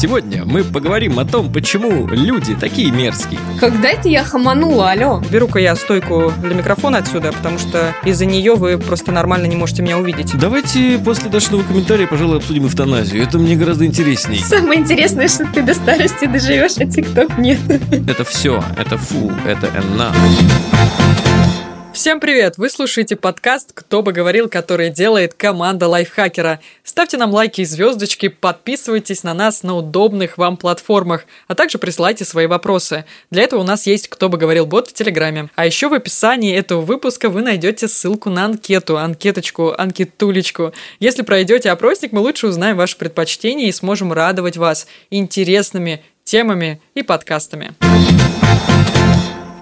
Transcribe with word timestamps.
Сегодня 0.00 0.44
мы 0.44 0.62
поговорим 0.62 1.18
о 1.18 1.24
том, 1.24 1.52
почему 1.52 2.06
люди 2.06 2.54
такие 2.54 2.92
мерзкие. 2.92 3.40
Когда 3.58 3.88
это 3.88 4.08
я 4.08 4.22
хаманула, 4.22 4.92
алло? 4.92 5.20
Беру-ка 5.28 5.58
я 5.58 5.74
стойку 5.74 6.32
для 6.40 6.54
микрофона 6.54 6.98
отсюда, 6.98 7.32
потому 7.32 7.58
что 7.58 7.92
из-за 8.04 8.24
нее 8.24 8.54
вы 8.54 8.78
просто 8.78 9.10
нормально 9.10 9.46
не 9.46 9.56
можете 9.56 9.82
меня 9.82 9.98
увидеть. 9.98 10.38
Давайте 10.38 10.98
после 10.98 11.28
Дашного 11.28 11.64
комментария, 11.64 12.06
пожалуй, 12.06 12.36
обсудим 12.36 12.68
эвтаназию. 12.68 13.24
Это 13.24 13.38
мне 13.38 13.56
гораздо 13.56 13.86
интересней. 13.86 14.38
Самое 14.38 14.78
интересное, 14.78 15.26
что 15.26 15.44
ты 15.46 15.62
до 15.62 15.74
старости 15.74 16.26
доживешь, 16.26 16.76
а 16.78 16.86
ТикТок 16.86 17.36
нет. 17.36 17.58
Это 17.90 18.22
все, 18.22 18.62
это 18.76 18.98
фу, 18.98 19.32
это 19.44 19.66
enough. 19.66 21.27
Всем 21.98 22.20
привет! 22.20 22.58
Вы 22.58 22.70
слушаете 22.70 23.16
подкаст 23.16 23.72
«Кто 23.74 24.02
бы 24.02 24.12
говорил», 24.12 24.48
который 24.48 24.88
делает 24.88 25.34
команда 25.34 25.88
лайфхакера. 25.88 26.60
Ставьте 26.84 27.16
нам 27.16 27.32
лайки 27.32 27.62
и 27.62 27.64
звездочки, 27.64 28.28
подписывайтесь 28.28 29.24
на 29.24 29.34
нас 29.34 29.64
на 29.64 29.74
удобных 29.74 30.38
вам 30.38 30.56
платформах, 30.56 31.24
а 31.48 31.56
также 31.56 31.78
присылайте 31.78 32.24
свои 32.24 32.46
вопросы. 32.46 33.04
Для 33.32 33.42
этого 33.42 33.62
у 33.62 33.64
нас 33.64 33.88
есть 33.88 34.06
«Кто 34.06 34.28
бы 34.28 34.38
говорил» 34.38 34.64
бот 34.64 34.86
в 34.86 34.92
Телеграме. 34.92 35.50
А 35.56 35.66
еще 35.66 35.88
в 35.88 35.92
описании 35.92 36.54
этого 36.54 36.82
выпуска 36.82 37.30
вы 37.30 37.42
найдете 37.42 37.88
ссылку 37.88 38.30
на 38.30 38.44
анкету, 38.44 38.96
анкеточку, 38.96 39.74
анкетулечку. 39.76 40.72
Если 41.00 41.22
пройдете 41.22 41.72
опросник, 41.72 42.12
мы 42.12 42.20
лучше 42.20 42.46
узнаем 42.46 42.76
ваши 42.76 42.96
предпочтения 42.96 43.66
и 43.66 43.72
сможем 43.72 44.12
радовать 44.12 44.56
вас 44.56 44.86
интересными 45.10 46.04
темами 46.22 46.80
и 46.94 47.02
подкастами. 47.02 47.72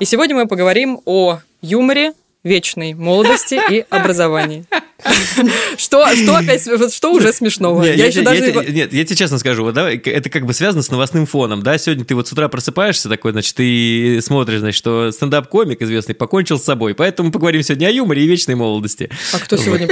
И 0.01 0.05
сегодня 0.05 0.37
мы 0.37 0.47
поговорим 0.47 1.01
о 1.07 1.39
юморе, 1.63 2.13
вечной 2.47 2.95
молодости 2.95 3.61
и 3.71 3.85
образовании. 3.91 4.65
Что, 5.77 6.07
что 6.15 6.37
опять, 6.37 6.63
что 6.93 7.13
уже 7.13 7.33
смешного? 7.33 7.83
Нет, 7.83 7.97
я, 7.97 8.05
я, 8.05 8.07
еще 8.07 8.19
я, 8.21 8.25
даже... 8.25 8.45
я, 8.45 8.53
нет, 8.53 8.93
я 8.93 9.05
тебе 9.05 9.17
честно 9.17 9.39
скажу, 9.39 9.65
вот, 9.65 9.75
да, 9.75 9.91
это 9.91 10.31
как 10.31 10.47
бы 10.47 10.53
связано 10.53 10.83
с 10.83 10.91
новостным 10.91 11.27
фоном, 11.27 11.63
да, 11.63 11.77
сегодня 11.79 12.05
ты 12.05 12.15
вот 12.15 12.29
с 12.29 12.33
утра 12.33 12.49
просыпаешься 12.49 13.09
такой, 13.09 13.33
значит, 13.33 13.55
ты 13.55 14.21
смотришь, 14.23 14.61
значит, 14.61 14.79
что 14.79 15.11
стендап-комик 15.11 15.83
известный 15.83 16.15
покончил 16.15 16.59
с 16.59 16.65
собой, 16.65 16.95
поэтому 16.95 17.31
поговорим 17.31 17.63
сегодня 17.63 17.87
о 17.87 17.91
юморе 17.91 18.25
и 18.25 18.27
вечной 18.27 18.55
молодости. 18.55 19.11
А 19.33 19.39
кто 19.39 19.57
сегодня... 19.57 19.89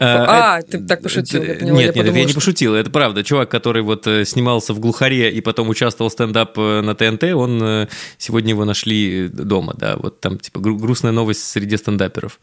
А, 0.00 0.62
ты 0.62 0.78
так 0.78 1.02
пошутил, 1.02 1.42
я 1.42 1.54
поняла. 1.54 1.78
Нет, 1.78 1.96
нет, 1.96 2.14
я 2.14 2.24
не 2.24 2.32
пошутил, 2.32 2.74
это 2.74 2.90
правда. 2.90 3.22
Чувак, 3.22 3.50
который 3.50 3.82
вот 3.82 4.06
э, 4.06 4.24
снимался 4.24 4.72
в 4.72 4.80
«Глухаре» 4.80 5.30
и 5.30 5.40
потом 5.40 5.68
участвовал 5.68 6.10
в 6.10 6.12
стендап 6.12 6.58
э, 6.58 6.80
на 6.80 6.94
ТНТ, 6.94 7.24
он 7.34 7.60
э, 7.62 7.86
сегодня 8.18 8.50
его 8.50 8.64
нашли 8.64 9.28
дома, 9.28 9.74
да, 9.76 9.96
вот 9.96 10.20
там 10.20 10.38
типа 10.38 10.60
грустная 10.60 11.12
новость 11.12 11.44
среди 11.44 11.76
стендаперов. 11.76 12.38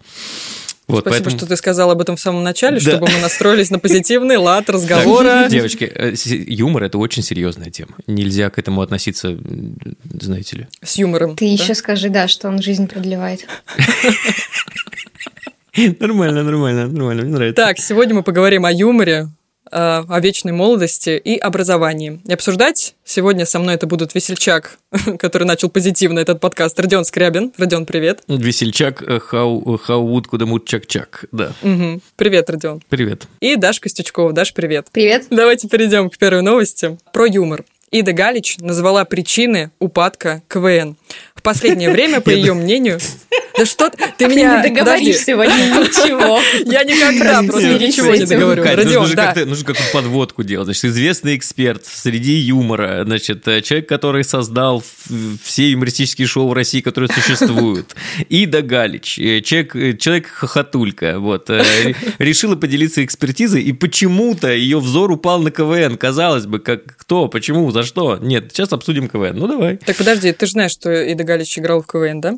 Вот, 0.88 1.02
Спасибо, 1.02 1.24
поэтому... 1.24 1.38
что 1.38 1.48
ты 1.48 1.56
сказал 1.56 1.92
об 1.92 2.02
этом 2.02 2.18
в 2.18 2.20
самом 2.20 2.44
начале, 2.44 2.80
да. 2.80 2.92
чтобы 2.92 3.08
мы 3.10 3.20
настроились 3.20 3.70
на 3.70 3.80
позитивный 3.80 4.36
лад 4.36 4.70
разговора. 4.70 5.48
Девочки, 5.50 5.86
э, 5.86 6.14
юмор– 6.26 6.84
это 6.86 6.98
очень 6.98 7.24
серьезная 7.24 7.70
тема. 7.70 7.94
Нельзя 8.06 8.50
к 8.50 8.60
этому 8.60 8.82
относиться, 8.82 9.38
знаете 10.20 10.58
ли. 10.58 10.68
С 10.82 10.98
юмором. 10.98 11.38
Ты 11.38 11.46
да? 11.46 11.64
еще 11.64 11.74
скажи, 11.74 12.10
да, 12.10 12.28
что 12.28 12.50
он 12.50 12.62
жизнь 12.62 12.88
продлевает. 12.88 13.48
Нормально, 16.00 16.44
нормально, 16.44 16.88
нормально, 16.88 17.24
мне 17.24 17.34
нравится. 17.34 17.64
Так, 17.64 17.80
сегодня 17.80 18.14
мы 18.14 18.22
поговорим 18.22 18.64
о 18.64 18.72
юморе, 18.72 19.30
о 19.72 20.20
вечной 20.20 20.52
молодости 20.52 21.12
и 21.12 21.38
образовании. 21.38 22.22
И 22.26 22.34
обсуждать 22.34 22.96
сегодня 23.04 23.46
со 23.46 23.60
мной 23.60 23.76
это 23.76 23.88
будут 23.88 24.14
Весельчак, 24.14 24.78
который 25.20 25.46
начал 25.46 25.70
позитивно 25.70 26.20
этот 26.20 26.40
подкаст, 26.40 26.80
Родион 26.80 27.06
Скрябин. 27.06 27.52
Родион, 27.58 27.86
привет. 27.86 28.22
Весельчак, 28.28 29.02
э, 29.02 29.20
хау, 29.20 29.78
хауд, 29.78 30.28
куда 30.28 30.46
чак-чак, 30.66 31.26
да. 31.32 31.54
Угу. 31.62 32.02
Привет, 32.16 32.50
Родион. 32.50 32.82
Привет. 32.90 33.28
И 33.40 33.56
Даша 33.56 33.82
Костючкова. 33.82 34.34
Даш, 34.34 34.54
привет. 34.54 34.88
Привет. 34.92 35.26
Давайте 35.30 35.68
перейдем 35.68 36.10
к 36.10 36.18
первой 36.18 36.42
новости 36.42 36.98
про 37.12 37.26
юмор. 37.26 37.64
Ида 37.94 38.12
Галич 38.12 38.58
назвала 38.58 39.06
причины 39.06 39.70
упадка 39.78 40.42
КВН. 40.48 40.96
В 41.36 41.44
последнее 41.44 41.90
время, 41.94 42.22
по 42.22 42.32
ее 42.32 42.54
мнению... 42.54 43.00
Да 43.58 43.66
что 43.66 43.92
ты 44.18 44.28
меня... 44.28 44.58
не 44.58 44.70
договоришь 44.70 45.18
сегодня 45.18 45.54
ничего. 45.54 46.40
Я 46.66 46.84
никогда 46.84 47.44
просто 47.44 47.80
ничего 47.80 48.16
не 48.16 48.26
договорю. 48.26 48.64
Родион, 48.64 49.12
да. 49.14 49.34
Нужно 49.46 49.66
какую-то 49.66 49.94
подводку 49.94 50.44
делать. 50.44 50.66
Значит, 50.66 50.86
известный 50.86 51.36
эксперт 51.36 51.86
среди 51.86 52.34
юмора, 52.34 53.04
значит, 53.06 53.44
человек, 53.64 53.88
который 53.88 54.24
создал 54.24 54.84
все 55.44 55.72
юмористические 55.72 56.28
шоу 56.28 56.48
в 56.48 56.54
России, 56.54 56.82
которые 56.82 57.10
существуют. 57.10 57.96
Ида 58.30 58.62
Галич, 58.62 59.20
э, 59.20 59.42
человек, 59.42 59.76
э, 59.76 59.98
человек 59.98 60.28
хохотулька, 60.28 61.20
вот, 61.20 61.50
э, 61.50 61.64
решила 62.20 62.56
поделиться 62.56 63.04
экспертизой, 63.04 63.64
и 63.64 63.74
почему-то 63.74 64.52
ее 64.52 64.80
взор 64.80 65.12
упал 65.12 65.40
на 65.40 65.52
КВН. 65.52 65.98
Казалось 65.98 66.46
бы, 66.46 66.60
как 66.60 66.84
кто, 66.98 67.28
почему, 67.28 67.70
за 67.72 67.84
что? 67.84 68.18
Нет, 68.22 68.52
сейчас 68.52 68.72
обсудим 68.74 69.08
КВН. 69.10 69.38
Ну, 69.38 69.48
давай. 69.48 69.78
Так 69.78 69.98
подожди, 69.98 70.32
ты 70.32 70.46
же 70.46 70.54
знаешь, 70.54 70.72
что 70.72 70.92
Ида 70.92 71.24
Галич 71.24 71.60
играл 71.60 71.82
в 71.82 71.88
КВН, 71.88 72.22
да? 72.22 72.34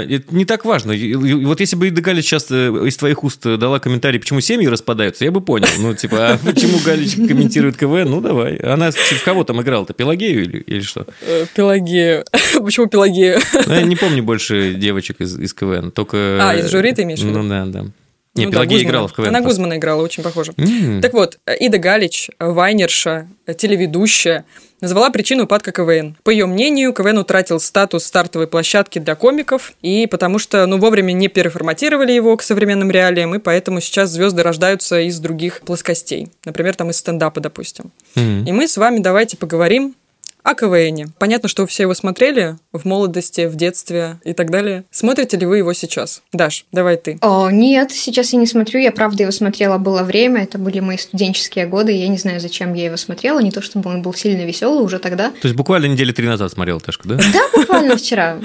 Э, 0.00 0.16
это 0.16 0.34
не 0.34 0.44
так 0.44 0.64
важно. 0.64 0.94
Вот 0.94 1.60
если 1.60 1.76
бы 1.76 1.88
Ида 1.88 2.00
Галич 2.00 2.24
сейчас 2.26 2.50
э, 2.50 2.68
из 2.86 2.96
твоих 2.96 3.24
уст 3.24 3.42
дала 3.42 3.78
комментарий, 3.78 4.18
почему 4.18 4.40
семьи 4.40 4.66
распадаются, 4.66 5.24
я 5.24 5.30
бы 5.30 5.40
понял. 5.40 5.68
Ну, 5.78 5.94
типа, 5.94 6.32
а 6.32 6.38
почему 6.38 6.78
Галич 6.84 7.16
комментирует 7.16 7.76
КВН? 7.76 8.10
Ну, 8.10 8.20
давай. 8.20 8.56
Она 8.56 8.90
в 8.90 9.24
кого 9.24 9.44
там 9.44 9.60
играла-то? 9.60 9.94
Пелагею 9.94 10.42
или, 10.42 10.58
или 10.58 10.80
что? 10.80 11.06
Э, 11.22 11.46
Пелагею. 11.54 12.24
Почему 12.62 12.86
Пелагею? 12.86 13.40
Ну, 13.66 13.72
я 13.72 13.82
не 13.82 13.96
помню 13.96 14.22
больше 14.22 14.74
девочек 14.74 15.20
из, 15.20 15.38
из 15.38 15.54
КВН, 15.54 15.90
только... 15.90 16.38
А, 16.40 16.54
из 16.54 16.70
жюри 16.70 16.92
ты 16.92 17.02
имеешь 17.02 17.20
в 17.20 17.24
виду? 17.24 17.42
Ну, 17.42 17.48
да, 17.48 17.66
да. 17.66 17.86
Не, 18.34 18.46
ну, 18.46 18.52
Пелагея 18.52 18.78
да, 18.78 18.84
играла 18.84 19.08
в 19.08 19.12
КВН. 19.12 19.28
Она 19.28 19.40
просто. 19.40 19.48
Гузмана 19.60 19.76
играла, 19.76 20.02
очень 20.02 20.22
похоже. 20.22 20.52
Mm. 20.52 21.00
Так 21.02 21.12
вот, 21.12 21.38
Ида 21.60 21.76
Галич, 21.76 22.30
вайнерша, 22.38 23.28
телеведущая, 23.58 24.46
назвала 24.80 25.10
причину 25.10 25.44
упадка 25.44 25.70
КВН. 25.70 26.16
По 26.22 26.30
ее 26.30 26.46
мнению, 26.46 26.94
КВН 26.94 27.18
утратил 27.18 27.60
статус 27.60 28.04
стартовой 28.04 28.46
площадки 28.46 28.98
для 28.98 29.16
комиков, 29.16 29.72
и 29.82 30.06
потому 30.06 30.38
что, 30.38 30.64
ну, 30.64 30.78
вовремя 30.78 31.12
не 31.12 31.28
переформатировали 31.28 32.12
его 32.12 32.34
к 32.38 32.42
современным 32.42 32.90
реалиям, 32.90 33.34
и 33.34 33.38
поэтому 33.38 33.82
сейчас 33.82 34.10
звезды 34.10 34.42
рождаются 34.42 35.00
из 35.00 35.18
других 35.20 35.60
плоскостей. 35.60 36.28
Например, 36.46 36.74
там 36.74 36.88
из 36.88 36.96
стендапа, 36.96 37.40
допустим. 37.40 37.92
Mm-hmm. 38.16 38.48
И 38.48 38.52
мы 38.52 38.66
с 38.66 38.78
вами 38.78 39.00
давайте 39.00 39.36
поговорим 39.36 39.94
о 40.42 40.54
КВНе. 40.54 41.08
Понятно, 41.18 41.48
что 41.48 41.62
вы 41.62 41.68
все 41.68 41.84
его 41.84 41.94
смотрели 41.94 42.56
в 42.72 42.84
молодости, 42.84 43.46
в 43.46 43.54
детстве 43.54 44.18
и 44.24 44.32
так 44.32 44.50
далее. 44.50 44.84
Смотрите 44.90 45.36
ли 45.36 45.46
вы 45.46 45.58
его 45.58 45.72
сейчас? 45.72 46.22
Даш, 46.32 46.66
давай 46.72 46.96
ты. 46.96 47.18
О, 47.20 47.50
нет, 47.50 47.92
сейчас 47.92 48.32
я 48.32 48.38
не 48.38 48.46
смотрю. 48.46 48.80
Я 48.80 48.92
правда 48.92 49.22
его 49.22 49.32
смотрела 49.32 49.78
было 49.78 50.02
время. 50.02 50.42
Это 50.42 50.58
были 50.58 50.80
мои 50.80 50.96
студенческие 50.96 51.66
годы. 51.66 51.92
Я 51.92 52.08
не 52.08 52.18
знаю, 52.18 52.40
зачем 52.40 52.74
я 52.74 52.86
его 52.86 52.96
смотрела. 52.96 53.40
Не 53.40 53.50
то, 53.50 53.62
чтобы 53.62 53.90
он 53.90 54.02
был 54.02 54.14
сильно 54.14 54.44
веселый 54.44 54.84
уже 54.84 54.98
тогда. 54.98 55.30
То 55.30 55.48
есть 55.48 55.54
буквально 55.54 55.86
недели 55.86 56.12
три 56.12 56.26
назад 56.26 56.50
смотрел 56.50 56.80
Ташку, 56.80 57.08
да? 57.08 57.16
Да, 57.32 57.60
буквально 57.60 57.96
вчера. 57.96 58.38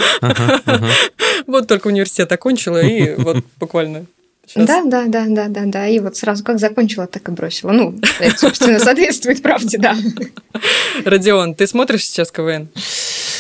Вот 1.48 1.68
только 1.68 1.88
университет 1.88 2.32
окончила, 2.32 2.82
и 2.82 3.16
вот 3.16 3.38
буквально 3.60 4.06
Сейчас. 4.48 4.66
Да, 4.66 4.84
да, 4.84 5.06
да, 5.08 5.26
да, 5.28 5.48
да, 5.50 5.66
да. 5.66 5.88
И 5.88 6.00
вот 6.00 6.16
сразу 6.16 6.44
как 6.44 6.58
закончила, 6.58 7.06
так 7.06 7.28
и 7.28 7.32
бросила. 7.32 7.72
Ну, 7.72 8.00
это, 8.20 8.38
собственно, 8.38 8.80
соответствует 8.80 9.42
правде, 9.42 9.78
да. 9.78 9.96
Родион, 11.04 11.54
ты 11.54 11.68
смотришь 11.68 12.06
сейчас 12.06 12.32
КВН? 12.32 12.70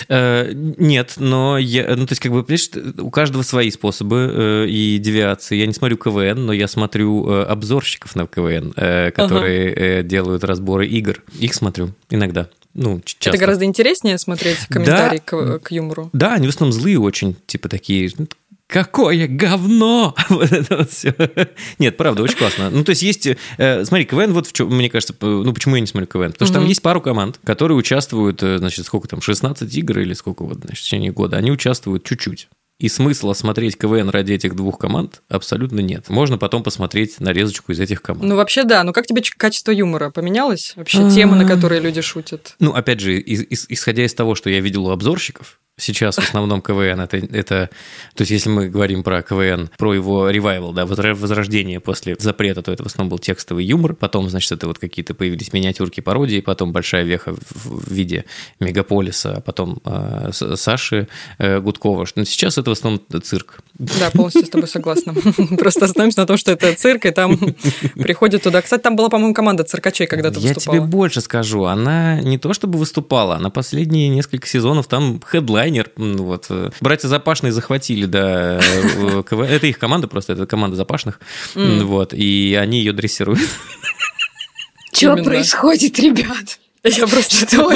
Э, 0.09 0.51
нет, 0.53 1.13
но 1.17 1.57
я, 1.57 1.95
ну, 1.95 2.05
то 2.05 2.11
есть, 2.11 2.21
как 2.21 2.31
бы, 2.31 2.43
понимаешь, 2.43 2.69
у 2.99 3.09
каждого 3.09 3.43
свои 3.43 3.71
способы 3.71 4.31
э, 4.31 4.67
и 4.67 4.97
девиации. 4.97 5.55
Я 5.55 5.65
не 5.65 5.73
смотрю 5.73 5.97
КВН, 5.97 6.45
но 6.45 6.53
я 6.53 6.67
смотрю 6.67 7.29
э, 7.29 7.43
обзорщиков 7.43 8.15
на 8.15 8.27
КВН, 8.27 8.73
которые 8.73 9.99
ага. 9.99 10.03
делают 10.03 10.43
разборы 10.43 10.87
игр. 10.87 11.23
Их 11.39 11.53
смотрю 11.53 11.93
иногда. 12.09 12.49
Ну, 12.73 13.01
часто. 13.03 13.29
Это 13.29 13.37
гораздо 13.39 13.65
интереснее 13.65 14.17
смотреть 14.17 14.57
комментарии 14.69 15.17
да, 15.17 15.57
к, 15.57 15.59
к 15.59 15.71
юмору. 15.71 16.09
Да, 16.13 16.35
они 16.35 16.47
в 16.47 16.49
основном 16.51 16.79
злые 16.79 16.99
очень, 16.99 17.35
типа 17.47 17.69
такие, 17.69 18.11
ну, 18.17 18.27
какое 18.67 19.27
говно! 19.27 20.15
Вот 20.29 20.51
это 20.51 20.77
вот 20.77 20.91
все. 20.91 21.15
Нет, 21.79 21.97
правда, 21.97 22.23
очень 22.23 22.37
классно. 22.37 22.69
Ну, 22.69 22.83
то 22.83 22.91
есть 22.91 23.01
есть... 23.01 23.27
Э, 23.57 23.85
смотри, 23.85 24.05
КВН, 24.05 24.33
вот 24.33 24.47
в 24.47 24.53
чем, 24.53 24.69
мне 24.69 24.89
кажется, 24.89 25.15
ну, 25.21 25.51
почему 25.53 25.75
я 25.75 25.81
не 25.81 25.87
смотрю 25.87 26.07
КВН? 26.07 26.33
Потому 26.33 26.47
что 26.47 26.59
там 26.59 26.67
есть 26.67 26.81
пару 26.81 27.01
команд, 27.01 27.39
которые 27.43 27.77
участвуют, 27.77 28.43
э, 28.43 28.57
значит, 28.57 28.85
сколько 28.85 29.07
там, 29.07 29.21
16 29.21 29.73
игр 29.75 29.99
или 29.99 30.13
сколько 30.13 30.43
вот, 30.43 30.57
значит, 30.57 30.79
в 30.79 30.83
течение 30.83 31.11
года. 31.11 31.37
Они 31.37 31.51
участвуют 31.51 32.03
чуть-чуть. 32.03 32.49
И 32.79 32.89
смысла 32.89 33.33
смотреть 33.33 33.75
КВН 33.75 34.09
ради 34.09 34.33
этих 34.33 34.55
двух 34.55 34.77
команд 34.77 35.23
абсолютно 35.29 35.79
нет. 35.79 36.09
Можно 36.09 36.37
потом 36.37 36.61
посмотреть 36.61 37.19
нарезочку 37.19 37.71
из 37.71 37.79
этих 37.79 38.03
команд. 38.03 38.23
Ну, 38.23 38.35
вообще, 38.35 38.63
да. 38.65 38.83
Но 38.83 38.93
как 38.93 39.07
тебе 39.07 39.23
качество 39.35 39.71
юмора 39.71 40.11
поменялось? 40.11 40.73
Вообще, 40.75 41.09
темы, 41.09 41.35
на 41.35 41.47
которые 41.47 41.81
люди 41.81 42.01
шутят? 42.01 42.55
Ну, 42.59 42.73
опять 42.73 42.99
же, 42.99 43.19
исходя 43.19 44.05
из 44.05 44.13
того, 44.13 44.35
что 44.35 44.51
я 44.51 44.59
видел 44.59 44.85
у 44.85 44.91
обзорщиков, 44.91 45.59
Сейчас 45.79 46.15
в 46.15 46.19
основном 46.19 46.63
КВН 46.63 47.01
это, 47.01 47.17
это, 47.17 47.69
то 48.15 48.21
есть 48.21 48.31
если 48.31 48.49
мы 48.49 48.67
говорим 48.67 49.03
про 49.03 49.21
КВН, 49.21 49.69
про 49.77 49.93
его 49.93 50.27
ревайвал, 50.29 50.73
да, 50.73 50.87
возрождение 50.87 51.79
после 51.79 52.15
запрета, 52.17 52.63
то 52.63 52.71
это 52.71 52.81
в 52.81 52.87
основном 52.87 53.09
был 53.09 53.19
текстовый 53.19 53.63
юмор, 53.63 53.93
потом, 53.93 54.27
значит, 54.27 54.51
это 54.51 54.65
вот 54.65 54.79
какие-то 54.79 55.13
появились 55.13 55.53
миниатюрки, 55.53 56.01
пародии, 56.01 56.41
потом 56.41 56.71
большая 56.71 57.03
веха 57.03 57.35
в 57.35 57.93
виде 57.93 58.25
мегаполиса, 58.59 59.35
а 59.35 59.41
потом 59.41 59.79
э, 59.85 60.31
Саши 60.31 61.07
э, 61.37 61.59
Гудкова. 61.59 62.07
Но 62.15 62.23
сейчас 62.23 62.57
это 62.57 62.71
в 62.71 62.73
основном 62.73 63.01
цирк. 63.21 63.59
Да, 63.77 64.09
полностью 64.09 64.45
с 64.47 64.49
тобой 64.49 64.67
согласна. 64.67 65.13
Просто 65.59 65.85
остановимся 65.85 66.21
на 66.21 66.25
том, 66.25 66.37
что 66.37 66.51
это 66.51 66.73
цирк, 66.73 67.05
и 67.05 67.11
там 67.11 67.37
приходит 67.93 68.41
туда. 68.41 68.63
Кстати, 68.63 68.81
там 68.81 68.95
была, 68.95 69.09
по-моему, 69.09 69.35
команда 69.35 69.63
циркачей 69.63 70.07
когда-то 70.07 70.39
выступала. 70.39 70.75
Я 70.75 70.81
тебе 70.81 70.89
больше 70.89 71.21
скажу. 71.21 71.65
Она 71.65 72.19
не 72.21 72.39
то 72.39 72.53
чтобы 72.53 72.79
выступала, 72.79 73.35
она 73.35 73.51
последние 73.51 74.09
несколько 74.09 74.47
сезонов 74.47 74.87
там 74.87 75.19
хедлайнер. 75.67 75.91
Вот. 75.95 76.49
Братья 76.81 77.07
Запашные 77.07 77.51
захватили, 77.51 78.05
да, 78.05 78.59
это 78.59 79.67
их 79.67 79.79
команда 79.79 80.07
просто, 80.07 80.33
это 80.33 80.45
команда 80.45 80.75
Запашных. 80.75 81.19
Вот, 81.55 82.13
и 82.13 82.57
они 82.59 82.79
ее 82.79 82.93
дрессируют. 82.93 83.39
Что 84.93 85.15
происходит, 85.17 85.99
ребят? 85.99 86.59
Я 86.97 87.07
просто 87.07 87.35
что? 87.47 87.71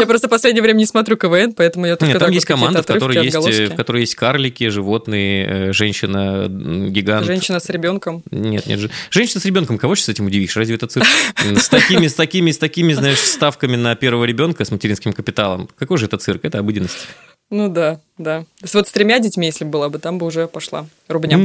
Я 0.00 0.06
просто 0.06 0.28
в 0.28 0.30
последнее 0.30 0.62
время 0.62 0.78
не 0.78 0.86
смотрю 0.86 1.16
КВН, 1.16 1.52
поэтому 1.52 1.86
я 1.86 1.96
только 1.96 2.12
Нет, 2.12 2.18
там 2.18 2.30
есть 2.30 2.46
команда, 2.46 2.82
в 2.82 2.86
которой 2.86 3.24
есть, 3.24 3.36
в 3.36 3.76
которой 3.76 4.00
есть 4.02 4.14
карлики, 4.14 4.68
животные, 4.68 5.46
э, 5.46 5.72
женщина, 5.72 6.46
гигант. 6.48 7.26
Женщина 7.26 7.60
с 7.60 7.68
ребенком. 7.68 8.22
Нет, 8.30 8.66
нет, 8.66 8.90
женщина 9.10 9.40
с 9.40 9.44
ребенком. 9.44 9.78
Кого 9.78 9.94
сейчас 9.94 10.10
этим 10.10 10.26
удивишь? 10.26 10.56
Разве 10.56 10.76
это 10.76 10.86
цирк? 10.86 11.06
С 11.36 11.68
такими, 11.68 12.06
с 12.06 12.14
такими, 12.14 12.50
с 12.50 12.58
такими, 12.58 12.92
знаешь, 12.92 13.18
ставками 13.18 13.76
на 13.76 13.94
первого 13.96 14.24
ребенка 14.24 14.64
с 14.64 14.70
материнским 14.70 15.12
капиталом. 15.12 15.68
Какой 15.78 15.98
же 15.98 16.06
это 16.06 16.18
цирк? 16.18 16.44
Это 16.44 16.58
обыденность. 16.58 17.08
Ну 17.50 17.68
да, 17.68 18.00
да. 18.18 18.44
Вот 18.74 18.88
с 18.88 18.92
тремя 18.92 19.18
детьми, 19.20 19.46
если 19.46 19.64
была 19.64 19.88
бы, 19.88 19.98
там 19.98 20.18
бы 20.18 20.26
уже 20.26 20.46
пошла 20.46 20.86
рубня. 21.08 21.38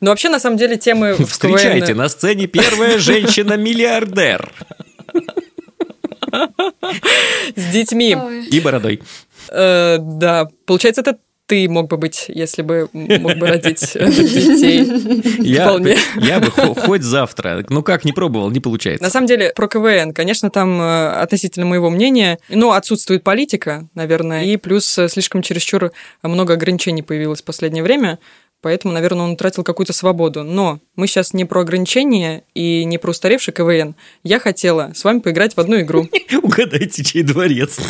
Но 0.00 0.10
вообще, 0.10 0.28
на 0.28 0.38
самом 0.38 0.58
деле, 0.58 0.76
темы 0.76 1.16
Встречайте 1.26 1.94
на 1.94 2.08
сцене 2.08 2.46
первая 2.46 2.98
женщина-миллиардер. 2.98 4.52
С 7.56 7.72
детьми. 7.72 8.16
И 8.50 8.60
бородой. 8.60 9.02
Э, 9.50 9.98
да, 9.98 10.48
получается, 10.66 11.02
это 11.02 11.18
ты 11.46 11.68
мог 11.68 11.88
бы 11.88 11.96
быть, 11.96 12.24
если 12.28 12.62
бы 12.62 12.88
мог 12.92 13.36
бы 13.36 13.46
родить 13.46 13.92
э, 13.94 14.10
детей. 14.10 14.84
Я, 15.38 15.68
Вполне. 15.68 15.96
я 16.16 16.40
бы 16.40 16.50
хоть 16.50 17.02
завтра. 17.02 17.64
Ну 17.68 17.82
как, 17.82 18.04
не 18.04 18.12
пробовал, 18.12 18.50
не 18.50 18.60
получается. 18.60 19.04
На 19.04 19.10
самом 19.10 19.28
деле, 19.28 19.52
про 19.54 19.68
КВН, 19.68 20.12
конечно, 20.12 20.50
там 20.50 20.80
э, 20.80 21.08
относительно 21.10 21.66
моего 21.66 21.88
мнения, 21.88 22.38
ну, 22.48 22.72
отсутствует 22.72 23.22
политика, 23.22 23.88
наверное, 23.94 24.44
и 24.44 24.56
плюс 24.56 24.98
слишком 25.08 25.42
чересчур 25.42 25.92
много 26.22 26.54
ограничений 26.54 27.02
появилось 27.02 27.42
в 27.42 27.44
последнее 27.44 27.84
время 27.84 28.18
поэтому, 28.60 28.94
наверное, 28.94 29.26
он 29.26 29.32
утратил 29.32 29.62
какую-то 29.62 29.92
свободу. 29.92 30.42
Но 30.42 30.80
мы 30.94 31.06
сейчас 31.06 31.32
не 31.32 31.44
про 31.44 31.60
ограничения 31.60 32.44
и 32.54 32.84
не 32.84 32.98
про 32.98 33.10
устаревший 33.10 33.54
КВН. 33.54 33.94
Я 34.22 34.38
хотела 34.40 34.92
с 34.94 35.04
вами 35.04 35.20
поиграть 35.20 35.56
в 35.56 35.60
одну 35.60 35.80
игру. 35.80 36.08
Угадайте, 36.42 37.04
чей 37.04 37.22
дворец. 37.22 37.78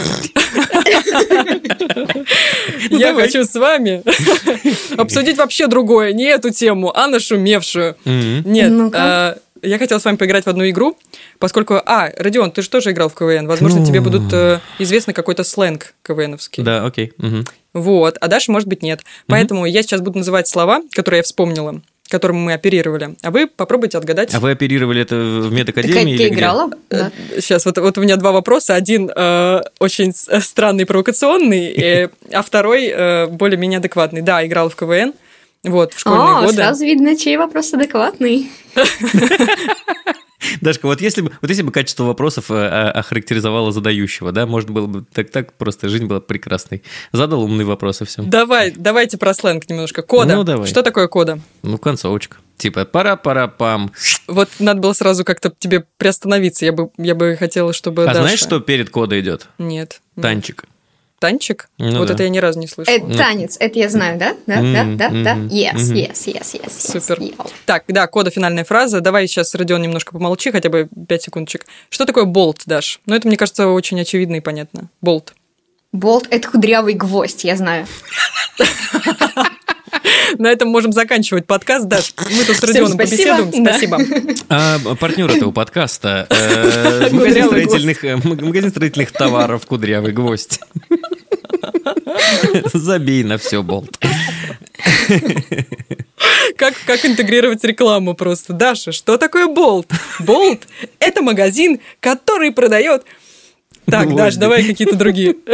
Я 2.90 3.14
хочу 3.14 3.44
с 3.44 3.54
вами 3.54 4.02
обсудить 5.00 5.38
вообще 5.38 5.66
другое, 5.66 6.12
не 6.12 6.24
эту 6.24 6.50
тему, 6.50 6.92
а 6.94 7.08
нашумевшую. 7.08 7.96
Нет, 8.04 8.72
я 9.66 9.78
хотела 9.78 9.98
с 9.98 10.04
вами 10.04 10.16
поиграть 10.16 10.44
в 10.44 10.48
одну 10.48 10.68
игру, 10.68 10.96
поскольку... 11.38 11.74
А, 11.84 12.10
Родион, 12.16 12.50
ты 12.50 12.62
же 12.62 12.70
тоже 12.70 12.92
играл 12.92 13.08
в 13.08 13.14
КВН. 13.14 13.46
Возможно, 13.46 13.84
тебе 13.84 14.00
будут 14.00 14.32
э, 14.32 14.60
известны 14.78 15.12
какой-то 15.12 15.44
сленг 15.44 15.94
КВНовский. 16.02 16.62
Да, 16.62 16.84
окей. 16.84 17.12
Вот, 17.72 18.16
а 18.22 18.28
Даша, 18.28 18.50
может 18.52 18.68
быть, 18.68 18.82
нет. 18.82 19.02
Поэтому 19.26 19.60
угу. 19.60 19.66
я 19.66 19.82
сейчас 19.82 20.00
буду 20.00 20.18
называть 20.18 20.48
слова, 20.48 20.80
которые 20.92 21.18
я 21.18 21.22
вспомнила 21.22 21.82
которым 22.08 22.36
мы 22.36 22.52
оперировали. 22.52 23.16
А 23.22 23.30
вы 23.30 23.48
попробуйте 23.48 23.98
отгадать. 23.98 24.32
А 24.34 24.40
вы 24.40 24.52
оперировали 24.52 25.02
это 25.02 25.16
в 25.16 25.52
медакадемии? 25.52 26.16
Ты, 26.16 26.28
ты 26.28 26.34
играла? 26.34 26.70
Да. 26.88 27.10
Сейчас, 27.34 27.64
вот, 27.64 27.78
вот 27.78 27.98
у 27.98 28.00
меня 28.00 28.16
два 28.16 28.32
вопроса. 28.32 28.74
Один 28.74 29.10
э, 29.14 29.60
очень 29.78 30.12
странный, 30.14 30.86
провокационный, 30.86 31.66
э, 31.76 32.08
а 32.32 32.42
второй 32.42 32.86
э, 32.86 33.26
более-менее 33.26 33.78
адекватный. 33.78 34.22
Да, 34.22 34.46
играла 34.46 34.70
в 34.70 34.76
КВН. 34.76 35.14
Вот, 35.64 35.94
в 35.94 35.98
школьные 35.98 36.38
О, 36.38 36.40
годы. 36.42 36.54
сразу 36.54 36.84
видно, 36.84 37.16
чей 37.16 37.36
вопрос 37.36 37.72
адекватный. 37.74 38.50
Дашка, 40.60 40.86
вот 40.86 41.00
если 41.00 41.22
бы, 41.22 41.32
вот 41.40 41.48
если 41.48 41.62
бы 41.62 41.72
качество 41.72 42.04
вопросов 42.04 42.50
э, 42.50 42.90
охарактеризовало 42.90 43.72
задающего, 43.72 44.32
да, 44.32 44.46
может 44.46 44.70
было 44.70 44.86
бы 44.86 45.04
так, 45.12 45.30
так 45.30 45.52
просто 45.54 45.88
жизнь 45.88 46.06
была 46.06 46.20
прекрасной. 46.20 46.82
Задал 47.12 47.42
умные 47.42 47.64
вопросы 47.64 48.04
все. 48.04 48.22
Давай, 48.22 48.70
давайте 48.70 49.18
про 49.18 49.34
сленг 49.34 49.68
немножко. 49.68 50.02
Кода. 50.02 50.36
Ну, 50.36 50.44
давай. 50.44 50.68
Что 50.68 50.82
такое 50.82 51.08
кода? 51.08 51.40
Ну, 51.62 51.78
концовочка. 51.78 52.36
Типа 52.56 52.84
пара-пара-пам. 52.84 53.92
Вот 54.28 54.48
надо 54.58 54.80
было 54.80 54.92
сразу 54.92 55.24
как-то 55.24 55.52
тебе 55.58 55.84
приостановиться. 55.98 56.64
Я 56.64 56.72
бы, 56.72 56.90
я 56.96 57.14
бы 57.14 57.36
хотела, 57.36 57.72
чтобы 57.72 58.04
А 58.04 58.06
Даша... 58.06 58.22
знаешь, 58.22 58.40
что 58.40 58.60
перед 58.60 58.90
кода 58.90 59.18
идет? 59.20 59.48
Нет. 59.58 60.00
Танчик. 60.20 60.62
Нет. 60.62 60.70
Танчик? 61.18 61.68
Ну, 61.78 61.98
вот 61.98 62.08
да. 62.08 62.14
это 62.14 62.24
я 62.24 62.28
ни 62.28 62.38
разу 62.38 62.58
не 62.58 62.66
слышала. 62.66 62.94
Это 62.94 63.16
танец, 63.16 63.56
это 63.58 63.78
я 63.78 63.88
знаю, 63.88 64.18
да? 64.18 64.36
Да, 64.46 64.60
mm-hmm. 64.60 64.96
да, 64.96 65.08
да, 65.08 65.22
да. 65.22 65.34
Yes, 65.34 65.76
mm-hmm. 65.76 66.12
yes, 66.12 66.26
yes, 66.26 66.60
yes. 66.60 66.92
Супер. 66.92 67.18
Yes. 67.20 67.50
Так, 67.64 67.84
да, 67.88 68.06
кода 68.06 68.30
финальная 68.30 68.64
фраза. 68.64 69.00
Давай 69.00 69.26
сейчас, 69.26 69.54
Родион, 69.54 69.80
немножко 69.82 70.12
помолчи, 70.12 70.50
хотя 70.50 70.68
бы 70.68 70.88
5 71.08 71.22
секундочек. 71.22 71.66
Что 71.88 72.04
такое 72.04 72.24
болт, 72.24 72.62
Даш? 72.66 73.00
Ну, 73.06 73.14
это, 73.14 73.28
мне 73.28 73.36
кажется, 73.38 73.68
очень 73.68 73.98
очевидно 74.00 74.36
и 74.36 74.40
понятно. 74.40 74.90
Болт. 75.00 75.32
Болт– 75.92 76.26
это 76.30 76.50
кудрявый 76.50 76.92
гвоздь, 76.92 77.44
я 77.44 77.56
знаю. 77.56 77.86
На 80.38 80.48
этом 80.48 80.68
можем 80.68 80.92
заканчивать 80.92 81.46
подкаст. 81.46 81.86
Даш, 81.86 82.14
мы 82.18 82.44
тут 82.44 82.56
с 82.56 82.62
Родионом 82.62 82.96
побеседуем. 82.96 83.66
Спасибо. 83.66 83.98
А, 84.48 84.78
партнер 84.98 85.30
этого 85.30 85.50
подкаста 85.50 86.26
э, 86.28 87.10
магазин, 87.10 87.46
строительных, 87.46 88.04
э, 88.04 88.16
магазин 88.16 88.70
строительных 88.70 89.12
товаров 89.12 89.66
«Кудрявый 89.66 90.12
гвоздь». 90.12 90.60
Забей 92.72 93.24
на 93.24 93.38
все, 93.38 93.62
болт. 93.62 93.98
Как, 96.56 96.74
как 96.86 97.04
интегрировать 97.04 97.62
рекламу 97.64 98.14
просто? 98.14 98.52
Даша, 98.52 98.92
что 98.92 99.18
такое 99.18 99.46
болт? 99.46 99.90
Болт– 100.20 100.66
это 101.00 101.22
магазин, 101.22 101.80
который 102.00 102.50
продает 102.52 103.04
так, 103.86 104.14
Даш, 104.16 104.34
давай 104.34 104.64
какие-то 104.64 104.96
другие. 104.96 105.36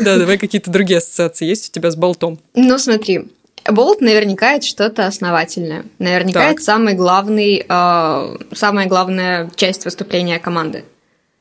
Да, 0.00 0.18
давай 0.18 0.36
какие-то 0.36 0.70
другие 0.70 0.98
ассоциации 0.98 1.46
есть 1.46 1.70
у 1.70 1.72
тебя 1.72 1.90
с 1.90 1.96
болтом. 1.96 2.38
Ну, 2.54 2.78
смотри, 2.78 3.28
болт 3.72 4.00
наверняка 4.00 4.54
это 4.54 4.66
что-то 4.66 5.06
основательное. 5.06 5.84
Наверняка 5.98 6.40
так. 6.40 6.52
это 6.54 6.62
самый 6.62 6.94
главный, 6.94 7.64
э, 7.68 8.36
самая 8.52 8.86
главная 8.86 9.50
часть 9.56 9.84
выступления 9.84 10.38
команды. 10.38 10.84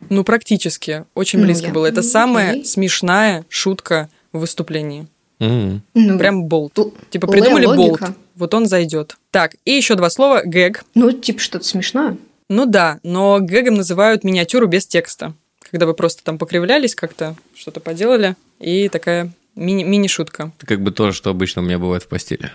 Ну, 0.09 0.23
практически. 0.23 1.05
Очень 1.13 1.39
ну, 1.39 1.45
близко 1.45 1.67
я... 1.67 1.73
было. 1.73 1.85
Это 1.85 2.01
ну, 2.01 2.07
самая 2.07 2.51
окей. 2.51 2.65
смешная 2.65 3.45
шутка 3.49 4.09
в 4.31 4.39
выступлении. 4.39 5.07
Mm. 5.39 5.79
Ну, 5.93 6.17
Прям 6.19 6.45
болт. 6.45 6.77
Л- 6.77 6.93
типа 7.09 7.27
придумали 7.27 7.65
болт. 7.65 8.01
Вот 8.35 8.53
он 8.53 8.65
зайдет. 8.65 9.15
Так, 9.31 9.55
и 9.65 9.71
еще 9.71 9.95
два 9.95 10.09
слова 10.09 10.41
гэг. 10.43 10.83
Ну, 10.93 11.11
типа 11.11 11.39
что-то 11.39 11.65
смешное. 11.65 12.17
Ну 12.49 12.65
да, 12.65 12.99
но 13.03 13.39
гэгом 13.39 13.75
называют 13.75 14.23
миниатюру 14.23 14.67
без 14.67 14.85
текста. 14.85 15.33
Когда 15.71 15.85
вы 15.85 15.93
просто 15.93 16.23
там 16.23 16.37
покривлялись 16.37 16.93
как-то, 16.93 17.35
что-то 17.55 17.79
поделали, 17.79 18.35
и 18.59 18.87
такая 18.89 19.31
Мини- 19.55 19.83
мини-шутка. 19.83 20.51
Это 20.57 20.67
как 20.67 20.81
бы 20.81 20.91
то, 20.91 21.11
что 21.11 21.29
обычно 21.29 21.61
у 21.61 21.65
меня 21.65 21.79
бывает 21.79 22.03
в 22.03 22.07
постели. 22.07 22.51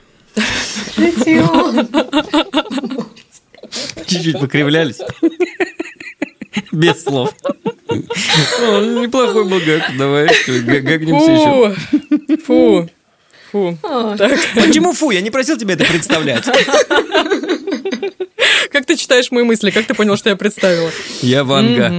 Чуть-чуть 4.06 4.38
покривлялись. 4.40 4.98
Без 6.72 7.02
слов. 7.02 7.32
Неплохой 7.88 9.44
был 9.44 9.60
гаг. 9.60 9.90
Давай, 9.96 10.26
гагнемся 10.82 11.30
еще. 11.30 12.36
Фу. 12.44 12.88
Фу. 13.52 13.78
Почему 13.82 14.92
фу? 14.92 15.10
Я 15.10 15.20
не 15.20 15.30
просил 15.30 15.56
тебя 15.56 15.74
это 15.74 15.84
представлять. 15.84 16.44
Как 18.70 18.86
ты 18.86 18.96
читаешь 18.96 19.30
мои 19.30 19.42
мысли? 19.44 19.70
Как 19.70 19.86
ты 19.86 19.94
понял, 19.94 20.16
что 20.16 20.30
я 20.30 20.36
представила? 20.36 20.90
Я 21.22 21.44
Ванга. 21.44 21.92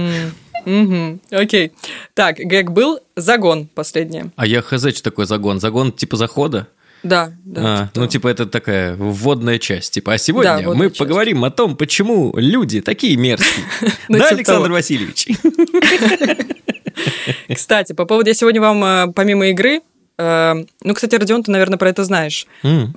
Угу, 0.64 1.20
окей. 1.30 1.72
Так, 2.14 2.36
гэг 2.38 2.70
был 2.70 3.00
загон 3.16 3.68
последнее. 3.74 4.30
А 4.36 4.46
я 4.46 4.62
хз, 4.62 4.88
что 4.88 5.02
такое 5.02 5.26
загон? 5.26 5.60
Загон 5.60 5.92
типа 5.92 6.16
захода? 6.16 6.68
Да, 7.02 7.32
да. 7.44 7.60
А, 7.62 7.86
типа 7.88 8.00
ну, 8.00 8.06
типа, 8.06 8.28
это 8.28 8.46
такая 8.46 8.94
вводная 8.94 9.58
часть. 9.58 9.94
Типа, 9.94 10.12
а 10.12 10.18
сегодня 10.18 10.62
да, 10.62 10.74
мы 10.74 10.86
часть. 10.86 10.98
поговорим 10.98 11.44
о 11.44 11.50
том, 11.50 11.76
почему 11.76 12.32
люди 12.36 12.80
такие 12.80 13.16
мерзкие. 13.16 13.64
Ну, 14.08 14.18
да, 14.18 14.28
типа 14.28 14.36
Александр 14.36 14.70
Васильевич? 14.70 15.26
Кстати, 17.54 17.92
по 17.92 18.04
поводу... 18.04 18.28
Я 18.28 18.34
сегодня 18.34 18.60
вам, 18.60 18.84
э, 18.84 19.12
помимо 19.14 19.48
игры, 19.48 19.80
э, 20.18 20.54
ну, 20.82 20.94
кстати, 20.94 21.14
Родион, 21.16 21.42
ты, 21.42 21.50
наверное, 21.50 21.78
про 21.78 21.88
это 21.88 22.04
знаешь. 22.04 22.46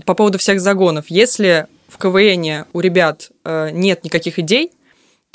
По 0.05 0.13
поводу 0.13 0.37
всех 0.37 0.59
загонов. 0.59 1.05
Если 1.09 1.67
в 1.87 1.97
КВН 1.97 2.65
у 2.73 2.79
ребят 2.79 3.31
э, 3.43 3.69
нет 3.71 4.03
никаких 4.03 4.39
идей, 4.39 4.71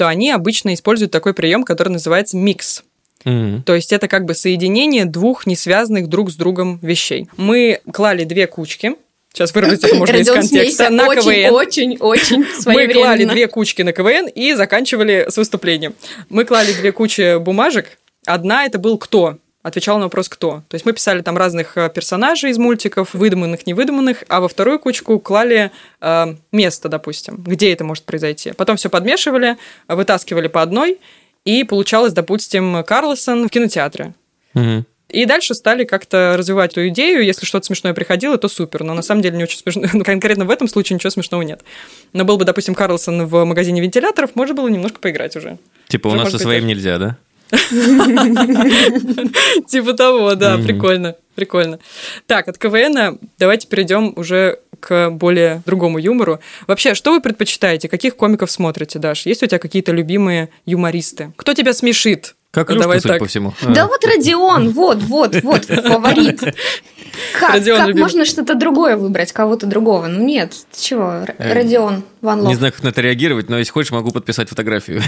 то 0.01 0.09
они 0.09 0.31
обычно 0.31 0.73
используют 0.73 1.13
такой 1.13 1.35
прием, 1.35 1.63
который 1.63 1.91
называется 1.91 2.35
микс. 2.35 2.85
Мгм. 3.27 3.65
То 3.65 3.75
есть 3.75 3.93
это 3.93 4.09
как 4.09 4.25
бы 4.25 4.33
соединение 4.33 5.05
двух 5.05 5.47
не 5.47 5.57
связанных 5.57 6.09
друг 6.09 6.31
с 6.31 6.37
другом 6.37 6.79
вещей. 6.81 7.29
Мы 7.37 7.81
клали 7.93 8.25
две 8.25 8.47
кучки. 8.47 8.95
Сейчас 9.31 9.55
вырвать 9.55 9.85
это 9.85 9.95
можно 9.97 10.17
из 10.17 10.27
контекста. 10.33 10.87
смейся. 10.87 10.89
На 10.89 11.07
очень, 11.07 11.23
КВН. 11.23 11.55
очень, 11.55 11.97
очень 12.01 12.47
Мы 12.65 12.89
клали 12.89 13.27
две 13.27 13.47
кучки 13.47 13.83
на 13.83 13.93
КВН 13.93 14.29
и 14.29 14.55
заканчивали 14.55 15.27
с 15.29 15.37
выступлением. 15.37 15.93
Мы 16.31 16.47
клали 16.47 16.73
две 16.73 16.93
кучи 16.93 17.37
бумажек. 17.37 17.99
Одна 18.25 18.65
это 18.65 18.79
был 18.79 18.97
кто? 18.97 19.37
Отвечал 19.63 19.99
на 19.99 20.05
вопрос 20.05 20.29
«кто?». 20.29 20.63
То 20.69 20.75
есть 20.75 20.87
мы 20.87 20.93
писали 20.93 21.21
там 21.21 21.37
разных 21.37 21.77
э, 21.77 21.91
персонажей 21.95 22.51
из 22.51 22.59
мультиков, 22.59 23.13
выдуманных, 23.13 23.67
невыдуманных, 23.67 24.25
а 24.29 24.41
во 24.41 24.49
вторую 24.49 24.79
кучку 24.79 25.19
клали 25.19 25.71
э, 26.01 26.35
место, 26.51 26.89
допустим, 26.89 27.37
где 27.37 27.73
это 27.73 27.85
может 27.85 28.05
произойти. 28.05 28.53
Потом 28.53 28.77
все 28.77 28.89
подмешивали, 28.89 29.59
вытаскивали 29.87 30.49
по 30.49 30.63
одной, 30.63 30.99
и 31.45 31.65
получалось, 31.65 32.15
допустим, 32.15 32.83
Карлсон 32.85 33.49
в 33.49 33.51
кинотеатре. 33.51 34.15
Мгм. 34.55 34.87
И 35.11 35.25
дальше 35.25 35.55
стали 35.55 35.85
как-то 35.85 36.37
развивать 36.39 36.73
эту 36.73 36.89
идею. 36.89 37.25
Если 37.25 37.45
что-то 37.45 37.67
смешное 37.67 37.95
приходило, 37.95 38.39
то 38.39 38.49
супер. 38.49 38.85
Но 38.85 38.95
на 38.95 39.03
самом 39.03 39.23
деле 39.23 39.37
не 39.37 39.43
очень 39.43 39.59
смешно. 39.59 39.83
Ну, 39.93 40.05
конкретно 40.05 40.45
в 40.45 40.51
этом 40.51 40.69
случае 40.69 40.95
ничего 40.95 41.11
смешного 41.11 41.43
нет. 41.43 41.63
Но 42.13 42.25
был 42.25 42.37
бы, 42.37 42.45
допустим, 42.45 42.75
Карлсон 42.75 43.27
в 43.27 43.45
магазине 43.45 43.81
вентиляторов, 43.81 44.37
можно 44.37 44.55
было 44.55 44.69
немножко 44.69 45.01
поиграть 45.01 45.37
уже. 45.37 45.59
Типа 45.89 46.07
у 46.07 46.11
Уже, 46.11 46.19
нас 46.19 46.27
может 46.27 46.39
со 46.39 46.45
своим 46.45 46.67
нельзя, 46.67 46.99
да? 46.99 47.17
Типа 49.67 49.93
того, 49.95 50.35
да, 50.35 50.59
прикольно, 50.59 51.15
прикольно. 51.35 51.79
Так, 52.27 52.49
от 52.49 52.59
КВН 52.59 53.19
давайте 53.39 53.67
перейдем 53.69 54.13
уже 54.17 54.59
к 54.81 55.11
более 55.11 55.63
другому 55.67 55.99
юмору. 55.99 56.41
Вообще, 56.67 56.95
что 56.95 57.13
вы 57.13 57.21
предпочитаете? 57.21 57.89
Каких 57.89 58.17
комиков 58.17 58.51
смотрите, 58.51 58.99
Даш? 58.99 59.27
Есть 59.27 59.43
у 59.43 59.47
тебя 59.47 59.59
какие-то 59.59 59.93
любимые 59.93 60.49
юмористы? 60.67 61.33
Кто 61.37 61.55
тебя 61.55 61.73
смешит? 61.75 62.35
Как 62.51 62.69
Ну, 62.69 62.75
Илюшка, 62.75 62.83
давай 62.83 63.01
судя 63.01 63.15
так. 63.15 63.19
по 63.21 63.27
всему. 63.27 63.55
Да 63.63 63.85
А. 63.85 63.87
вот 63.87 64.05
Родион, 64.05 64.71
вот, 64.71 65.03
вот, 65.03 65.37
вот, 65.43 65.65
фаворит. 65.67 66.43
Как, 67.39 67.55
Родион 67.55 67.79
как 67.79 67.89
любим. 67.89 68.03
можно 68.03 68.25
что-то 68.25 68.55
другое 68.55 68.97
выбрать, 68.97 69.33
кого-то 69.33 69.67
другого? 69.67 70.07
Ну 70.07 70.25
нет, 70.25 70.53
ты 70.73 70.81
чего, 70.83 71.11
Р- 71.11 71.35
Э, 71.39 71.53
Родион, 71.55 72.03
Ван 72.21 72.41
Не 72.41 72.47
Лов. 72.49 72.57
знаю, 72.57 72.73
как 72.73 72.83
на 72.83 72.89
это 72.89 73.01
реагировать, 73.01 73.49
но 73.49 73.59
если 73.59 73.73
хочешь, 73.73 73.93
могу 73.93 74.11
подписать 74.11 74.49
фотографию. 74.49 75.03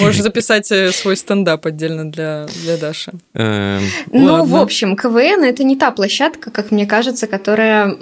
Можешь 0.00 0.22
записать 0.22 0.70
э, 0.72 0.92
свой 0.92 1.16
стендап 1.16 1.66
отдельно 1.66 2.10
для, 2.10 2.46
для 2.64 2.76
Даши. 2.76 3.12
Эм, 3.34 3.82
Ну, 4.12 4.44
в 4.44 4.56
общем, 4.56 4.96
КВН 4.96 5.44
это 5.44 5.64
не 5.64 5.76
та 5.76 5.90
площадка, 5.90 6.50
как 6.50 6.70
мне 6.70 6.86
кажется, 6.86 7.26
которая 7.26 7.96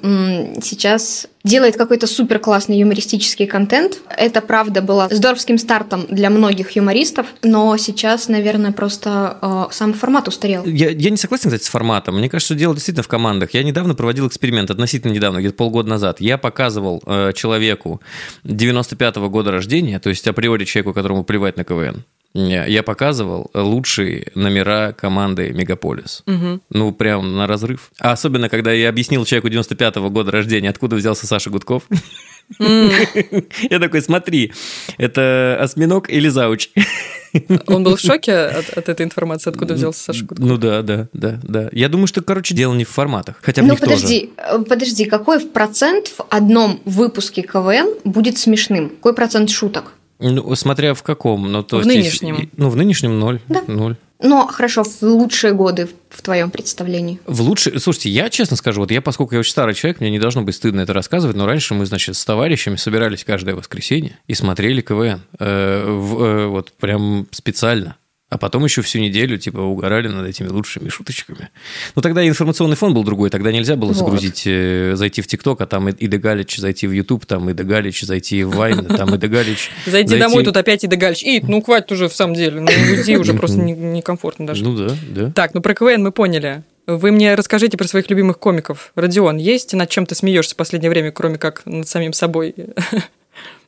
сейчас 0.63 1.29
делает 1.45 1.77
какой-то 1.77 2.07
супер 2.07 2.41
классный 2.41 2.79
юмористический 2.79 3.47
контент. 3.47 3.99
Это, 4.17 4.41
правда, 4.41 4.83
было 4.83 5.09
здоровским 5.11 5.57
стартом 5.57 6.07
для 6.11 6.29
многих 6.31 6.73
юмористов, 6.73 7.27
но 7.43 7.77
сейчас, 7.79 8.29
наверное, 8.29 8.73
просто 8.73 9.39
э, 9.41 9.65
сам 9.73 9.95
формат 9.95 10.29
устарел. 10.29 10.65
Я, 10.67 10.91
я 10.91 11.11
не 11.11 11.17
согласен, 11.17 11.28
кстати, 11.37 11.63
с 11.63 11.69
форматом. 11.69 12.19
Мне 12.19 12.29
кажется, 12.29 12.55
что 12.55 12.59
дело 12.59 12.75
действительно 12.75 13.03
в 13.03 13.09
командах. 13.09 13.55
Я 13.55 13.63
недавно 13.63 13.95
проводил 13.95 14.27
эксперимент, 14.27 14.71
относительно 14.71 15.13
недавно, 15.13 15.39
где-то 15.39 15.57
полгода 15.57 15.89
назад. 15.89 16.21
Я 16.21 16.39
показывал 16.39 17.03
э, 17.07 17.33
человеку 17.35 18.01
95-го 18.45 19.29
года 19.29 19.51
рождения, 19.51 19.99
то 19.99 20.09
есть 20.09 20.27
априори 20.27 20.65
человеку, 20.65 20.93
которому 20.93 21.25
плевать 21.25 21.57
на 21.57 21.65
КВН, 21.65 22.05
я 22.35 22.67
я 22.67 22.83
показывал 22.83 23.51
лучшие 23.55 24.31
номера 24.35 24.93
команды 24.93 25.51
«Мегаполис». 25.53 26.23
Мгм. 26.27 26.61
Ну, 26.71 26.93
прям 26.93 27.37
на 27.37 27.47
разрыв. 27.47 27.91
А 27.99 28.13
особенно, 28.13 28.49
когда 28.49 28.73
я 28.73 28.89
объяснил 28.89 29.25
человеку 29.25 29.49
95-го 29.49 30.11
года 30.11 30.31
рождения, 30.31 30.71
откуда 30.71 30.97
взялся 30.97 31.27
Саша 31.27 31.51
Гудков. 31.51 31.85
Я 32.59 33.79
такой, 33.79 34.01
смотри, 34.03 34.53
это 34.97 35.59
осьминог 35.61 36.09
или 36.09 36.29
зауч? 36.29 36.71
Он 37.67 37.85
был 37.85 37.97
в 37.97 38.01
шоке 38.01 38.33
от, 38.33 38.71
от 38.71 38.89
этой 38.89 39.05
информации, 39.05 39.51
откуда 39.51 39.75
взялся 39.75 40.03
Саша 40.03 40.25
Гудков. 40.25 40.47
Ну 40.47 40.57
да, 40.57 40.83
да, 40.83 41.09
да, 41.13 41.39
да. 41.43 41.69
Я 41.73 41.89
думаю, 41.89 42.07
что, 42.07 42.23
короче, 42.23 42.55
дело 42.55 42.73
не 42.75 42.85
в 42.85 42.89
форматах. 42.89 43.37
Хотя 43.43 43.63
в 43.63 43.67
Ну 43.67 43.73
них 43.73 43.81
тоже. 43.81 43.93
подожди, 43.97 44.31
э, 44.39 44.59
подожди, 44.67 45.05
какой 45.05 45.41
процент 45.41 46.09
в 46.09 46.25
одном 46.31 46.81
выпуске 46.87 47.43
КВН 47.43 47.95
будет 48.05 48.39
смешным? 48.39 48.89
Какой 48.89 49.15
процент 49.15 49.51
шуток? 49.51 49.93
Ну, 50.21 50.55
смотря 50.55 50.95
в 50.95 51.03
каком. 51.03 51.51
Ну, 51.51 51.63
то 51.63 51.77
В 51.77 51.87
есть, 51.87 52.23
нынешнем. 52.23 52.51
Ну, 52.57 52.71
в 52.71 52.77
нынешнем 52.77 53.19
ноль. 53.19 53.41
Да. 53.49 53.63
Ноль. 53.67 53.97
Ну, 54.21 54.49
хорошо, 54.49 54.83
в 54.83 55.01
лучшие 55.03 55.53
годы 55.53 55.89
в 56.11 56.23
твоем 56.23 56.51
представлении. 56.51 57.21
В 57.25 57.41
лучшие... 57.41 57.79
Слушайте, 57.79 58.11
я 58.11 58.29
честно 58.31 58.57
скажу, 58.57 58.81
вот 58.81 58.91
я, 58.91 59.01
поскольку 59.01 59.35
я 59.35 59.41
очень 59.41 59.53
старый 59.53 59.75
человек, 59.75 60.01
мне 60.01 60.11
не 60.11 60.19
должно 60.19 60.43
быть 60.43 60.57
стыдно 60.57 60.81
это 60.81 60.93
рассказывать, 60.93 61.37
но 61.37 61.47
раньше 61.47 61.75
мы, 61.75 61.87
значит, 61.87 62.17
с 62.17 62.25
товарищами 62.25 62.75
собирались 62.75 63.23
каждое 63.23 63.55
воскресенье 63.55 64.19
и 64.27 64.35
смотрели 64.35 64.81
КВН. 64.81 65.23
Э, 65.39 65.85
в- 65.89 66.21
э, 66.21 66.47
вот 66.49 66.73
прям 66.73 67.29
специально. 67.31 67.95
А 68.31 68.37
потом 68.37 68.63
еще 68.65 68.83
всю 68.83 68.99
неделю, 68.99 69.39
типа, 69.39 69.59
угорали 69.61 70.09
над 70.09 70.27
этими 70.27 70.49
лучшими 70.49 70.91
шуточками. 70.91 71.49
Ну, 71.95 72.03
тогда 72.03 72.23
и 72.23 72.29
информационный 72.29 72.77
фон 72.77 72.93
был 72.93 73.03
другой. 73.03 73.31
Тогда 73.31 73.51
нельзя 73.53 73.75
было 73.75 73.89
Вот. 73.89 73.97
загрузить, 73.97 74.43
э, 74.45 74.93
зайти 74.97 75.23
в 75.23 75.27
ТикТок, 75.27 75.63
а 75.63 75.67
там 75.67 75.89
и 75.89 76.07
Галич 76.07 76.59
зайти 76.59 76.87
в 76.87 76.93
Ютуб, 76.93 77.25
там 77.25 77.49
Ида 77.49 77.65
Галич 77.65 78.03
зайти 78.03 78.45
в 78.45 78.51
Вайн, 78.51 78.85
там 78.97 79.15
Ида 79.15 79.29
Галич. 79.29 79.71
Зайди 79.87 80.19
домой, 80.19 80.45
тут 80.45 80.59
опять 80.59 80.85
и 80.85 80.87
Дагальч. 80.87 81.23
И, 81.23 81.41
ну, 81.41 81.63
хватит 81.63 81.91
уже, 81.93 82.09
в 82.09 82.15
самом 82.15 82.35
деле. 82.35 82.61
Ну, 82.61 82.67
уйди 82.67 83.17
уже 83.17 83.33
просто 83.39 83.59
не- 83.59 83.73
некомфортно 83.73 84.47
даже. 84.47 84.63
Ну 84.63 84.77
да, 84.77 84.95
да. 85.09 85.31
Так, 85.31 85.55
ну 85.55 85.63
про 85.63 85.75
КВН 85.75 86.03
мы 86.03 86.13
поняли. 86.13 86.65
Вы 86.87 87.13
мне 87.13 87.35
расскажите 87.35 87.77
про 87.77 87.87
своих 87.87 88.09
любимых 88.09 88.39
комиков. 88.39 88.93
Родион, 88.95 89.37
есть 89.37 89.75
над 89.75 89.91
чем 89.91 90.07
ты 90.07 90.15
смеешься 90.15 90.55
в 90.55 90.57
последнее 90.57 90.91
время, 90.91 91.13
кроме 91.13 91.37
как 91.39 91.63
над 91.67 91.87
самим 91.89 92.13
собой? 92.15 92.55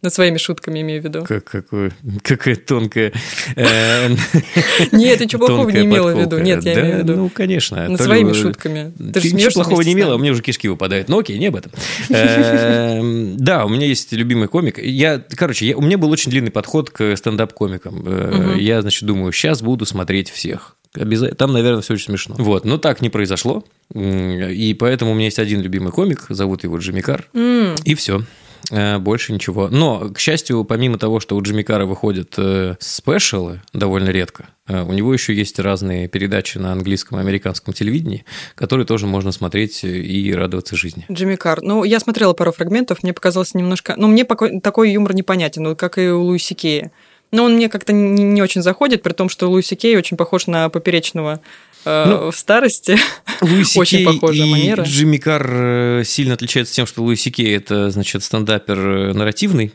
Над 0.02 0.14
своими 0.14 0.38
шутками, 0.38 0.80
имею 0.80 1.02
в 1.02 1.04
виду. 1.04 1.24
Как, 1.24 1.44
какое, 1.44 1.92
какая 2.22 2.56
тонкая... 2.56 3.12
э, 3.56 4.08
Нет, 4.92 5.20
ничего 5.20 5.46
плохого 5.46 5.70
не 5.70 5.84
имела 5.84 6.12
в 6.14 6.18
виду. 6.20 6.38
Нет, 6.38 6.64
я 6.64 6.74
имею 6.74 6.96
в 6.96 6.98
виду. 7.00 7.16
Ну, 7.16 7.28
конечно. 7.28 7.88
Над 7.88 8.00
своими 8.00 8.32
шутками. 8.32 8.92
Ты, 9.12 9.20
же 9.20 9.34
ничего 9.34 9.50
плохого 9.52 9.82
не 9.82 9.92
имела, 9.92 10.10
нами. 10.12 10.20
мне 10.20 10.30
уже 10.30 10.42
кишки 10.42 10.68
выпадают. 10.68 11.08
Ну 11.08 11.18
окей, 11.18 11.38
не 11.38 11.46
об 11.48 11.56
этом. 11.56 11.72
Эм, 12.08 13.36
Да, 13.36 13.64
у 13.64 13.68
меня 13.68 13.86
есть 13.86 14.12
любимый 14.12 14.48
комик. 14.48 14.78
Я, 14.78 15.22
короче, 15.36 15.74
у 15.74 15.80
меня 15.82 15.98
был 15.98 16.10
очень 16.10 16.30
длинный 16.30 16.50
подход 16.50 16.90
к 16.90 17.16
стендап-комикам. 17.16 18.04
Э. 18.06 18.56
Я, 18.58 18.82
значит, 18.82 19.04
думаю, 19.04 19.32
сейчас 19.32 19.62
буду 19.62 19.86
смотреть 19.86 20.30
всех. 20.30 20.76
Там, 20.92 21.52
наверное, 21.52 21.82
все 21.82 21.94
очень 21.94 22.06
смешно. 22.06 22.34
Вот, 22.38 22.64
но 22.64 22.76
так 22.76 23.00
не 23.00 23.10
произошло. 23.10 23.64
И 23.94 24.76
поэтому 24.78 25.12
у 25.12 25.14
меня 25.14 25.26
есть 25.26 25.38
один 25.38 25.60
любимый 25.60 25.92
комик, 25.92 26.26
зовут 26.28 26.64
его 26.64 26.78
Джимми 26.78 27.00
Кар. 27.00 27.26
М, 27.32 27.76
И 27.84 27.94
все. 27.94 28.22
Больше 28.70 29.32
ничего. 29.32 29.68
Но, 29.68 30.10
к 30.10 30.18
счастью, 30.18 30.64
помимо 30.64 30.98
того, 30.98 31.20
что 31.20 31.36
у 31.36 31.42
Джимми 31.42 31.62
Кара 31.62 31.86
выходят 31.86 32.34
э, 32.36 32.76
спешалы 32.78 33.62
довольно 33.72 34.10
редко, 34.10 34.48
э, 34.66 34.82
у 34.82 34.92
него 34.92 35.12
еще 35.12 35.34
есть 35.34 35.58
разные 35.58 36.08
передачи 36.08 36.58
на 36.58 36.72
английском 36.72 37.18
и 37.18 37.20
американском 37.20 37.74
телевидении, 37.74 38.24
которые 38.54 38.86
тоже 38.86 39.06
можно 39.06 39.32
смотреть 39.32 39.84
и 39.84 40.32
радоваться 40.34 40.76
жизни. 40.76 41.06
Джимми 41.10 41.36
Карр. 41.36 41.62
Ну, 41.62 41.84
я 41.84 42.00
смотрела 42.00 42.32
пару 42.32 42.52
фрагментов, 42.52 43.02
мне 43.02 43.12
показалось 43.12 43.54
немножко... 43.54 43.94
Ну, 43.96 44.08
мне 44.08 44.24
такой 44.24 44.92
юмор 44.92 45.14
непонятен, 45.14 45.74
как 45.76 45.98
и 45.98 46.08
у 46.08 46.22
Луиси 46.22 46.54
Кея. 46.54 46.90
Но 47.32 47.44
он 47.44 47.54
мне 47.54 47.68
как-то 47.68 47.92
не, 47.92 48.24
не 48.24 48.42
очень 48.42 48.62
заходит, 48.62 49.02
при 49.02 49.12
том, 49.12 49.28
что 49.28 49.48
Луиси 49.48 49.76
Кей 49.76 49.96
очень 49.96 50.16
похож 50.16 50.46
на 50.46 50.68
поперечного 50.68 51.34
э, 51.34 51.40
Ну, 51.84 52.30
в 52.30 52.36
старости. 52.36 52.98
Луиси 53.40 53.78
Очень 53.78 54.04
похожая 54.04 54.46
и 54.46 54.50
манера. 54.50 54.82
Джимми 54.82 55.16
Кар 55.16 55.46
э, 55.50 56.02
сильно 56.04 56.34
отличаются 56.34 56.74
тем, 56.74 56.86
что 56.86 57.02
Луиси 57.02 57.30
Кей– 57.30 57.56
это, 57.56 57.90
значит, 57.90 58.22
стендапер 58.22 58.78
э, 58.78 59.12
нарративный, 59.14 59.72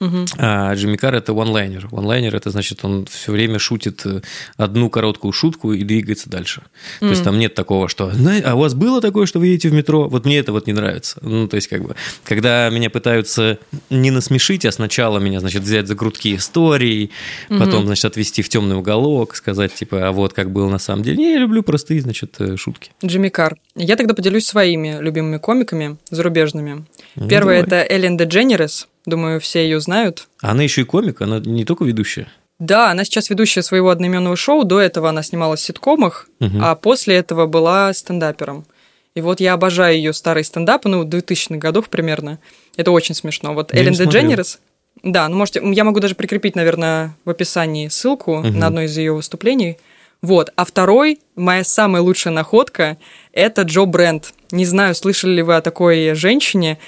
Мгм. 0.00 0.26
А 0.38 0.72
Джимми 0.74 0.96
Карр– 0.96 1.14
это 1.16 1.32
онлайнер. 1.32 1.88
Онлайнер– 1.92 2.34
это 2.36 2.50
значит, 2.50 2.84
он 2.84 3.06
все 3.06 3.32
время 3.32 3.58
шутит 3.58 4.04
э, 4.06 4.20
одну 4.56 4.90
короткую 4.90 5.32
шутку 5.32 5.72
и 5.72 5.82
двигается 5.82 6.30
дальше. 6.30 6.62
То 7.00 7.06
есть 7.06 7.24
там 7.24 7.38
нет 7.38 7.54
такого, 7.54 7.88
что 7.88 8.10
«Зна- 8.12 8.40
«А 8.44 8.54
у 8.54 8.58
вас 8.60 8.74
было 8.74 9.00
такое, 9.00 9.26
что 9.26 9.38
вы 9.38 9.48
едете 9.48 9.68
в 9.70 9.72
метро?» 9.72 10.08
Вот 10.08 10.24
мне 10.24 10.38
это 10.38 10.52
вот 10.52 10.66
не 10.66 10.72
нравится. 10.72 11.18
Ну, 11.22 11.48
то 11.48 11.56
есть 11.56 11.68
как 11.68 11.82
бы, 11.82 11.96
когда 12.24 12.68
меня 12.70 12.90
пытаются 12.90 13.58
не 13.90 14.10
насмешить, 14.10 14.64
а 14.64 14.72
сначала 14.72 15.18
меня, 15.18 15.40
значит, 15.40 15.62
взять 15.62 15.86
за 15.88 15.94
грудки 15.94 16.36
историй, 16.36 17.10
потом, 17.48 17.86
значит, 17.86 18.04
отвести 18.04 18.42
в 18.42 18.48
темный 18.48 18.76
уголок, 18.76 19.34
сказать, 19.34 19.74
типа, 19.74 20.08
а 20.08 20.12
вот 20.12 20.32
как 20.32 20.50
было 20.52 20.68
на 20.68 20.78
самом 20.78 21.02
деле. 21.02 21.16
Не, 21.16 21.32
я 21.32 21.38
люблю 21.38 21.62
простые, 21.62 22.00
значит, 22.00 22.36
э, 22.38 22.56
шутки. 22.56 22.90
Джимми 23.04 23.28
Карр. 23.28 23.56
Я 23.74 23.96
тогда 23.96 24.14
поделюсь 24.14 24.46
своими 24.46 24.98
любимыми 25.00 25.38
комиками 25.38 25.96
зарубежными. 26.10 26.84
Ну, 27.16 27.28
Первое 27.28 27.62
давай. 27.64 27.82
это 27.84 27.94
Эллен 27.94 28.16
Дедженерес. 28.16 28.86
Думаю, 29.06 29.40
все 29.40 29.62
ее 29.64 29.80
знают. 29.80 30.28
Она 30.40 30.62
еще 30.62 30.82
и 30.82 30.84
комик, 30.84 31.20
она 31.22 31.38
не 31.38 31.64
только 31.64 31.84
ведущая. 31.84 32.28
Да, 32.58 32.90
она 32.90 33.04
сейчас 33.04 33.30
ведущая 33.30 33.62
своего 33.62 33.90
одноименного 33.90 34.36
шоу. 34.36 34.64
До 34.64 34.80
этого 34.80 35.08
она 35.08 35.22
снималась 35.22 35.60
в 35.60 35.64
ситкомах, 35.64 36.28
Мгм. 36.40 36.62
а 36.62 36.74
после 36.74 37.14
этого 37.16 37.46
была 37.46 37.92
стендапером. 37.92 38.66
И 39.14 39.20
вот 39.20 39.40
я 39.40 39.54
обожаю 39.54 39.96
ее 39.96 40.12
старые 40.12 40.44
стендапы, 40.44 40.88
ну, 40.88 41.04
2000-х 41.04 41.58
годов 41.58 41.88
примерно. 41.88 42.38
Это 42.76 42.90
очень 42.90 43.14
смешно. 43.14 43.54
Вот 43.54 43.72
Я 43.72 43.80
Эллен. 43.80 43.94
Дедженерес. 43.94 44.60
Да, 45.02 45.28
ну 45.28 45.36
можете, 45.36 45.60
я 45.64 45.84
могу 45.84 46.00
даже 46.00 46.14
прикрепить, 46.16 46.56
наверное, 46.56 47.14
в 47.24 47.30
описании 47.30 47.88
ссылку 47.88 48.36
Мгм. 48.38 48.58
на 48.58 48.66
одно 48.66 48.82
из 48.82 48.96
ее 48.96 49.12
выступлений. 49.12 49.78
Вот. 50.20 50.50
А 50.56 50.64
второй, 50.64 51.20
моя 51.36 51.62
самая 51.62 52.02
лучшая 52.02 52.34
находка, 52.34 52.96
это 53.32 53.62
Джо 53.62 53.84
Брент. 53.84 54.32
Не 54.50 54.64
знаю, 54.66 54.96
слышали 54.96 55.32
ли 55.34 55.42
вы 55.42 55.54
о 55.54 55.60
такой 55.60 56.14
женщине. 56.14 56.78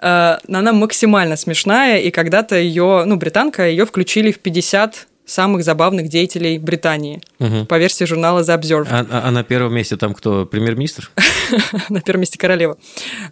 Э, 0.00 0.38
Она 0.48 0.72
максимально 0.72 1.36
смешная, 1.36 1.98
и 1.98 2.10
когда-то 2.10 2.56
ее, 2.56 3.04
ну, 3.06 3.16
британка, 3.16 3.68
ее 3.68 3.84
включили 3.86 4.32
в 4.32 4.38
50 4.38 5.06
самых 5.26 5.62
забавных 5.62 6.08
деятелей 6.08 6.58
Британии 6.58 7.20
Мгм. 7.38 7.66
по 7.66 7.78
версии 7.78 8.04
журнала 8.04 8.40
The 8.40 8.58
Observer. 8.60 8.88
А, 8.90 9.06
а- 9.10 9.28
а 9.28 9.30
на 9.30 9.44
первом 9.44 9.74
месте 9.74 9.96
там 9.96 10.12
кто? 10.14 10.44
Премьер-министр? 10.46 11.10
на 11.88 12.00
первом 12.00 12.20
месте 12.22 12.38
королева. 12.38 12.76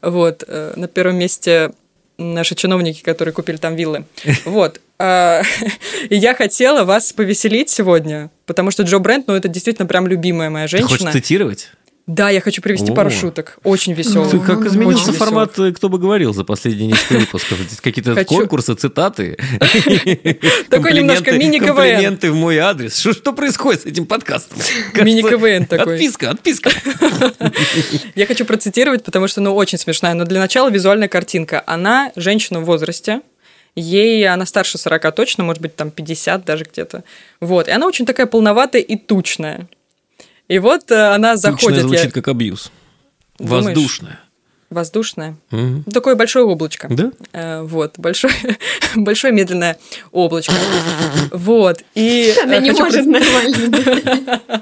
Вот, 0.02 0.44
э, 0.46 0.74
на 0.76 0.86
первом 0.86 1.16
месте 1.18 1.72
наши 2.18 2.54
чиновники, 2.54 3.02
которые 3.02 3.32
купили 3.34 3.56
там 3.56 3.74
виллы. 3.74 4.04
Вот. 4.44 4.80
А, 5.00 5.42
И 6.10 6.16
я 6.16 6.34
хотела 6.34 6.84
вас 6.84 7.12
повеселить 7.12 7.70
сегодня, 7.70 8.30
потому 8.46 8.70
что 8.70 8.82
Джо 8.84 8.98
Брент, 8.98 9.26
ну, 9.28 9.34
это 9.34 9.48
действительно 9.48 9.86
прям 9.86 10.06
любимая 10.06 10.50
моя 10.50 10.66
Ты 10.68 10.76
хочешь 10.82 10.90
женщина. 10.90 11.12
цитировать? 11.12 11.70
Да, 12.08 12.30
я 12.30 12.40
хочу 12.40 12.62
привести 12.62 12.90
О. 12.90 12.94
пару 12.94 13.10
шуток. 13.10 13.58
Очень 13.64 13.92
веселых. 13.92 14.30
Ты 14.30 14.40
как 14.40 14.64
изменился 14.64 15.10
Очень 15.10 15.18
формат, 15.18 15.58
э, 15.58 15.72
кто 15.72 15.90
бы 15.90 15.98
говорил 15.98 16.32
за 16.32 16.42
последние 16.42 16.86
несколько 16.88 17.18
выпусков? 17.18 17.58
Какие-то 17.82 18.14
Хочу- 18.14 18.34
конкурсы, 18.34 18.74
цитаты. 18.74 19.36
Такой 20.70 20.94
немножко 20.94 21.32
мини-КВН. 21.32 21.66
Комплименты 21.66 22.32
в 22.32 22.34
мой 22.34 22.56
адрес. 22.56 22.98
Что, 22.98 23.12
что 23.12 23.34
происходит 23.34 23.82
с 23.82 23.84
этим 23.84 24.06
подкастом? 24.06 24.58
Мини-КВН 24.94 25.66
такой. 25.66 25.96
Отписка, 25.96 26.30
отписка. 26.30 26.70
Я 28.14 28.26
хочу 28.26 28.46
процитировать, 28.46 29.04
потому 29.04 29.28
что, 29.28 29.42
ну, 29.42 29.54
очень 29.54 29.76
смешная. 29.76 30.14
Но 30.14 30.24
для 30.24 30.40
начала 30.40 30.70
визуальная 30.70 31.08
картинка. 31.08 31.62
Она 31.66 32.12
женщина 32.16 32.60
в 32.60 32.64
возрасте, 32.64 33.20
Ей 33.74 34.26
она 34.26 34.44
старше 34.44 34.76
40 34.76 35.14
точно, 35.14 35.44
может 35.44 35.62
быть, 35.62 35.76
там 35.76 35.92
50 35.92 36.44
даже 36.44 36.64
где-то. 36.64 37.04
Вот. 37.38 37.68
И 37.68 37.70
она 37.70 37.86
очень 37.86 38.06
такая 38.06 38.26
полноватая 38.26 38.82
и 38.82 38.96
тучная. 38.96 39.68
И 40.48 40.58
вот 40.58 40.90
э, 40.90 41.14
она 41.14 41.36
заходит. 41.36 41.82
звучит 41.82 42.04
я- 42.06 42.10
как 42.10 42.28
абьюз. 42.28 42.70
Думаешь? 43.38 43.64
Воздушная. 44.70 45.36
Мгм. 45.50 45.84
Ну, 45.86 45.92
Такое 45.92 46.14
большое 46.14 46.44
облачко. 46.44 46.88
Да? 46.90 47.10
Э, 47.32 47.62
Вот, 47.62 47.94
большое, 47.98 48.34
большое 48.96 49.32
медленное 49.32 49.78
облачко. 50.12 50.52
Вот. 51.32 51.82
И 51.94 52.34
Она 52.42 52.56
э, 52.56 52.60
не 52.60 52.70
хочу 52.70 52.84
может 52.84 53.06
нормально. 53.06 54.40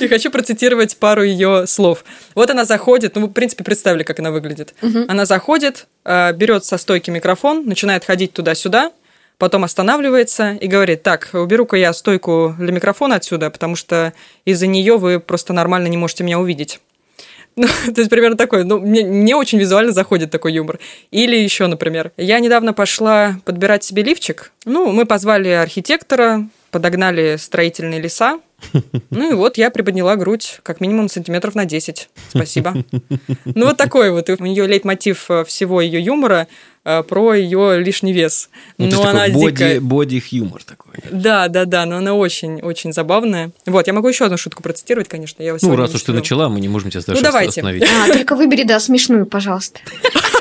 И 0.00 0.08
хочу 0.08 0.30
процитировать 0.30 0.96
пару 0.96 1.22
ее 1.22 1.66
слов. 1.66 2.04
Вот 2.34 2.50
она 2.50 2.64
заходит, 2.64 3.14
ну, 3.14 3.22
вы, 3.22 3.26
в 3.28 3.32
принципе, 3.32 3.62
представили, 3.64 4.02
как 4.04 4.18
она 4.20 4.30
выглядит. 4.30 4.74
Она 5.08 5.26
заходит, 5.26 5.86
э, 6.04 6.32
берет 6.32 6.64
со 6.64 6.78
стойки 6.78 7.10
микрофон, 7.10 7.66
начинает 7.66 8.04
ходить 8.04 8.32
туда-сюда, 8.32 8.92
потом 9.38 9.64
останавливается 9.64 10.52
и 10.52 10.66
говорит, 10.66 11.02
так, 11.02 11.30
уберу-ка 11.32 11.76
я 11.76 11.92
стойку 11.92 12.54
для 12.58 12.72
микрофона 12.72 13.16
отсюда, 13.16 13.50
потому 13.50 13.76
что 13.76 14.12
из-за 14.44 14.66
нее 14.66 14.98
вы 14.98 15.20
просто 15.20 15.52
нормально 15.52 15.86
не 15.86 15.96
можете 15.96 16.24
меня 16.24 16.38
увидеть. 16.38 16.80
Ну, 17.58 17.66
то 17.66 18.00
есть 18.00 18.08
примерно 18.08 18.36
такой. 18.36 18.62
Ну, 18.62 18.78
мне, 18.78 19.04
мне 19.04 19.34
очень 19.34 19.58
визуально 19.58 19.90
заходит 19.90 20.30
такой 20.30 20.52
юмор. 20.52 20.78
Или 21.10 21.34
еще, 21.34 21.66
например, 21.66 22.12
я 22.16 22.38
недавно 22.38 22.72
пошла 22.72 23.40
подбирать 23.44 23.82
себе 23.82 24.04
лифчик. 24.04 24.52
Ну, 24.64 24.92
мы 24.92 25.06
позвали 25.06 25.48
архитектора, 25.48 26.48
подогнали 26.70 27.34
строительные 27.36 28.00
леса. 28.00 28.38
Ну 29.10 29.30
и 29.30 29.34
вот 29.34 29.56
я 29.56 29.70
приподняла 29.70 30.16
грудь 30.16 30.60
как 30.62 30.80
минимум 30.80 31.08
сантиметров 31.08 31.54
на 31.54 31.64
10. 31.64 32.08
Спасибо. 32.28 32.74
Ну 33.44 33.66
вот 33.66 33.76
такой 33.76 34.10
вот. 34.10 34.28
У 34.30 34.44
нее 34.44 34.66
лейтмотив 34.66 35.30
э, 35.30 35.44
всего 35.44 35.80
ее 35.80 36.00
юмора 36.00 36.48
про 37.08 37.34
ее 37.34 37.80
лишний 37.82 38.12
вес. 38.12 38.48
Ну, 38.78 38.86
Но 38.90 39.02
она 39.06 39.26
такой 39.26 39.52
дико... 39.52 39.64
боди- 39.64 39.78
боди-хьюмор 39.80 40.62
такой. 40.64 40.94
Да, 41.10 41.48
да, 41.48 41.64
да, 41.64 41.84
но 41.86 41.96
она 41.98 42.14
очень-очень 42.14 42.92
забавная. 42.92 43.50
Вот, 43.66 43.86
я 43.86 43.92
могу 43.92 44.08
еще 44.08 44.24
одну 44.24 44.36
шутку 44.38 44.62
процитировать, 44.62 45.08
конечно. 45.08 45.42
Я 45.42 45.56
Ну, 45.60 45.76
раз 45.76 45.94
уж 45.94 46.02
ты 46.02 46.12
начала, 46.12 46.48
мы 46.48 46.60
не 46.60 46.68
можем 46.68 46.90
тебя 46.90 47.02
Ну, 47.06 47.12
даже 47.14 47.22
давайте. 47.22 47.60
остановить. 47.60 47.84
А, 47.84 48.12
только 48.12 48.34
выбери, 48.36 48.62
да, 48.64 48.80
смешную, 48.80 49.26
пожалуйста. 49.26 49.80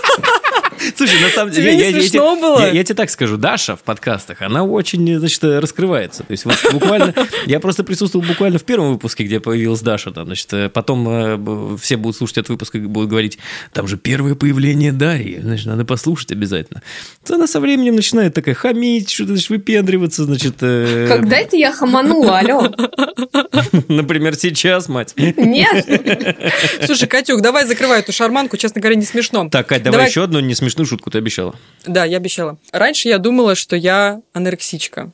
Слушай, 0.98 1.22
на 1.22 1.30
самом 1.30 1.52
деле, 1.52 1.68
Тебе 1.72 1.76
не 1.76 1.82
я, 1.82 1.90
я- 1.90 1.96
я 1.96 2.02
смешно 2.02 2.32
тебе- 2.34 2.42
было? 2.42 2.60
я- 2.62 2.72
я 2.72 2.84
тебе 2.84 2.96
так 2.96 3.10
скажу, 3.10 3.38
Даша 3.38 3.76
в 3.76 3.82
подкастах, 3.84 4.42
она 4.42 4.64
очень, 4.64 5.18
значит, 5.20 5.44
раскрывается. 5.44 6.24
То 6.24 6.32
есть 6.32 6.46
вот 6.46 6.56
буквально, 6.72 7.14
я 7.46 7.60
просто 7.60 7.84
присутствовал 7.84 8.26
буквально 8.26 8.58
в 8.60 8.64
первом 8.64 8.94
выпуске, 8.94 9.24
где 9.24 9.40
появилась 9.40 9.82
Даша, 9.82 10.12
там, 10.12 10.26
значит, 10.26 10.52
э, 10.54 10.70
потом 10.70 11.08
э, 11.08 11.78
все 11.80 11.98
будут 11.98 12.18
слушать 12.18 12.40
этот 12.40 12.50
выпуск 12.50 12.76
и 12.76 12.80
будут 12.80 13.10
говорить, 13.10 13.38
там 13.74 13.88
же 13.88 13.98
первое 13.98 14.36
появление 14.36 14.92
Дарьи, 14.92 15.40
значит, 15.40 15.68
надо 15.68 15.86
послушать 15.86 16.32
обязательно. 16.32 16.82
То 17.26 17.36
она 17.36 17.46
со 17.48 17.60
временем 17.60 17.96
начинает 17.96 18.34
такая 18.34 18.56
хамить, 18.56 19.12
что-то 19.12 19.34
значит, 19.34 19.50
выпендриваться, 19.50 20.24
значит, 20.26 20.56
э, 20.62 21.06
Когда 21.08 21.38
это 21.38 21.56
я 21.58 21.72
хаманула, 21.72 22.40
алло? 22.40 22.68
например, 23.88 24.36
сейчас, 24.36 24.88
мать. 24.90 25.14
Нет? 25.18 25.86
Слушай, 26.86 27.08
Катюк, 27.08 27.42
давай 27.42 27.66
закрывай 27.66 28.00
эту 28.00 28.12
шарманку, 28.12 28.58
честно 28.58 28.82
говоря, 28.82 28.96
не 28.96 29.06
смешно. 29.06 29.48
Так, 29.50 29.68
Кать, 29.68 29.84
давай, 29.84 30.08
еще 30.08 30.24
одну 30.24 30.40
несмешную 30.40 30.87
шутку 30.88 31.10
ты 31.12 31.18
обещала. 31.20 31.56
Да, 31.86 32.06
я 32.06 32.18
обещала. 32.18 32.58
Раньше 32.72 33.10
я 33.10 33.18
думала, 33.18 33.56
что 33.56 33.76
я 33.76 34.22
анорексичка, 34.34 35.12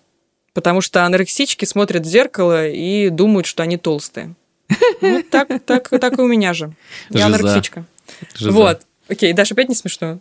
потому 0.54 0.82
что 0.82 1.06
анорексички 1.06 1.66
смотрят 1.66 2.06
в 2.06 2.10
зеркало 2.10 2.68
и 2.68 3.10
думают, 3.10 3.46
что 3.46 3.64
они 3.64 3.78
толстые. 3.78 4.36
Вот 5.02 5.30
так, 5.30 5.50
так, 5.66 5.90
так 5.90 6.18
и 6.18 6.22
у 6.22 6.28
меня 6.28 6.54
же. 6.54 6.74
Я 7.10 7.26
Жиза. 7.26 7.26
анорексичка. 7.26 7.86
Жиза. 8.36 8.52
Вот. 8.52 8.82
Окей, 9.10 9.34
Даша, 9.34 9.54
опять 9.54 9.70
не 9.70 9.76
смешно? 9.76 10.20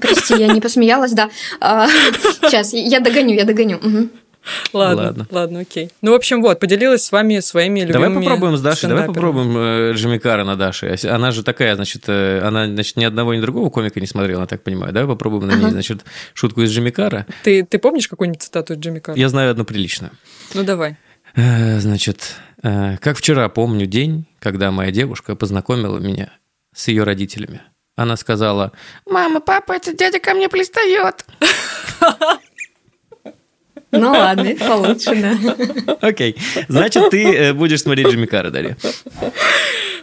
Прости, 0.00 0.34
я 0.36 0.46
не 0.46 0.60
посмеялась, 0.60 1.12
да. 1.12 1.30
А, 1.60 1.88
Сейчас, 2.42 2.72
я 2.72 3.00
догоню, 3.00 3.34
я 3.34 3.44
догоню. 3.44 3.78
Мгм. 3.82 4.10
Ладно, 4.72 5.02
Ладно. 5.04 5.26
ладно, 5.30 5.60
окей. 5.60 5.90
Ну, 6.02 6.12
в 6.12 6.14
общем, 6.14 6.42
вот, 6.42 6.60
поделилась 6.60 7.04
с 7.04 7.12
вами 7.12 7.40
своими 7.40 7.80
любимыми 7.80 8.14
Давай 8.14 8.24
попробуем 8.24 8.56
с 8.56 8.60
Дашей, 8.62 8.88
давай 8.88 9.06
попробуем 9.06 9.56
э, 9.56 9.92
Джимми 9.94 10.18
Карра 10.18 10.44
на 10.44 10.56
Даше. 10.56 10.96
Она 11.04 11.30
же 11.30 11.42
такая, 11.42 11.74
значит, 11.76 12.04
э, 12.08 12.40
она, 12.42 12.66
значит, 12.66 12.96
ни 12.96 13.04
одного, 13.04 13.34
ни 13.34 13.40
другого 13.40 13.70
комика 13.70 14.00
не 14.00 14.06
смотрела, 14.06 14.42
я 14.42 14.46
так 14.46 14.62
понимаю. 14.62 14.92
Давай 14.92 15.08
попробуем 15.08 15.48
на 15.48 15.54
ней, 15.54 15.70
значит, 15.70 16.04
шутку 16.34 16.62
из 16.62 16.70
Джимми 16.70 16.90
Карра. 16.90 17.26
Ты, 17.42 17.64
ты 17.64 17.78
помнишь 17.78 18.08
какую-нибудь 18.08 18.42
цитату 18.42 18.74
из 18.74 18.78
Джимми 18.78 18.98
Карра? 18.98 19.18
Я 19.18 19.28
знаю 19.28 19.50
одну 19.50 19.64
приличную. 19.64 20.12
Ну, 20.54 20.62
давай. 20.64 20.96
Э, 21.36 21.78
Значит, 21.80 22.36
э, 22.62 22.96
как 22.98 23.16
вчера 23.16 23.48
помню 23.48 23.86
день, 23.86 24.26
когда 24.38 24.70
моя 24.70 24.90
девушка 24.90 25.34
познакомила 25.36 25.98
меня 25.98 26.30
с 26.74 26.88
ее 26.88 27.04
родителями. 27.04 27.62
Она 27.96 28.16
сказала, 28.16 28.72
«Мама, 29.06 29.40
папа, 29.40 29.72
этот 29.72 29.96
дядя 29.96 30.18
ко 30.18 30.34
мне 30.34 30.48
пристает». 30.48 31.24
Ну 33.96 34.10
ладно, 34.10 34.48
это 34.48 34.64
получше, 34.66 35.14
да. 35.16 35.96
Окей, 36.00 36.36
значит, 36.68 37.10
ты 37.10 37.24
э, 37.24 37.52
будешь 37.52 37.80
смотреть 37.82 38.08
Джимми 38.08 38.26
Карра, 38.26 38.50
Дарья. 38.50 38.76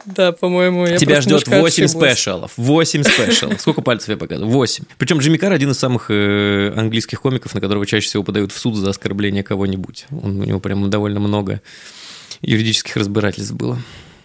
Да, 0.05 0.31
по-моему, 0.31 0.87
я 0.87 0.97
Тебя 0.97 1.21
ждет 1.21 1.45
немножко 1.47 1.61
8 1.61 1.85
ошиблась. 1.85 2.13
спешалов. 2.13 2.51
8 2.57 3.03
спешалов. 3.03 3.61
Сколько 3.61 3.81
пальцев 3.81 4.09
я 4.09 4.17
показываю? 4.17 4.51
8. 4.51 4.85
Причем 4.97 5.19
Джимми 5.19 5.37
Карр 5.37 5.53
один 5.53 5.71
из 5.71 5.77
самых 5.77 6.07
э, 6.09 6.73
английских 6.75 7.21
комиков, 7.21 7.53
на 7.53 7.61
которого 7.61 7.85
чаще 7.85 8.07
всего 8.07 8.23
подают 8.23 8.51
в 8.51 8.57
суд 8.57 8.75
за 8.75 8.89
оскорбление 8.89 9.43
кого-нибудь. 9.43 10.05
Он, 10.23 10.41
у 10.41 10.43
него 10.43 10.59
прям 10.59 10.89
довольно 10.89 11.19
много 11.19 11.61
юридических 12.41 12.95
разбирательств 12.97 13.53
было. 13.53 13.77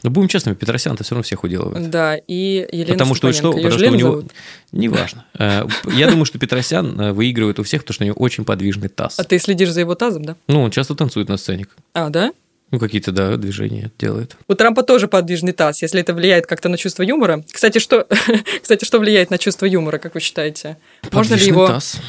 Но 0.03 0.11
будем 0.11 0.29
честными, 0.29 0.55
Петросян-то 0.55 1.05
все 1.05 1.15
равно 1.15 1.23
всех 1.23 1.45
уделывает. 1.45 1.91
Да, 1.91 2.17
и 2.17 2.67
Елена 2.73 2.93
Потому 2.93 3.15
что, 3.15 3.33
что, 3.33 3.53
потому 3.53 3.71
что 3.73 3.91
у 3.91 3.95
него... 3.95 4.11
зовут? 4.13 4.33
Неважно. 4.73 5.25
Э, 5.39 5.67
Я 5.93 6.09
думаю, 6.09 6.25
что 6.25 6.39
Петросян 6.39 7.01
э, 7.01 7.13
выигрывает 7.13 7.59
у 7.59 7.63
всех, 7.63 7.83
потому 7.83 7.95
что 7.95 8.05
у 8.05 8.07
него 8.07 8.17
очень 8.19 8.45
подвижный 8.45 8.89
таз. 8.89 9.19
А 9.19 9.25
ты 9.25 9.39
следишь 9.39 9.71
за 9.71 9.81
его 9.81 9.95
тазом, 9.95 10.25
да? 10.25 10.37
Ну, 10.49 10.63
он 10.63 10.71
часто 10.71 10.95
танцует 10.95 11.29
на 11.29 11.37
сцене. 11.37 11.67
А, 11.95 12.09
да? 12.11 12.33
Ну, 12.73 12.81
какие-то, 12.81 13.13
да, 13.13 13.37
движения 13.37 13.93
делает. 13.99 14.37
У 14.49 14.55
Трампа 14.55 14.83
тоже 14.83 15.07
подвижный 15.07 15.53
таз, 15.53 15.83
если 15.83 16.01
это 16.01 16.15
влияет 16.15 16.47
как-то 16.47 16.69
на 16.69 16.77
чувство 16.77 17.03
юмора. 17.03 17.45
Кстати, 17.51 17.79
что, 17.79 18.07
кстати, 18.63 18.85
что 18.85 18.99
влияет 18.99 19.31
на 19.31 19.39
чувство 19.39 19.67
юмора, 19.67 19.99
как 19.99 20.15
вы 20.15 20.21
считаете? 20.21 20.77
Можно 21.13 21.35
ли 21.35 21.41
Подвижный 21.41 21.49
его... 21.49 21.67
таз. 21.69 22.01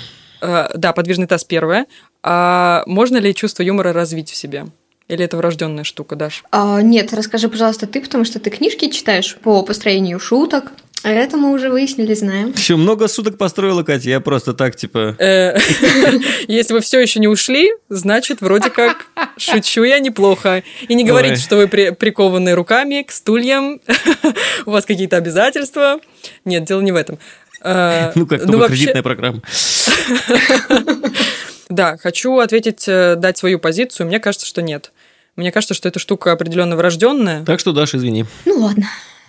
Э, 0.41 0.69
да, 0.75 0.93
подвижный 0.93 1.27
таз 1.27 1.43
первое. 1.43 1.85
А 2.23 2.83
можно 2.87 3.17
ли 3.17 3.33
чувство 3.35 3.63
юмора 3.63 3.93
развить 3.93 4.31
в 4.31 4.35
себе? 4.35 4.65
Или 5.07 5.23
это 5.23 5.37
врожденная 5.37 5.83
штука, 5.85 6.15
Даш? 6.15 6.43
А, 6.51 6.81
Нет, 6.81 7.13
расскажи, 7.13 7.47
пожалуйста, 7.47 7.87
ты, 7.87 8.01
потому 8.01 8.25
что 8.25 8.39
ты 8.39 8.49
книжки 8.49 8.89
читаешь 8.89 9.37
по 9.37 9.63
построению 9.63 10.19
шуток. 10.19 10.71
А 11.03 11.09
это 11.11 11.37
мы 11.37 11.53
уже 11.53 11.69
выяснили, 11.69 12.13
знаем. 12.15 12.51
Еще 12.57 12.75
много 12.75 13.07
суток 13.07 13.37
построила, 13.37 13.83
Катя. 13.83 14.09
Я 14.09 14.19
просто 14.19 14.53
так, 14.53 14.75
типа... 14.75 15.15
Э, 15.19 15.57
Если 16.47 16.73
вы 16.73 16.81
все 16.81 16.99
еще 16.99 17.19
не 17.19 17.27
ушли, 17.27 17.71
значит, 17.87 18.41
вроде 18.41 18.69
как 18.71 19.05
шучу 19.37 19.83
я 19.83 19.99
неплохо. 19.99 20.63
И 20.87 20.95
не 20.95 21.05
говорите, 21.05 21.35
что 21.39 21.55
вы 21.55 21.67
при- 21.67 21.91
прикованы 21.91 22.53
руками 22.55 23.03
к 23.03 23.11
стульям, 23.11 23.79
у 24.65 24.71
вас 24.71 24.85
какие-то 24.85 25.17
обязательства. 25.17 26.01
Нет, 26.45 26.65
дело 26.65 26.81
не 26.81 26.91
в 26.91 26.95
этом. 26.95 27.19
Э, 27.61 28.11
Ну, 28.15 28.25
как 28.25 28.41
ну, 28.41 28.45
только 28.53 28.57
вообще- 28.57 28.77
кредитная 28.77 29.03
программа. 29.03 29.41
Да, 31.69 31.97
хочу 31.97 32.37
ответить, 32.39 32.85
э, 32.87 33.15
дать 33.15 33.37
свою 33.37 33.59
позицию. 33.59 34.07
Мне 34.07 34.19
кажется, 34.19 34.47
что 34.47 34.61
нет. 34.61 34.91
Мне 35.37 35.51
кажется, 35.51 35.75
что 35.75 35.87
эта 35.87 35.99
штука 35.99 36.31
определенно 36.31 36.75
врожденная. 36.75 37.45
Так 37.45 37.59
что, 37.59 37.71
Даша, 37.71 37.97
извини. 37.97 38.25
Ну 38.45 38.57
ладно. 38.57 38.87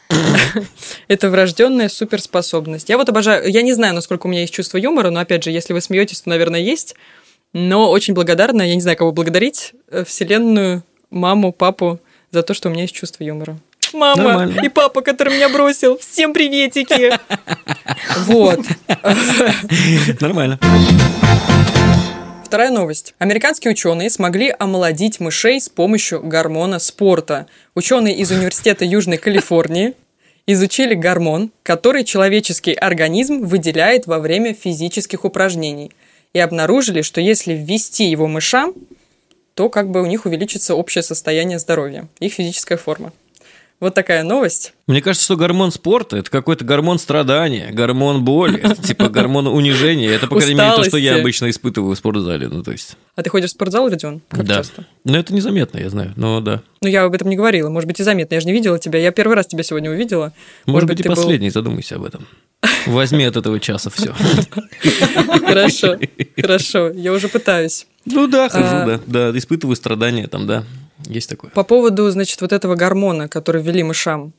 Это 1.09 1.31
врожденная 1.31 1.91
суперспособность. 1.91 2.89
Я 2.89 2.97
вот 2.97 3.11
обожаю. 3.11 3.49
Я 3.49 3.61
не 3.61 3.75
знаю, 3.75 3.95
насколько 3.95 4.27
у 4.27 4.31
меня 4.31 4.41
есть 4.41 4.55
чувство 4.55 4.79
юмора, 4.79 5.11
но 5.11 5.21
опять 5.21 5.45
же, 5.45 5.51
если 5.51 5.75
вы 5.75 5.83
смеетесь, 5.83 6.23
то, 6.23 6.31
наверное, 6.31 6.61
есть. 6.61 6.95
Но 7.53 7.91
очень 7.91 8.15
благодарна, 8.15 8.63
я 8.63 8.75
не 8.75 8.81
знаю, 8.81 8.97
кого 8.97 9.13
благодарить, 9.13 9.73
э, 9.91 10.05
Вселенную, 10.05 10.83
маму, 11.11 11.53
папу 11.53 12.01
за 12.31 12.43
то, 12.43 12.55
что 12.55 12.69
у 12.69 12.73
меня 12.73 12.83
есть 12.83 12.95
чувство 12.95 13.23
юмора. 13.23 13.59
Мама 13.93 14.23
Нормально. 14.23 14.61
и 14.63 14.69
папа, 14.69 15.03
который 15.03 15.35
меня 15.35 15.49
бросил. 15.49 15.99
Всем 15.99 16.33
приветики. 16.33 17.19
Вот. 18.27 18.61
Нормально. 20.21 20.59
Вторая 22.49 22.71
новость. 22.71 23.15
Американские 23.19 23.73
ученые 23.73 24.09
смогли 24.09 24.55
омолодить 24.59 25.21
мышей 25.21 25.61
с 25.61 25.69
помощью 25.69 26.23
гормона 26.23 26.79
спорта. 26.79 27.47
Ученые 27.75 28.17
из 28.17 28.31
Университета 28.31 28.87
Южной 28.87 29.19
Калифорнии 29.19 29.93
изучили 30.47 30.95
гормон, 30.95 31.51
который 31.63 32.05
человеческий 32.05 32.73
организм 32.73 33.43
выделяет 33.43 34.07
во 34.07 34.19
время 34.19 34.55
физических 34.55 35.27
упражнений. 35.27 35.93
И 36.33 36.39
обнаружили, 36.39 37.03
что 37.03 37.21
если 37.21 37.53
ввести 37.53 38.05
его 38.07 38.27
мышам, 38.27 38.73
то 39.53 39.69
как 39.69 39.91
бы 39.91 40.01
у 40.01 40.07
них 40.07 40.25
увеличится 40.25 40.75
общее 40.75 41.03
состояние 41.03 41.59
здоровья, 41.59 42.09
их 42.19 42.33
физическая 42.33 42.79
форма. 42.79 43.13
Вот 43.81 43.95
такая 43.95 44.25
новость. 44.25 44.75
Мне 44.89 45.01
кажется, 45.01 45.25
что 45.25 45.37
гормон 45.37 45.71
спорта– 45.71 46.17
это 46.19 46.31
какой-то 46.31 46.65
гормон 46.65 46.99
страдания, 46.99 47.71
гормон 47.71 48.25
боли, 48.25 48.65
типа 48.83 49.09
гормон 49.09 49.47
унижения. 49.47 50.11
Это, 50.11 50.27
по 50.27 50.37
крайней 50.37 50.57
мере, 50.57 50.75
то, 50.75 50.85
что 50.85 50.97
я 50.97 51.17
обычно 51.17 51.49
испытываю 51.49 51.95
в 51.95 51.99
спортзале. 51.99 52.49
Ну, 52.49 52.65
то 52.65 52.73
есть... 52.73 52.97
А 53.15 53.23
ты 53.23 53.31
ходишь 53.31 53.51
в 53.51 53.53
спортзал, 53.53 53.89
Родион? 53.89 54.21
Как 54.29 54.45
да. 54.45 54.57
часто? 54.57 54.85
Ну, 55.05 55.17
это 55.17 55.33
незаметно, 55.33 55.79
я 55.79 55.91
знаю, 55.91 56.13
но 56.17 56.41
да. 56.41 56.63
Ну, 56.81 56.89
я 56.89 57.05
об 57.05 57.15
этом 57.15 57.29
не 57.29 57.37
говорила. 57.37 57.69
Может 57.69 57.87
быть, 57.87 58.01
и 58.01 58.03
заметно. 58.03 58.35
Я 58.35 58.41
же 58.41 58.47
не 58.47 58.53
видела 58.53 58.81
тебя. 58.81 58.99
Я 58.99 59.13
первый 59.13 59.35
раз 59.35 59.47
тебя 59.47 59.63
сегодня 59.63 59.91
увидела. 59.91 60.33
Может, 60.67 60.89
Может 60.89 60.89
быть, 60.89 61.01
и 61.01 61.09
последний, 61.09 61.49
был... 61.49 61.55
задумайся 61.55 61.97
об 61.97 62.05
этом. 62.05 62.27
Возьми 62.87 63.25
от 63.25 63.37
этого 63.37 63.61
часа 63.61 63.91
все. 63.91 64.13
Хорошо, 65.47 65.97
хорошо. 66.37 66.91
Я 66.91 67.13
уже 67.13 67.29
пытаюсь. 67.29 67.87
Ну 68.07 68.27
да, 68.27 68.49
хожу, 68.49 68.65
а, 68.67 68.87
да. 68.87 69.01
Да, 69.31 69.39
испытываю 69.39 69.77
страдания 69.77 70.27
там, 70.27 70.47
да. 70.47 70.65
Есть 71.07 71.29
такое. 71.29 71.51
По 71.51 71.63
поводу, 71.63 72.11
значит, 72.11 72.41
вот 72.41 72.53
этого 72.53 72.75
гормона, 72.75 73.29
который 73.29 73.63
ввели 73.63 73.83
мышам. 73.83 74.33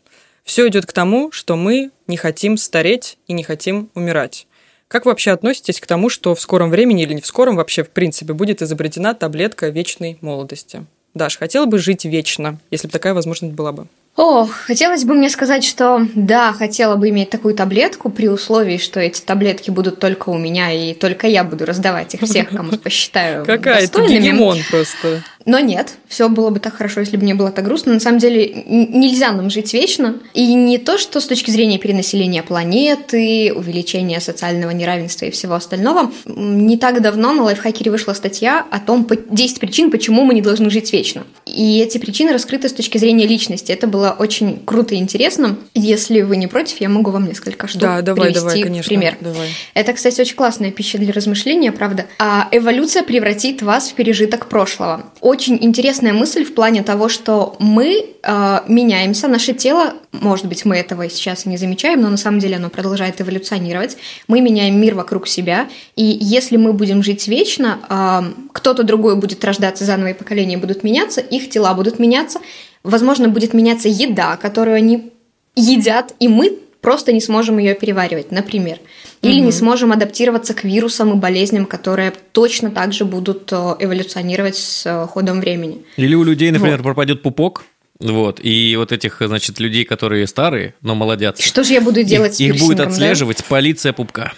Все 0.43 0.67
идет 0.67 0.85
к 0.85 0.93
тому, 0.93 1.31
что 1.31 1.55
мы 1.55 1.91
не 2.07 2.17
хотим 2.17 2.57
стареть 2.57 3.17
и 3.27 3.33
не 3.33 3.43
хотим 3.43 3.89
умирать. 3.93 4.47
Как 4.87 5.05
вы 5.05 5.11
вообще 5.11 5.31
относитесь 5.31 5.79
к 5.79 5.85
тому, 5.85 6.09
что 6.09 6.33
в 6.33 6.41
скором 6.41 6.71
времени 6.71 7.03
или 7.03 7.13
не 7.13 7.21
в 7.21 7.27
скором 7.27 7.55
вообще, 7.55 7.83
в 7.83 7.91
принципе, 7.91 8.33
будет 8.33 8.61
изобретена 8.61 9.13
таблетка 9.13 9.69
вечной 9.69 10.17
молодости? 10.21 10.85
Даш, 11.13 11.37
хотела 11.37 11.65
бы 11.65 11.77
жить 11.77 12.05
вечно, 12.05 12.59
если 12.71 12.87
бы 12.87 12.93
такая 12.93 13.13
возможность 13.13 13.53
была 13.53 13.71
бы? 13.71 13.87
О, 14.15 14.45
хотелось 14.45 15.05
бы 15.05 15.13
мне 15.13 15.29
сказать, 15.29 15.63
что 15.63 16.05
да, 16.13 16.51
хотела 16.51 16.95
бы 16.97 17.09
иметь 17.09 17.29
такую 17.29 17.55
таблетку 17.55 18.09
при 18.09 18.27
условии, 18.27 18.77
что 18.77 18.99
эти 18.99 19.21
таблетки 19.21 19.69
будут 19.69 19.99
только 19.99 20.29
у 20.29 20.37
меня, 20.37 20.71
и 20.71 20.93
только 20.93 21.27
я 21.27 21.43
буду 21.43 21.65
раздавать 21.65 22.15
их 22.15 22.21
всех, 22.21 22.49
кому 22.49 22.71
посчитаю 22.83 23.45
Какая 23.45 23.87
ты 23.87 24.07
гегемон 24.07 24.57
просто. 24.69 25.23
Но 25.49 25.57
нет, 25.57 25.93
все 26.07 26.29
было 26.29 26.51
бы 26.51 26.59
так 26.59 26.75
хорошо, 26.75 26.99
если 26.99 27.17
бы 27.17 27.25
не 27.25 27.33
было 27.33 27.51
так 27.51 27.65
грустно. 27.65 27.91
На 27.91 27.99
самом 27.99 28.19
деле 28.19 28.63
нельзя 28.67 29.31
нам 29.31 29.49
жить 29.49 29.73
вечно. 29.73 30.17
И 30.35 30.53
не 30.53 30.77
то, 30.77 30.99
что 30.99 31.19
с 31.19 31.25
точки 31.25 31.49
зрения 31.49 31.79
перенаселения 31.79 32.43
планеты, 32.43 33.51
увеличения 33.55 34.19
социального 34.19 34.69
неравенства 34.69 35.25
и 35.25 35.31
всего 35.31 35.55
остального. 35.55 36.11
Не 36.27 36.77
так 36.77 37.01
давно 37.01 37.33
на 37.33 37.41
лайфхакере 37.41 37.89
вышла 37.89 38.13
статья 38.13 38.63
о 38.69 38.79
том 38.79 39.07
10 39.09 39.59
причин, 39.59 39.89
почему 39.89 40.23
мы 40.23 40.35
не 40.35 40.43
должны 40.43 40.69
жить 40.69 40.93
вечно. 40.93 41.23
И 41.47 41.79
эти 41.79 41.97
причины 41.97 42.31
раскрыты 42.31 42.69
с 42.69 42.73
точки 42.73 42.99
зрения 42.99 43.25
личности. 43.25 43.71
Это 43.71 43.87
было 43.87 44.15
очень 44.19 44.59
круто 44.63 44.93
и 44.93 44.99
интересно. 44.99 45.57
Если 45.73 46.21
вы 46.21 46.37
не 46.37 46.45
против, 46.45 46.79
я 46.79 46.89
могу 46.89 47.09
вам 47.09 47.25
несколько 47.25 47.67
штук 47.67 47.81
да, 47.81 48.03
давай, 48.03 48.27
привести 48.27 48.45
давай, 48.45 48.61
конечно, 48.61 48.87
пример. 48.87 49.17
Давай. 49.19 49.49
Это, 49.73 49.93
кстати, 49.93 50.21
очень 50.21 50.35
классная 50.35 50.69
пища 50.69 50.99
для 50.99 51.11
размышления, 51.11 51.71
правда. 51.71 52.05
А 52.19 52.47
эволюция 52.51 53.01
превратит 53.01 53.63
вас 53.63 53.89
в 53.89 53.95
пережиток 53.95 54.47
прошлого 54.47 55.05
очень 55.21 55.38
интересная 55.47 56.13
мысль 56.13 56.43
в 56.43 56.53
плане 56.53 56.83
того, 56.83 57.07
что 57.09 57.55
мы 57.59 58.05
э, 58.21 58.59
меняемся, 58.67 59.27
наше 59.27 59.53
тело, 59.53 59.93
может 60.11 60.45
быть, 60.45 60.65
мы 60.65 60.77
этого 60.77 61.09
сейчас 61.09 61.45
и 61.45 61.49
не 61.49 61.57
замечаем, 61.57 62.01
но 62.01 62.09
на 62.09 62.17
самом 62.17 62.39
деле 62.39 62.57
оно 62.57 62.69
продолжает 62.69 63.21
эволюционировать. 63.21 63.97
Мы 64.27 64.41
меняем 64.41 64.79
мир 64.79 64.95
вокруг 64.95 65.27
себя, 65.27 65.69
и 65.95 66.03
если 66.03 66.57
мы 66.57 66.73
будем 66.73 67.03
жить 67.03 67.27
вечно, 67.27 67.79
э, 67.89 68.49
кто-то 68.51 68.83
другой 68.83 69.15
будет 69.15 69.43
рождаться, 69.45 69.85
заново 69.85 70.09
и 70.09 70.13
поколения 70.13 70.57
будут 70.57 70.83
меняться, 70.83 71.21
их 71.21 71.49
тела 71.49 71.73
будут 71.73 71.99
меняться, 71.99 72.39
возможно, 72.83 73.29
будет 73.29 73.53
меняться 73.53 73.87
еда, 73.87 74.35
которую 74.37 74.75
они 74.75 75.11
едят, 75.55 76.13
и 76.19 76.27
мы 76.27 76.57
просто 76.81 77.11
не 77.11 77.21
сможем 77.21 77.57
ее 77.57 77.75
переваривать, 77.75 78.31
например. 78.31 78.79
Или 79.21 79.39
угу. 79.39 79.47
не 79.47 79.51
сможем 79.51 79.91
адаптироваться 79.91 80.53
к 80.53 80.63
вирусам 80.63 81.13
и 81.13 81.15
болезням, 81.15 81.65
которые 81.65 82.13
точно 82.31 82.71
так 82.71 82.93
же 82.93 83.05
будут 83.05 83.51
э, 83.51 83.75
эволюционировать 83.79 84.55
с 84.55 84.85
э, 84.85 85.07
ходом 85.07 85.41
времени. 85.41 85.83
Или 85.97 86.15
у 86.15 86.23
людей, 86.23 86.51
например, 86.51 86.77
вот. 86.77 86.83
пропадет 86.83 87.21
пупок, 87.21 87.65
вот, 87.99 88.39
и 88.41 88.75
вот 88.77 88.93
этих, 88.93 89.17
значит, 89.19 89.59
людей, 89.59 89.83
которые 89.83 90.25
старые, 90.25 90.73
но 90.81 90.95
молодятся. 90.95 91.43
Что 91.43 91.65
же 91.65 91.73
я 91.73 91.81
буду 91.81 92.03
делать 92.03 92.39
их, 92.39 92.53
с 92.53 92.55
Их 92.55 92.61
будет 92.61 92.79
отслеживать 92.79 93.39
да? 93.39 93.45
полиция 93.49 93.91
пупка. 93.91 94.33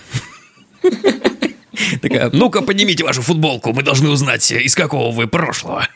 Такая, 2.01 2.29
ну-ка, 2.31 2.61
поднимите 2.61 3.03
вашу 3.03 3.21
футболку, 3.21 3.73
мы 3.73 3.83
должны 3.83 4.09
узнать, 4.09 4.51
из 4.51 4.75
какого 4.75 5.11
вы 5.11 5.27
прошлого. 5.27 5.87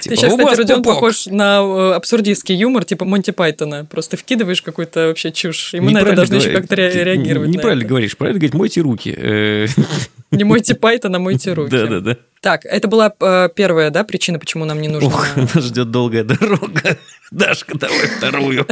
Типа, 0.00 0.14
Ты 0.14 0.20
сейчас, 0.20 0.32
кстати, 0.32 0.56
Родион, 0.56 0.82
похож 0.82 1.26
на 1.26 1.60
э, 1.60 1.92
абсурдистский 1.94 2.54
юмор, 2.54 2.84
типа 2.84 3.04
Монти 3.04 3.32
Пайтона. 3.32 3.84
Просто 3.84 4.16
вкидываешь 4.16 4.62
какую-то 4.62 5.08
вообще 5.08 5.32
чушь, 5.32 5.74
и 5.74 5.80
мы 5.80 5.90
на 5.90 5.98
это 5.98 6.14
должны 6.14 6.36
еще 6.36 6.50
как-то 6.50 6.76
реагировать. 6.76 7.50
Неправильно 7.50 7.84
говоришь, 7.84 8.16
правильно 8.16 8.38
говорить, 8.38 8.54
мойте 8.54 8.80
руки. 8.80 9.14
Э. 9.16 9.66
Не 10.30 10.44
мойте 10.44 10.74
Пайтон, 10.74 11.14
а 11.16 11.18
мойте 11.18 11.52
руки. 11.54 11.70
Да-да-да. 11.70 12.16
Так, 12.40 12.64
это 12.64 12.86
была 12.86 13.12
э, 13.20 13.48
первая, 13.54 13.90
да, 13.90 14.04
причина, 14.04 14.38
почему 14.38 14.64
нам 14.64 14.80
не 14.80 14.88
нужно... 14.88 15.08
Ох, 15.08 15.36
нас 15.36 15.64
ждет 15.64 15.90
долгая 15.90 16.24
дорога. 16.24 16.98
Дашка, 17.30 17.76
давай 17.76 18.06
вторую. 18.06 18.66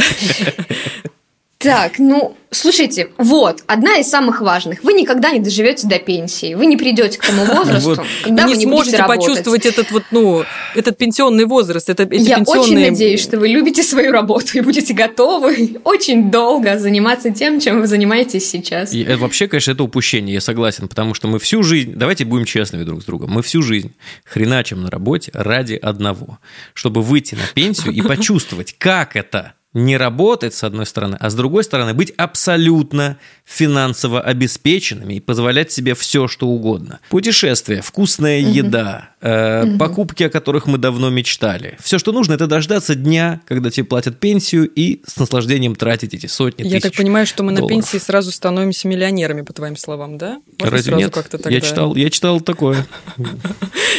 Так, 1.59 1.99
ну, 1.99 2.37
слушайте, 2.51 3.09
вот, 3.17 3.63
одна 3.67 3.97
из 3.97 4.09
самых 4.09 4.43
важных. 4.43 4.85
Вы 4.85 4.93
никогда 4.93 5.31
не 5.31 5.41
доживете 5.41 5.87
до 5.87 5.99
пенсии. 5.99 6.55
Вы 6.55 6.67
не 6.67 6.77
придете 6.77 7.19
к 7.19 7.25
тому 7.25 7.45
возрасту, 7.55 8.05
когда 8.23 8.45
вы 8.47 8.53
не, 8.53 8.59
не 8.59 8.65
сможете 8.65 9.03
почувствовать 9.05 9.65
этот 9.65 9.91
вот, 9.91 10.03
ну, 10.11 10.45
этот 10.75 10.99
пенсионный 10.99 11.47
возраст. 11.47 11.89
Это, 11.89 12.03
эти 12.03 12.29
Я 12.29 12.37
пенсионные... 12.37 12.63
очень 12.63 12.91
надеюсь, 12.91 13.23
что 13.23 13.39
вы 13.39 13.49
любите 13.49 13.83
свою 13.83 14.13
работу 14.13 14.59
и 14.59 14.61
будете 14.61 14.93
готовы 14.93 15.79
очень 15.85 16.31
долго 16.31 16.79
заниматься 16.79 17.31
тем, 17.31 17.59
чем 17.59 17.81
вы 17.81 17.87
занимаетесь 17.87 18.49
сейчас. 18.49 18.93
И, 18.93 19.03
это 19.03 19.17
вообще, 19.17 19.49
конечно, 19.49 19.73
это 19.73 19.83
упущение, 19.83 20.35
я 20.35 20.43
согласен, 20.43 20.89
потому 20.89 21.15
что 21.15 21.27
мы 21.27 21.39
всю 21.39 21.63
жизнь, 21.63 21.95
давайте 21.97 22.27
будем 22.27 22.45
честными 22.45 22.85
друг 22.85 23.03
с 23.03 23.07
другом, 23.07 23.31
мы 23.31 23.43
всю 23.43 23.63
жизнь 23.63 23.95
хреначим 24.25 24.83
на 24.83 24.91
работе 24.91 25.31
ради 25.33 25.75
одного, 25.75 26.39
чтобы 26.75 27.01
выйти 27.01 27.35
на 27.35 27.47
пенсию 27.55 27.95
и 27.95 28.03
почувствовать, 28.07 28.75
как 28.79 29.17
это 29.17 29.55
не 29.77 29.99
работать, 29.99 30.55
с 30.55 30.65
одной 30.65 30.87
стороны, 30.87 31.19
а 31.21 31.29
с 31.29 31.35
другой 31.35 31.63
стороны, 31.63 31.93
быть 31.93 32.11
абсолютно 32.17 33.19
финансово 33.45 34.23
обеспеченными 34.23 35.15
и 35.15 35.21
позволять 35.21 35.71
себе 35.71 35.95
все, 35.95 36.29
что 36.29 36.47
угодно. 36.49 37.01
Путешествия, 37.11 37.83
вкусная 37.83 38.41
угу. 38.41 38.53
еда, 38.53 39.11
э, 39.21 39.65
угу. 39.65 39.79
покупки, 39.79 40.23
о 40.23 40.31
которых 40.31 40.67
мы 40.67 40.79
давно 40.79 41.11
мечтали. 41.11 41.77
Все, 41.83 41.99
что 41.99 42.13
нужно, 42.13 42.33
это 42.33 42.47
дождаться 42.47 42.95
дня, 42.95 43.43
когда 43.45 43.71
тебе 43.71 43.85
платят 43.85 44.19
пенсию, 44.19 44.67
и 44.67 45.03
с 45.07 45.19
наслаждением 45.19 45.77
тратить 45.77 46.15
эти 46.15 46.27
сотни 46.27 46.65
Я 46.65 46.71
тысяч 46.71 46.83
так 46.83 46.95
понимаю, 46.95 47.27
что 47.27 47.43
мы 47.43 47.53
долларов. 47.53 47.71
на 47.71 47.83
пенсии 47.83 47.99
сразу 47.99 48.33
становимся 48.33 48.89
миллионерами, 48.89 49.43
по 49.43 49.53
твоим 49.53 49.77
словам, 49.77 50.17
да? 50.17 50.41
Можно 50.59 50.77
Разве 50.77 50.95
нет? 50.95 51.13
Тогда... 51.13 51.51
Я 51.51 51.61
читал, 51.61 51.95
я 51.95 52.09
читал 52.09 52.41
такое. 52.41 52.87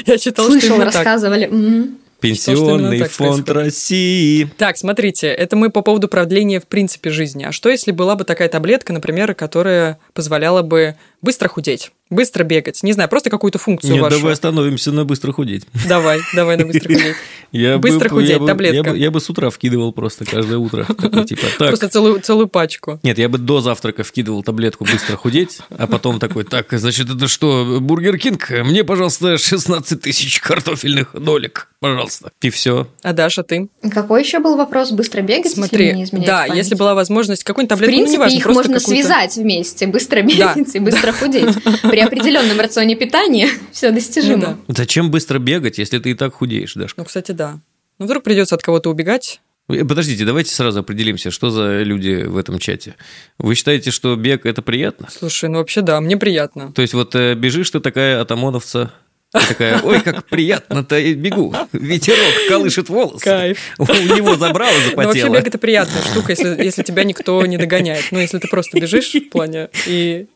Я 0.06 0.18
читал, 0.18 0.46
Слышал, 0.48 0.80
рассказывали. 0.80 1.98
Пенсионный 2.20 3.00
фонд 3.04 3.46
происходит. 3.46 3.50
России. 3.50 4.50
Так, 4.58 4.78
смотрите, 4.78 5.28
это 5.28 5.56
мы 5.56 5.70
по 5.70 5.82
поводу 5.82 6.08
продления 6.08 6.60
в 6.60 6.68
принципе 6.68 7.10
жизни. 7.10 7.44
А 7.44 7.52
что, 7.52 7.70
если 7.70 7.92
была 7.92 8.16
бы 8.16 8.24
такая 8.24 8.50
таблетка, 8.50 8.94
например, 8.94 9.36
которая 9.36 10.00
позволяла 10.14 10.64
бы 10.64 10.96
быстро 11.22 11.48
худеть? 11.48 11.92
Быстро 12.10 12.44
бегать. 12.44 12.84
Не 12.84 12.94
знаю, 12.94 13.10
просто 13.10 13.30
какую-то 13.30 13.60
функцию 13.60 13.94
Нет, 13.94 14.02
вашу. 14.02 14.18
давай 14.18 14.34
остановимся 14.34 14.92
на 14.92 15.06
быстро 15.06 15.32
худеть. 15.32 15.66
Давай, 15.88 16.20
давай 16.34 16.58
на 16.58 16.66
быстро 16.66 16.88
худеть. 16.94 17.16
Я 17.52 17.78
быстро 17.78 18.10
бы, 18.10 18.16
худеть, 18.16 18.30
я 18.30 18.40
таблетка. 18.40 18.82
Бы, 18.84 18.88
я, 18.88 18.94
бы, 18.94 18.98
я 19.00 19.12
бы 19.12 19.22
с 19.22 19.30
утра 19.30 19.50
вкидывал 19.50 19.92
просто 19.94 20.26
каждое 20.26 20.58
утро. 20.58 20.86
Такой, 20.86 21.26
типа, 21.26 21.48
так. 21.58 21.70
Просто 21.70 21.90
целую, 21.90 22.20
целую 22.20 22.48
пачку. 22.48 23.00
Нет, 23.04 23.18
я 23.18 23.30
бы 23.30 23.38
до 23.38 23.62
завтрака 23.62 24.04
вкидывал 24.04 24.44
таблетку 24.44 24.86
быстро 24.86 25.16
худеть, 25.16 25.60
а 25.70 25.88
потом 25.88 26.20
такой, 26.20 26.44
так, 26.44 26.68
значит, 26.72 27.10
это 27.10 27.28
что, 27.28 27.80
Бургер 27.80 28.18
Кинг? 28.18 28.50
Мне, 28.50 28.84
пожалуйста, 28.84 29.38
16 29.38 30.02
тысяч 30.02 30.40
картофельных 30.42 31.10
долек, 31.14 31.70
пожалуйста. 31.80 32.32
И 32.42 32.50
все. 32.50 32.88
А 33.02 33.14
Даша, 33.14 33.44
ты? 33.44 33.70
Какой 33.92 34.24
еще 34.24 34.40
был 34.40 34.58
вопрос? 34.58 34.92
Быстро 34.92 35.22
бегать, 35.22 35.52
Смотри, 35.52 35.98
если 35.98 36.18
не 36.18 36.26
да, 36.26 36.44
память? 36.48 36.58
если 36.58 36.76
была 36.76 36.96
возможность 36.96 37.44
какой-нибудь 37.44 37.70
таблетку, 37.70 37.94
В 37.94 37.96
принципе, 37.96 38.18
ну, 38.18 38.24
неважно, 38.24 38.38
их 38.38 38.46
можно 38.46 38.80
связать 38.80 39.36
вместе. 39.36 39.88
Быстро 39.88 40.22
бегать 40.22 40.72
да. 40.72 40.72
и 40.74 40.80
быстро 40.80 41.12
худеть. 41.12 41.56
При 41.98 42.04
определенном 42.04 42.60
рационе 42.60 42.96
питания 42.96 43.50
все 43.72 43.90
достижимо. 43.92 44.36
Ну, 44.36 44.42
да. 44.68 44.76
Зачем 44.76 45.10
быстро 45.10 45.40
бегать, 45.40 45.80
если 45.80 45.98
ты 45.98 46.12
и 46.12 46.14
так 46.14 46.34
худеешь, 46.36 46.76
Дашка? 46.76 47.02
Ну, 47.02 47.06
кстати, 47.06 47.32
да. 47.32 47.60
Ну, 47.98 48.06
вдруг 48.06 48.24
придется 48.24 48.54
от 48.54 48.62
кого-то 48.62 48.92
убегать. 48.92 49.42
Э, 49.68 49.84
подождите, 49.84 50.24
давайте 50.24 50.54
сразу 50.54 50.82
определимся, 50.82 51.32
что 51.32 51.50
за 51.50 51.82
люди 51.82 52.24
в 52.24 52.38
этом 52.38 52.60
чате. 52.60 52.94
Вы 53.40 53.56
считаете, 53.56 53.90
что 53.90 54.16
бег 54.16 54.46
это 54.46 54.62
приятно? 54.62 55.08
Слушай, 55.10 55.50
ну 55.50 55.58
вообще 55.58 55.82
да, 55.82 56.00
мне 56.00 56.18
приятно. 56.18 56.72
То 56.72 56.84
есть 56.84 56.94
вот 56.94 57.16
э, 57.16 57.34
бежишь 57.34 57.72
ты 57.72 57.80
такая 57.80 58.22
от 58.22 58.32
ОМОНовца, 58.32 58.94
такая, 59.32 59.82
ой, 59.82 60.02
как 60.02 60.26
приятно-то, 60.26 61.00
я 61.00 61.16
бегу. 61.16 61.56
Ветерок 61.74 62.48
колышет 62.48 62.90
волосы. 62.90 63.24
Кайф. 63.24 63.58
У 63.80 63.86
него 63.86 64.36
забрало, 64.36 64.74
запотело. 64.86 65.02
Но 65.02 65.08
вообще 65.08 65.30
бег– 65.30 65.48
это 65.48 65.58
приятная 65.58 66.04
штука, 66.04 66.34
если, 66.34 66.64
если 66.64 66.84
тебя 66.84 67.04
никто 67.04 67.44
не 67.48 67.58
догоняет. 67.58 68.06
Ну, 68.12 68.20
если 68.20 68.38
ты 68.38 68.48
просто 68.48 68.80
бежишь 68.80 69.12
в 69.12 69.30
плане 69.30 69.70
и 69.88 70.28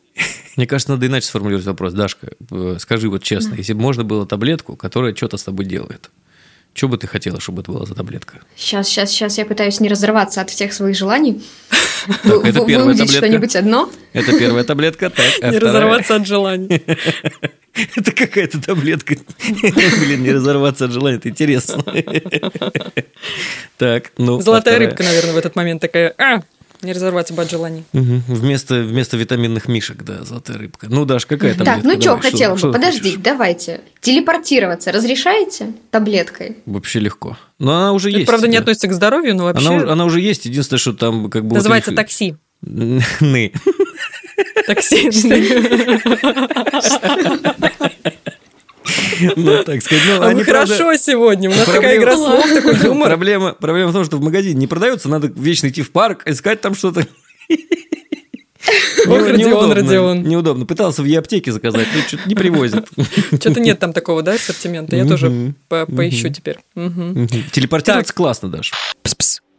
Мне 0.56 0.66
кажется, 0.66 0.92
надо 0.92 1.06
иначе 1.06 1.26
сформулировать 1.26 1.66
вопрос. 1.66 1.92
Дашка, 1.94 2.32
э, 2.50 2.76
скажи 2.78 3.08
вот 3.08 3.22
честно, 3.22 3.54
если 3.54 3.72
бы 3.72 3.80
можно 3.80 4.04
было 4.04 4.26
таблетку, 4.26 4.76
которая 4.76 5.14
что-то 5.14 5.38
с 5.38 5.42
тобой 5.44 5.64
делает, 5.64 6.10
что 6.74 6.88
бы 6.88 6.96
ты 6.98 7.06
хотела, 7.06 7.40
чтобы 7.40 7.62
это 7.62 7.72
была 7.72 7.86
за 7.86 7.94
таблетка? 7.94 8.40
Сейчас, 8.56 8.88
сейчас, 8.88 9.10
сейчас 9.10 9.38
я 9.38 9.46
пытаюсь 9.46 9.80
не 9.80 9.88
разрываться 9.88 10.40
от 10.40 10.50
всех 10.50 10.72
своих 10.72 10.96
желаний. 10.96 11.42
Так, 12.24 12.44
это 12.44 12.66
первая 12.66 12.86
Выудить 12.86 13.02
таблетка. 13.02 13.26
что-нибудь 13.26 13.54
одно. 13.54 13.88
Это 14.12 14.36
первая 14.36 14.64
таблетка, 14.64 15.08
так, 15.08 15.24
а 15.40 15.50
Не 15.50 15.58
вторая? 15.58 15.60
разорваться 15.60 16.16
от 16.16 16.26
желаний. 16.26 16.82
Это 17.96 18.10
какая-то 18.10 18.60
таблетка. 18.60 19.14
Блин, 20.00 20.24
не 20.24 20.32
разорваться 20.32 20.86
от 20.86 20.90
желания, 20.90 21.18
это 21.18 21.28
интересно. 21.28 21.82
Так, 23.78 24.12
ну. 24.18 24.38
а 24.38 24.42
Золотая 24.42 24.78
рыбка, 24.78 25.02
наверное, 25.04 25.32
в 25.32 25.36
этот 25.36 25.56
момент 25.56 25.80
такая, 25.80 26.12
а, 26.18 26.42
не 26.82 26.92
разорваться 26.92 27.32
бы 27.34 27.42
от 27.42 27.50
желаний. 27.50 27.84
Мгм. 27.92 28.22
Вместо, 28.28 28.82
вместо 28.82 29.16
витаминных 29.16 29.68
мишек, 29.68 30.02
да, 30.02 30.24
золотая 30.24 30.58
рыбка. 30.58 30.86
Ну, 30.90 31.04
Даш, 31.04 31.26
какая 31.26 31.54
таблетка? 31.54 31.74
Так, 31.82 31.84
ну 31.84 32.00
что, 32.00 32.18
хотела 32.18 32.58
что 32.58 32.66
бы, 32.68 32.72
подожди, 32.74 33.10
хочешь? 33.10 33.22
давайте. 33.22 33.80
Телепортироваться 34.00 34.90
разрешаете 34.92 35.72
таблеткой? 35.90 36.56
Вообще 36.66 36.98
легко. 37.00 37.36
Но 37.58 37.76
она 37.76 37.92
уже 37.92 38.08
Это, 38.10 38.18
есть. 38.18 38.28
правда, 38.28 38.48
не 38.48 38.56
да. 38.56 38.60
относится 38.60 38.88
к 38.88 38.92
здоровью, 38.92 39.36
но 39.36 39.44
вообще 39.44 39.66
Она, 39.66 39.76
уже- 39.76 39.90
она 39.90 40.04
уже 40.04 40.20
есть. 40.20 40.46
Единственное, 40.46 40.78
что 40.80 40.92
там 40.92 41.30
как 41.30 41.42
бы... 41.44 41.50
вот 41.50 41.56
называется 41.56 41.90
их- 41.92 41.96
такси. 41.96 42.34
Ны. 42.62 43.52
Такси. 44.66 45.10
Ну, 49.36 49.62
так 49.64 49.82
сказать. 49.82 50.04
Ну, 50.08 50.22
А 50.22 50.26
они, 50.28 50.44
правда, 50.44 50.74
хорошо 50.74 50.96
сегодня. 50.96 51.50
У 51.50 51.52
нас 51.52 51.64
Проблема- 51.64 51.82
такая 51.82 51.96
игра 51.98 52.16
слов, 52.16 52.46
такой 52.52 52.76
юмор. 52.82 53.08
Проблема, 53.08 53.52
проблема 53.54 53.90
в 53.90 53.92
том, 53.92 54.04
что 54.04 54.16
в 54.16 54.22
магазине 54.22 54.54
не 54.54 54.66
продается, 54.66 55.08
надо 55.08 55.28
вечно 55.34 55.68
идти 55.68 55.82
в 55.82 55.90
парк, 55.92 56.22
искать 56.26 56.60
там 56.60 56.74
что-то. 56.74 57.06
Ох, 57.50 57.58
Ну, 59.06 59.18
Родион, 59.18 59.36
неудобно, 59.38 59.74
Родион. 59.74 60.22
Неудобно. 60.22 60.66
Пытался 60.66 61.02
в 61.02 61.04
Е-аптеке 61.04 61.50
заказать, 61.50 61.88
но 61.94 62.00
что-то 62.02 62.28
не 62.28 62.34
привозят. 62.36 62.88
Что-то 63.32 63.60
нет 63.60 63.78
там 63.80 63.92
такого, 63.92 64.22
да, 64.22 64.34
ассортимента. 64.34 64.94
Я 64.96 65.04
тоже 65.04 65.54
поищу 65.68 66.28
теперь. 66.28 66.58
Телепортироваться 66.74 68.14
классно, 68.14 68.50
Даш. 68.50 68.72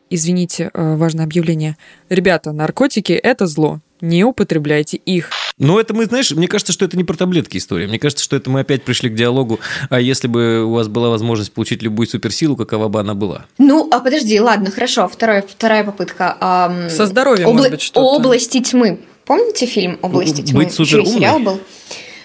Извините, 0.09 0.69
э, 0.73 0.95
важное 0.95 1.25
объявление. 1.25 1.75
Ребята, 2.07 2.51
наркотики– 2.51 3.13
это 3.23 3.47
зло. 3.47 3.81
Не 4.03 4.25
употребляйте 4.25 4.97
их. 4.97 5.29
Но 5.57 5.79
это 5.79 5.93
мы, 5.93 6.05
знаешь, 6.07 6.29
мне 6.31 6.49
кажется, 6.49 6.73
что 6.73 6.83
это 6.83 6.97
не 6.97 7.05
про 7.05 7.15
таблетки 7.15 7.55
история. 7.55 7.87
Мне 7.87 7.99
кажется, 7.99 8.21
что 8.21 8.35
это 8.35 8.49
мы 8.49 8.59
опять 8.59 8.83
пришли 8.83 9.09
к 9.09 9.15
диалогу, 9.15 9.61
а 9.89 9.97
если 10.01 10.27
бы 10.27 10.65
у 10.65 10.73
вас 10.73 10.89
была 10.89 11.07
возможность 11.07 11.53
получить 11.53 11.81
любую 11.81 12.05
суперсилу, 12.07 12.57
какова 12.57 12.89
бы 12.89 12.99
она 12.99 13.13
была? 13.13 13.45
Ну, 13.59 13.87
а 13.93 14.01
подожди, 14.01 14.37
ладно, 14.41 14.71
хорошо, 14.71 15.07
вторая, 15.07 15.41
вторая 15.47 15.85
попытка. 15.85 16.35
Ам, 16.41 16.89
Со 16.89 17.05
здоровьем, 17.05 17.47
обла- 17.47 17.53
может 17.53 17.71
быть, 17.71 17.81
что-то. 17.81 18.01
Области 18.05 18.59
тьмы. 18.59 18.99
Помните 19.25 19.67
фильм 19.67 19.99
«Области 20.01 20.41
Быть 20.41 20.49
тьмы»? 20.51 20.65
И 20.65 20.69
суперумной? 20.69 21.13
сериал 21.13 21.39
был. 21.39 21.61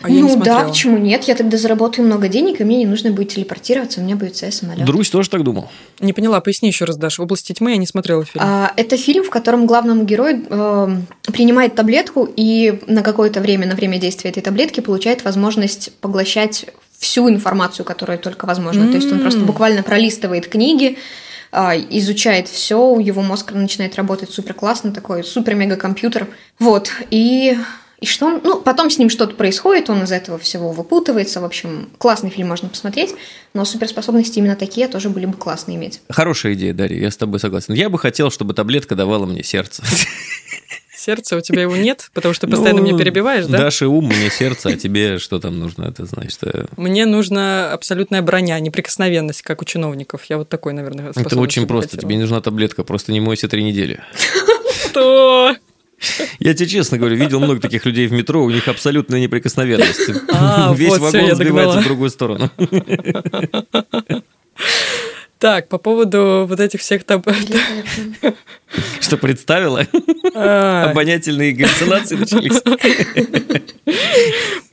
А 0.00 0.08
я 0.08 0.14
не 0.16 0.22
ну 0.22 0.36
да, 0.42 0.64
почему 0.64 0.96
нет? 0.96 1.24
Я 1.24 1.34
тогда 1.34 1.56
заработаю 1.56 2.06
много 2.06 2.28
денег, 2.28 2.60
и 2.60 2.64
мне 2.64 2.76
не 2.78 2.86
нужно 2.86 3.10
будет 3.10 3.30
телепортироваться, 3.30 4.00
у 4.00 4.04
меня 4.04 4.16
будет 4.16 4.36
свой 4.36 4.52
самолет. 4.52 4.84
Друзь 4.84 5.10
тоже 5.10 5.28
так 5.28 5.42
думал. 5.42 5.68
Не 6.00 6.12
поняла, 6.12 6.40
поясни 6.40 6.68
еще 6.68 6.84
раз, 6.84 6.96
Даша. 6.96 7.22
«Области 7.22 7.52
тьмы» 7.52 7.72
я 7.72 7.76
не 7.76 7.86
смотрела 7.86 8.24
фильм. 8.24 8.44
А, 8.46 8.72
это 8.76 8.96
фильм, 8.96 9.24
в 9.24 9.30
котором 9.30 9.66
главному 9.66 10.04
герою 10.04 10.44
эм, 10.48 11.06
принимает 11.32 11.74
таблетку 11.74 12.28
и 12.36 12.80
на 12.86 13.02
какое-то 13.02 13.40
время, 13.40 13.66
на 13.66 13.74
время 13.74 13.98
действия 13.98 14.30
этой 14.30 14.42
таблетки 14.42 14.80
получает 14.80 15.24
возможность 15.24 15.92
поглощать 16.00 16.66
всю 16.98 17.28
информацию, 17.28 17.84
которая 17.84 18.18
только 18.18 18.46
возможно. 18.46 18.88
То 18.88 18.96
есть 18.96 19.10
он 19.12 19.20
просто 19.20 19.40
буквально 19.40 19.82
пролистывает 19.82 20.48
книги, 20.48 20.98
а, 21.50 21.76
изучает 21.76 22.48
все, 22.48 22.98
его 23.00 23.22
мозг 23.22 23.52
начинает 23.52 23.96
работать 23.96 24.30
супер 24.30 24.54
классно, 24.54 24.92
такой 24.92 25.24
супер-мега-компьютер. 25.24 26.26
Вот. 26.58 26.90
И 27.10 27.56
и 28.00 28.06
что 28.06 28.26
он, 28.26 28.40
ну, 28.44 28.60
потом 28.60 28.90
с 28.90 28.98
ним 28.98 29.10
что-то 29.10 29.34
происходит, 29.34 29.90
он 29.90 30.04
из 30.04 30.12
этого 30.12 30.38
всего 30.38 30.70
выпутывается. 30.70 31.40
В 31.40 31.44
общем, 31.44 31.88
классный 31.98 32.30
фильм 32.30 32.48
можно 32.48 32.68
посмотреть, 32.68 33.14
но 33.54 33.64
суперспособности 33.64 34.38
именно 34.38 34.54
такие 34.56 34.86
тоже 34.88 35.10
были 35.10 35.26
бы 35.26 35.36
классно 35.36 35.72
иметь. 35.74 36.00
Хорошая 36.08 36.54
идея, 36.54 36.72
Дарья, 36.74 37.00
я 37.00 37.10
с 37.10 37.16
тобой 37.16 37.40
согласен. 37.40 37.74
Я 37.74 37.88
бы 37.88 37.98
хотел, 37.98 38.30
чтобы 38.30 38.54
таблетка 38.54 38.94
давала 38.94 39.26
мне 39.26 39.42
сердце. 39.42 39.82
Сердце, 40.96 41.36
у 41.36 41.40
тебя 41.40 41.62
его 41.62 41.76
нет, 41.76 42.10
потому 42.12 42.34
что 42.34 42.46
ты 42.46 42.50
постоянно 42.50 42.80
Ну, 42.80 42.86
меня 42.88 42.98
перебиваешь, 42.98 43.46
да? 43.46 43.58
Даше 43.58 43.86
ум, 43.86 44.06
мне 44.06 44.30
сердце, 44.30 44.70
а 44.70 44.72
тебе 44.76 45.18
что 45.18 45.38
там 45.38 45.58
нужно? 45.58 45.84
Это 45.84 46.04
значит... 46.06 46.38
э, 46.42 46.66
Мне 46.76 47.06
нужна 47.06 47.72
абсолютная 47.72 48.20
броня, 48.20 48.58
неприкосновенность, 48.58 49.42
как 49.42 49.62
у 49.62 49.64
чиновников. 49.64 50.24
Я 50.24 50.38
вот 50.38 50.48
такой, 50.48 50.72
наверное, 50.72 51.10
Это 51.14 51.38
очень 51.38 51.66
просто. 51.68 51.90
хотела. 51.90 52.02
Тебе 52.02 52.16
не 52.16 52.22
нужна 52.22 52.40
таблетка, 52.40 52.82
просто 52.82 53.12
не 53.12 53.20
мойся 53.20 53.46
три 53.48 53.62
недели. 53.62 54.00
Что? 54.90 55.54
Я 56.38 56.54
тебе 56.54 56.68
честно 56.68 56.98
говорю, 56.98 57.16
видел 57.16 57.40
много 57.40 57.60
таких 57.60 57.84
людей 57.86 58.06
в 58.06 58.12
метро, 58.12 58.42
у 58.44 58.50
них 58.50 58.68
абсолютная 58.68 59.20
неприкосновенность. 59.20 60.10
А, 60.32 60.72
Весь 60.76 60.96
вот 60.98 61.12
вагон 61.12 61.34
сбивается 61.34 61.80
в 61.80 61.84
другую 61.84 62.10
сторону. 62.10 62.50
Так, 65.38 65.68
по 65.68 65.78
поводу 65.78 66.46
вот 66.48 66.58
этих 66.58 66.80
всех. 66.80 67.02
Великолепно. 67.08 68.34
Что 69.00 69.16
представила? 69.16 69.86
А, 70.34 70.90
Обонятельные 70.90 71.52
галлюцинации 71.52 72.16
начались. 72.16 72.60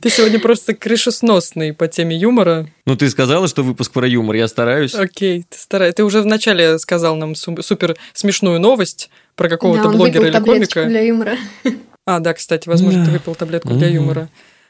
Ты 0.00 0.10
сегодня 0.10 0.40
просто 0.40 0.74
крышесносный 0.74 1.72
по 1.72 1.86
теме 1.86 2.16
юмора. 2.16 2.68
Ну, 2.84 2.96
ты 2.96 3.08
сказала, 3.10 3.46
что 3.46 3.62
выпуск 3.62 3.92
про 3.92 4.08
юмор, 4.08 4.34
я 4.36 4.48
стараюсь. 4.48 4.94
Окей, 4.94 5.44
ты 5.48 5.56
старай. 5.56 5.92
Ты 5.92 6.02
уже 6.04 6.20
вначале 6.20 6.78
сказал 6.80 7.14
нам 7.14 7.36
су- 7.36 7.62
супер 7.62 7.96
смешную 8.12 8.58
новость 8.58 9.08
про 9.36 9.48
какого-то 9.48 9.84
Да, 9.84 9.88
блогера 9.90 10.26
или 10.28 10.38
комика. 10.40 10.84
для 10.86 11.02
юмора. 11.02 11.36
А, 12.06 12.18
да, 12.20 12.34
кстати, 12.34 12.68
возможно, 12.68 13.00
ты 13.04 13.06
Да. 13.06 13.12
выпил 13.12 13.34
таблетку 13.34 13.74
для 13.74 13.88
юмора. 13.88 14.28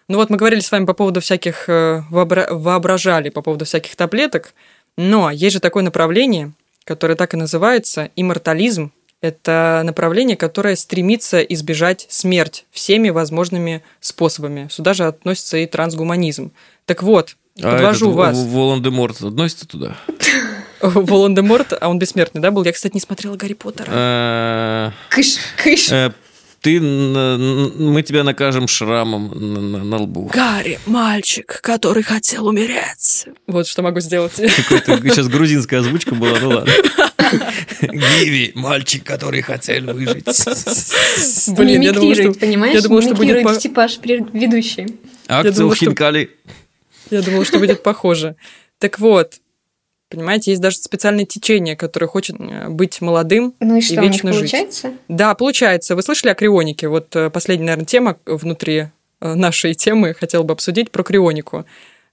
Ну 0.08 0.18
вот 0.18 0.30
мы 0.30 0.36
говорили 0.36 0.60
с 0.60 0.70
вами 0.70 0.84
по 0.84 0.92
поводу 0.94 1.20
всяких, 1.20 1.68
э, 1.68 2.02
вообра- 2.10 2.52
воображали 2.52 3.28
по 3.30 3.42
поводу 3.42 3.64
всяких 3.64 3.96
таблеток, 3.96 4.54
но 4.96 5.30
есть 5.30 5.54
же 5.54 5.60
такое 5.60 5.82
направление, 5.82 6.52
которое 6.84 7.14
так 7.16 7.34
и 7.34 7.36
называется, 7.36 8.10
иммортализм. 8.16 8.92
Это 9.20 9.82
направление, 9.84 10.36
которое 10.36 10.76
стремится 10.76 11.40
избежать 11.40 12.06
смерть 12.08 12.66
всеми 12.70 13.08
возможными 13.10 13.82
способами. 14.00 14.68
Сюда 14.70 14.94
же 14.94 15.04
относится 15.06 15.56
и 15.58 15.66
трансгуманизм. 15.66 16.52
Так 16.84 17.02
вот, 17.02 17.36
А 17.62 17.72
подвожу 17.72 18.06
этот 18.06 18.16
вас. 18.16 18.38
Волан-де-Морт 18.38 19.22
относится 19.22 19.66
туда? 19.66 19.96
Волан-де-Морт, 20.80 21.72
а 21.80 21.88
он 21.88 21.98
бессмертный, 21.98 22.40
да, 22.40 22.50
был? 22.50 22.64
Я, 22.64 22.72
кстати, 22.72 22.94
не 22.94 23.00
смотрела 23.00 23.36
Гарри 23.36 23.54
Поттера. 23.54 23.86
Э, 23.90 24.90
Кыш, 25.10 25.36
кыш. 25.62 25.90
э, 25.90 26.12
Ты, 26.60 26.80
мы 26.80 28.02
тебя 28.02 28.24
накажем 28.24 28.66
шрамом 28.66 29.28
на- 29.34 29.60
на 29.60 29.84
на 29.84 29.96
лбу. 29.98 30.30
Гарри, 30.34 30.78
мальчик, 30.86 31.60
который 31.62 32.02
хотел 32.02 32.46
умереть. 32.48 33.26
Вот 33.46 33.66
что 33.68 33.82
могу 33.82 34.00
сделать. 34.00 34.32
Сейчас 34.36 35.28
грузинская 35.28 35.80
озвучка 35.80 36.14
была, 36.14 36.38
ну 36.40 36.48
ладно. 36.50 36.72
Гиви, 37.82 38.52
мальчик, 38.54 39.04
который 39.04 39.42
хотел 39.42 39.84
выжить. 39.92 40.26
Блин, 41.56 41.80
я 41.82 41.92
думала, 41.92 42.14
что, 42.14 42.32
понимаешь? 42.32 42.74
я 42.74 42.82
думала, 42.82 43.02
что 43.02 43.14
будет 43.14 43.58
типаж 43.60 43.98
ведущий. 44.02 44.86
Акция 45.28 45.52
думала, 45.52 45.72
у 45.72 45.74
что- 45.76 45.84
Хинкали. 45.86 46.30
я 47.10 47.22
думала, 47.22 47.44
что 47.44 47.58
будет 47.58 47.82
похоже. 47.82 48.36
Так 48.78 48.98
вот, 48.98 49.34
понимаете, 50.08 50.52
есть 50.52 50.62
даже 50.62 50.76
специальное 50.76 51.24
течение, 51.24 51.76
которое 51.76 52.06
хочет 52.06 52.36
э, 52.38 52.68
быть 52.68 53.00
молодым 53.00 53.54
Ну 53.60 53.76
и 53.76 53.78
и 53.78 53.82
что, 53.82 54.00
у 54.00 54.04
них 54.04 54.12
вечно 54.12 54.32
жить. 54.32 54.40
получается? 54.40 54.92
Да, 55.08 55.34
получается. 55.34 55.96
Вы 55.96 56.02
слышали 56.02 56.30
о 56.30 56.34
крионике? 56.34 56.88
Вот 56.88 57.14
э, 57.16 57.30
последняя, 57.30 57.66
наверное, 57.66 57.86
тема 57.86 58.16
внутри 58.26 58.88
э, 59.20 59.34
нашей 59.34 59.74
темы 59.74 60.14
хотел 60.14 60.44
бы 60.44 60.52
обсудить 60.52 60.90
про 60.90 61.02
крионику. 61.02 61.66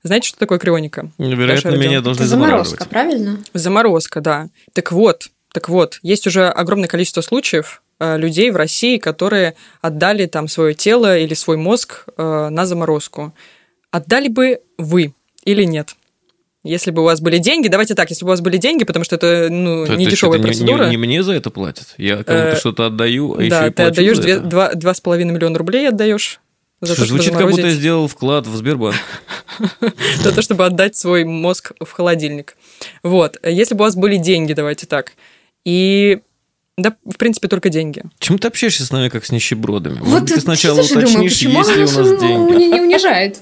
Знаете, 0.04 0.30
что 0.30 0.40
такое 0.40 0.60
крионика? 0.60 1.12
Вероятно, 1.18 1.72
Даша, 1.72 1.82
меня 1.82 2.02
должны 2.02 2.24
Это 2.24 2.30
заморозка, 2.30 2.86
правильно? 2.86 3.40
Заморозка, 3.54 4.20
да. 4.20 4.50
Так 4.74 4.92
вот, 4.92 5.30
так 5.54 5.70
вот, 5.70 6.00
есть 6.02 6.28
уже 6.28 6.48
огромное 6.50 6.90
количество 6.90 7.22
случаев 7.22 7.82
людей 8.00 8.52
в 8.52 8.58
России, 8.58 8.98
которые 8.98 9.54
отдали 9.80 10.26
там 10.26 10.50
свое 10.50 10.74
тело 10.74 11.18
или 11.18 11.34
свой 11.36 11.56
мозг 11.56 12.06
на 12.18 12.66
заморозку. 12.66 13.34
Отдали 13.92 14.28
бы 14.28 14.60
вы 14.78 15.14
или 15.46 15.64
нет? 15.64 15.96
Если 16.64 16.92
бы 16.92 17.02
у 17.02 17.06
вас 17.06 17.20
были 17.20 17.40
деньги, 17.40 17.68
давайте 17.68 17.94
так, 17.94 18.10
если 18.10 18.24
бы 18.24 18.30
у 18.30 18.34
вас 18.34 18.40
были 18.42 18.56
деньги, 18.58 18.86
потому 18.86 19.04
что 19.04 19.16
это 19.18 19.50
ну, 19.52 19.86
То- 19.86 19.96
не 19.96 20.06
то 20.06 20.12
дешевая 20.12 20.40
это 20.40 20.48
не- 20.48 20.52
процедура. 20.54 20.86
Не, 20.86 20.92
не 20.92 20.98
мне 20.98 21.22
за 21.24 21.34
это 21.34 21.50
платят. 21.50 21.94
Я 21.98 22.24
кому-то 22.24 22.52
Э, 22.52 22.56
что-то 22.56 22.86
отдаю, 22.86 23.36
а 23.38 23.42
еще 23.42 23.50
да, 23.50 23.68
и 23.68 23.72
ты 23.72 23.84
отдаешь 23.84 24.16
за 24.16 24.22
две- 24.24 24.32
это. 24.34 24.44
два, 24.44 24.74
два 24.74 24.94
с 24.94 25.02
половиной 25.02 25.34
миллиона 25.34 25.58
рублей 25.58 25.90
отдаешь 25.90 26.40
за 26.80 26.96
то, 26.96 27.06
чтобы 27.06 27.22
Звучит, 27.24 27.38
как 27.38 27.50
будто 27.50 27.68
я 27.68 27.74
сделал 27.74 28.08
вклад 28.08 28.48
в 28.48 28.56
Сбербанк. 28.56 28.96
за 30.22 30.32
то, 30.34 30.42
чтобы 30.42 30.66
отдать 30.66 30.96
свой 30.96 31.26
мозг 31.26 31.74
в 31.82 31.92
холодильник. 31.92 32.56
Вот. 33.04 33.38
Если 33.46 33.76
бы 33.76 33.82
у 33.82 33.84
вас 33.86 33.96
были 33.96 34.16
деньги, 34.18 34.54
давайте 34.54 34.86
так. 34.86 35.14
И 35.66 36.20
да, 36.78 36.96
в 37.06 37.18
принципе, 37.18 37.48
только 37.48 37.70
деньги. 37.70 38.02
Почему 38.18 38.38
ты 38.40 38.48
общаешься 38.48 38.84
с 38.86 38.92
нами, 38.92 39.10
как 39.10 39.26
с 39.26 39.32
нищебродами? 39.32 40.00
Может 40.00 40.10
Вот 40.12 40.22
быть, 40.24 40.34
ты 40.34 40.42
сначала 40.42 40.82
думаю, 40.82 40.98
уточнишь, 41.08 41.34
почему 41.34 41.60
есть 41.60 41.76
ли 41.76 41.84
у 41.84 41.88
нас 41.88 42.20
деньги. 42.20 42.54
не, 42.56 42.68
не 42.70 42.82
унижает? 42.82 43.42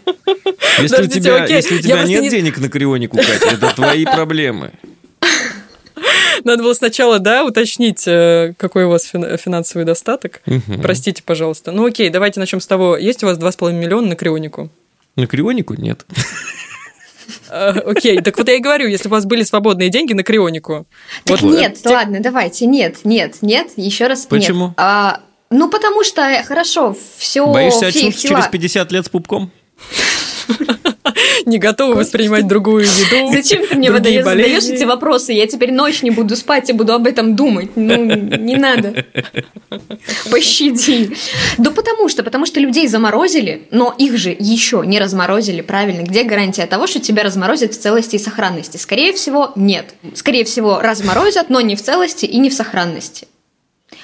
Если 0.79 1.03
у 1.03 1.07
тебя, 1.07 1.43
окей, 1.43 1.55
если 1.55 1.75
у 1.75 1.79
тебя 1.81 2.03
нет 2.03 2.23
не- 2.23 2.29
денег 2.29 2.57
на 2.57 2.67
крионику, 2.69 3.17
Катя, 3.17 3.49
это 3.53 3.73
твои 3.73 4.03
проблемы. 4.05 4.71
Надо 6.43 6.63
было 6.63 6.73
сначала, 6.73 7.19
да, 7.19 7.45
уточнить, 7.45 8.07
э, 8.07 8.53
какой 8.57 8.85
у 8.85 8.89
вас 8.89 9.03
финансовый 9.05 9.85
достаток. 9.85 10.41
Мгм. 10.47 10.81
Простите, 10.81 11.21
пожалуйста. 11.23 11.71
Ну 11.71 11.85
окей, 11.85 12.09
давайте 12.09 12.39
начнем 12.39 12.59
с 12.59 12.67
того. 12.67 12.97
Есть 12.97 13.23
у 13.23 13.27
вас 13.27 13.37
2,5 13.37 13.73
миллиона 13.73 14.07
на 14.07 14.15
крионику? 14.15 14.69
На 15.15 15.27
крионику 15.27 15.75
нет. 15.75 16.05
Э, 17.49 17.71
Окей, 17.85 18.21
так 18.21 18.37
вот 18.37 18.47
я 18.47 18.55
и 18.55 18.59
говорю, 18.59 18.87
если 18.87 19.07
у 19.07 19.11
вас 19.11 19.25
были 19.25 19.43
свободные 19.43 19.89
деньги 19.89 20.13
на 20.13 20.23
крионику. 20.23 20.87
Так 21.23 21.41
нет, 21.41 21.79
ладно, 21.85 22.19
давайте, 22.19 22.65
нет, 22.65 22.97
нет, 23.03 23.37
нет, 23.41 23.71
еще 23.75 24.07
раз 24.07 24.25
Почему? 24.25 24.67
нет. 24.67 24.73
А, 24.77 25.21
ну, 25.49 25.69
потому 25.69 26.03
что, 26.03 26.21
э, 26.21 26.43
хорошо, 26.43 26.95
все... 27.17 27.45
Боишься 27.51 27.87
очнуться 27.87 28.27
через 28.27 28.47
50 28.47 28.91
лет 28.91 29.05
с 29.05 29.09
пупком? 29.09 29.51
Не 31.45 31.57
готовы 31.57 31.95
воспринимать 31.95 32.47
другую 32.47 32.85
еду. 32.85 33.31
Зачем 33.33 33.67
ты 33.67 33.75
мне 33.75 33.91
выдаешь, 33.91 34.23
задаешь 34.23 34.63
эти 34.63 34.83
вопросы? 34.83 35.33
Я 35.33 35.47
теперь 35.47 35.71
ночь 35.71 36.01
не 36.01 36.11
буду 36.11 36.35
спать 36.35 36.69
и 36.69 36.73
буду 36.73 36.93
об 36.93 37.07
этом 37.07 37.35
думать. 37.35 37.71
Ну, 37.75 38.05
не 38.05 38.55
надо. 38.55 39.05
Пощади. 40.29 41.15
Да 41.57 41.71
потому 41.71 42.09
что, 42.09 42.23
потому 42.23 42.45
что 42.45 42.59
людей 42.59 42.87
заморозили, 42.87 43.67
но 43.71 43.93
их 43.97 44.17
же 44.17 44.35
еще 44.37 44.83
не 44.85 44.99
разморозили, 44.99 45.61
правильно? 45.61 46.03
Где 46.03 46.23
гарантия 46.23 46.65
того, 46.65 46.87
что 46.87 46.99
тебя 46.99 47.23
разморозят 47.23 47.73
в 47.73 47.79
целости 47.79 48.15
и 48.15 48.19
сохранности? 48.19 48.77
Скорее 48.77 49.13
всего, 49.13 49.51
нет. 49.55 49.95
Скорее 50.15 50.43
всего, 50.43 50.79
разморозят, 50.79 51.49
но 51.49 51.61
не 51.61 51.75
в 51.75 51.81
целости 51.81 52.25
и 52.25 52.37
не 52.37 52.49
в 52.49 52.53
сохранности. 52.53 53.27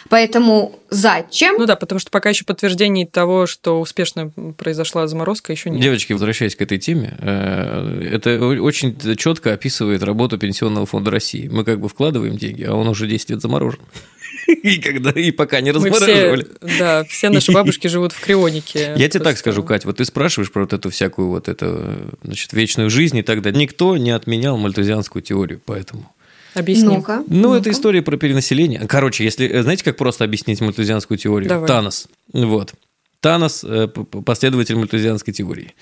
Поэтому 0.10 0.80
зачем? 0.90 1.56
Ну 1.58 1.66
да, 1.66 1.76
потому 1.76 2.00
что 2.00 2.12
пока 2.12 2.30
еще 2.30 2.46
подтверждений 2.46 3.06
того, 3.06 3.46
что 3.46 3.80
успешно 3.80 4.32
произошла 4.58 5.08
заморозка, 5.08 5.52
еще 5.52 5.70
нет. 5.70 5.82
Девочки, 5.82 6.14
возвращаясь 6.14 6.56
к 6.56 6.62
этой 6.62 6.78
теме, 6.78 7.18
э, 7.20 8.10
это 8.14 8.40
очень 8.46 8.98
четко 9.18 9.54
описывает 9.54 10.04
работу 10.04 10.38
Пенсионного 10.38 10.86
фонда 10.86 11.12
России. 11.12 11.48
Мы 11.48 11.64
как 11.64 11.80
бы 11.80 11.90
вкладываем 11.90 12.38
деньги, 12.38 12.64
а 12.64 12.74
он 12.74 12.88
уже 12.88 13.08
10 13.08 13.32
лет 13.32 13.42
заморожен. 13.42 13.80
И, 14.48 14.80
когда, 14.80 15.12
и 15.12 15.32
пока 15.32 15.60
не 15.60 15.74
Мы 15.74 15.80
все, 15.80 15.90
размораживали. 15.90 16.48
да, 16.80 17.04
все 17.04 17.30
наши 17.30 17.52
бабушки 17.52 17.88
живут 17.88 18.14
в 18.14 18.20
крионике. 18.20 18.94
Я 18.98 19.10
тебе 19.10 19.24
так 19.24 19.38
скажу, 19.38 19.64
Кать, 19.64 19.84
вот 19.84 19.98
ты 19.98 20.06
спрашиваешь 20.06 20.52
про 20.52 20.62
вот 20.62 20.74
эту 20.74 20.90
всякую 20.90 21.30
вот 21.30 21.50
эту, 21.50 22.16
значит, 22.24 22.54
вечную 22.54 22.90
жизнь 22.90 23.18
и 23.18 23.24
так 23.24 23.42
далее. 23.42 23.60
Никто 23.60 23.98
не 23.98 24.12
отменял 24.12 24.58
мальтузианскую 24.58 25.22
теорию, 25.22 25.62
поэтому. 25.66 26.14
Объясни. 26.54 26.96
Ну-ка. 26.96 27.24
Ну, 27.28 27.50
ну-ка. 27.50 27.60
это 27.60 27.72
история 27.72 28.02
про 28.02 28.18
перенаселение. 28.18 28.86
Короче, 28.88 29.24
если 29.24 29.48
э, 29.48 29.64
знаете, 29.64 29.84
как 29.84 29.98
просто 29.98 30.24
объяснить 30.24 30.62
мальтузианскую 30.62 31.18
теорию? 31.18 31.50
Давай. 31.50 31.68
Танос. 31.68 32.08
Вот. 32.34 32.74
Танос 33.20 33.64
э, 33.64 33.88
последователь 33.88 34.76
мальтузианской 34.76 35.34
теории. 35.34 35.74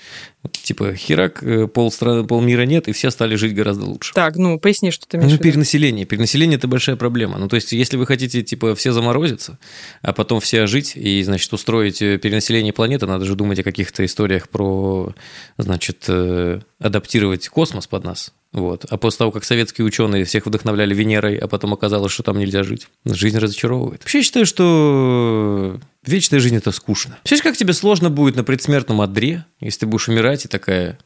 Типа, 0.50 0.94
херак, 0.94 1.42
э, 1.42 1.66
полстраны, 1.66 2.24
полмира 2.24 2.62
нет, 2.62 2.88
и 2.88 2.92
все 2.92 3.10
стали 3.10 3.34
жить 3.36 3.54
гораздо 3.54 3.84
лучше. 3.84 4.14
Так, 4.14 4.36
ну 4.36 4.58
поясни, 4.58 4.90
что 4.90 5.06
ты 5.06 5.18
имеешь 5.18 5.32
Ну, 5.32 5.36
в 5.36 5.40
виду. 5.40 5.50
перенаселение. 5.50 6.06
Перенаселение– 6.06 6.56
это 6.58 6.66
большая 6.66 6.96
проблема. 6.96 7.36
Ну, 7.38 7.46
то 7.48 7.56
есть, 7.56 7.72
если 7.72 7.98
вы 7.98 8.06
хотите, 8.06 8.42
типа, 8.42 8.74
все 8.74 8.92
заморозиться, 8.92 9.58
а 10.00 10.14
потом 10.14 10.40
все 10.40 10.66
жить 10.66 10.92
и, 10.96 11.22
значит, 11.22 11.52
устроить 11.52 11.98
перенаселение 11.98 12.72
планеты, 12.72 13.06
надо 13.06 13.26
же 13.26 13.34
думать 13.34 13.58
о 13.58 13.62
каких-то 13.62 14.02
историях 14.04 14.48
про, 14.48 15.14
значит, 15.58 16.08
адаптировать 16.78 17.48
космос 17.48 17.86
под 17.86 18.04
нас. 18.04 18.32
Вот. 18.56 18.86
А 18.88 18.96
после 18.96 19.18
того, 19.18 19.32
как 19.32 19.44
советские 19.44 19.84
ученые 19.84 20.24
всех 20.24 20.46
вдохновляли 20.46 20.94
Венерой, 20.94 21.36
а 21.36 21.46
потом 21.46 21.74
оказалось, 21.74 22.10
что 22.10 22.22
там 22.22 22.38
нельзя 22.38 22.62
жить, 22.62 22.88
жизнь 23.04 23.36
разочаровывает. 23.36 24.00
Вообще, 24.00 24.22
считаю, 24.22 24.46
что 24.46 25.78
вечная 26.06 26.40
жизнь– 26.40 26.56
это 26.56 26.72
скучно. 26.72 27.18
Представляешь, 27.22 27.42
как 27.42 27.58
тебе 27.58 27.74
сложно 27.74 28.08
будет 28.08 28.34
на 28.34 28.44
предсмертном 28.44 29.02
одре, 29.02 29.44
если 29.60 29.80
ты 29.80 29.86
будешь 29.86 30.08
умирать 30.08 30.46
и 30.46 30.48
такая... 30.48 30.98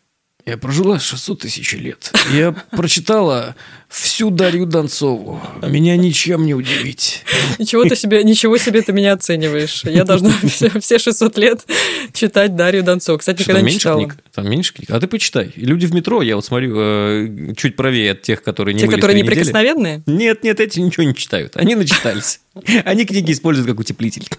Я 0.46 0.56
прожила 0.56 0.98
600 0.98 1.40
тысяч 1.40 1.72
лет. 1.74 2.12
Я 2.32 2.52
прочитала 2.52 3.54
всю 3.88 4.30
Дарью 4.30 4.66
Донцову. 4.66 5.40
Меня 5.62 5.96
ничем 5.96 6.46
не 6.46 6.54
удивить. 6.54 7.24
Ничего 7.58 7.84
ты 7.84 7.94
себе, 7.94 8.24
ничего 8.24 8.56
себе 8.56 8.82
ты 8.82 8.92
меня 8.92 9.12
оцениваешь. 9.12 9.82
Я 9.84 10.04
должна 10.04 10.32
все, 10.48 10.70
все 10.80 10.98
600 10.98 11.38
лет 11.38 11.64
читать 12.12 12.56
Дарью 12.56 12.82
Донцову. 12.82 13.18
Кстати, 13.18 13.42
Что, 13.42 13.52
никогда 13.52 13.60
там 13.60 13.66
не 13.68 13.78
читала. 13.78 13.98
книг? 13.98 14.16
Там 14.34 14.48
меньше 14.50 14.74
книг? 14.74 14.90
А 14.90 14.98
ты 15.00 15.06
почитай. 15.06 15.52
И 15.54 15.64
Люди 15.66 15.86
в 15.86 15.94
метро, 15.94 16.22
я 16.22 16.36
вот 16.36 16.44
смотрю, 16.44 16.74
э, 16.78 17.54
чуть 17.56 17.76
правее 17.76 18.12
от 18.12 18.22
тех, 18.22 18.42
которые 18.42 18.74
не 18.74 18.80
Те, 18.80 18.86
которые 18.86 19.14
три 19.14 19.22
недели. 19.22 19.34
неприкосновенные? 19.34 20.02
Нет, 20.06 20.42
нет, 20.42 20.60
эти 20.60 20.80
ничего 20.80 21.04
не 21.04 21.14
читают. 21.14 21.56
Они 21.56 21.74
начитались. 21.74 22.40
Они 22.84 23.04
книги 23.04 23.32
используют 23.32 23.68
как 23.68 23.78
утеплитель. 23.80 24.26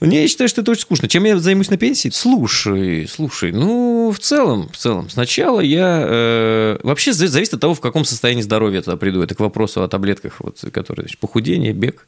Не, 0.00 0.22
я 0.22 0.28
считаю, 0.28 0.48
что 0.48 0.60
это 0.60 0.70
очень 0.70 0.82
скучно. 0.82 1.08
Чем 1.08 1.24
я 1.24 1.38
займусь 1.38 1.70
на 1.70 1.76
пенсии? 1.76 2.10
Слушай, 2.10 3.06
слушай, 3.08 3.52
ну, 3.52 4.12
в 4.14 4.18
целом, 4.18 4.68
в 4.72 4.76
целом, 4.76 5.08
сначала 5.10 5.60
я... 5.60 6.04
э, 6.06 6.78
вообще 6.82 7.12
за- 7.12 7.28
зависит 7.28 7.54
от 7.54 7.60
того, 7.60 7.74
в 7.74 7.80
каком 7.80 8.04
состоянии 8.04 8.42
здоровья 8.42 8.76
я 8.76 8.82
туда 8.82 8.96
приду. 8.96 9.22
Это 9.22 9.34
к 9.34 9.40
вопросу 9.40 9.82
о 9.82 9.88
таблетках, 9.88 10.40
вот, 10.40 10.58
которые, 10.72 11.04
значит, 11.04 11.18
похудение, 11.18 11.72
бег. 11.72 12.06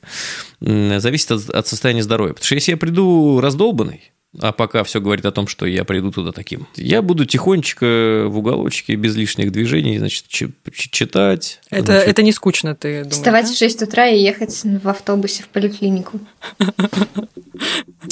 Зависит 0.61 1.31
от, 1.33 1.51
от 1.51 1.67
состояния 1.67 2.03
здоровья. 2.03 2.33
Потому 2.35 2.47
что 2.47 2.55
если 2.55 2.73
я 2.73 2.77
приду 2.77 3.41
раздолбанный, 3.41 4.13
а 4.39 4.53
пока 4.53 4.85
все 4.85 5.01
говорит 5.01 5.25
о 5.25 5.33
том, 5.33 5.49
что 5.49 5.65
я 5.65 5.85
приду 5.85 6.13
туда 6.13 6.33
таким. 6.33 6.67
Я 6.77 7.01
буду 7.01 7.25
тихонечко 7.25 8.25
в 8.27 8.37
уголочке, 8.37 8.95
без 8.95 9.17
лишних 9.17 9.51
движений, 9.53 9.99
значит, 9.99 10.27
чи- 10.29 10.53
чи- 10.71 10.91
читать. 10.91 11.61
Это, 11.71 11.87
значит, 11.87 12.09
это 12.09 12.23
не 12.23 12.33
скучно, 12.33 12.75
ты 12.75 12.99
думаешь? 12.99 13.13
Вставать 13.15 13.47
да? 13.47 13.53
в 13.53 13.57
6 13.57 13.83
утра 13.83 14.07
и 14.07 14.21
ехать 14.21 14.61
в 14.65 14.87
автобусе 14.87 15.43
в 15.45 15.49
поликлинику. 15.49 16.21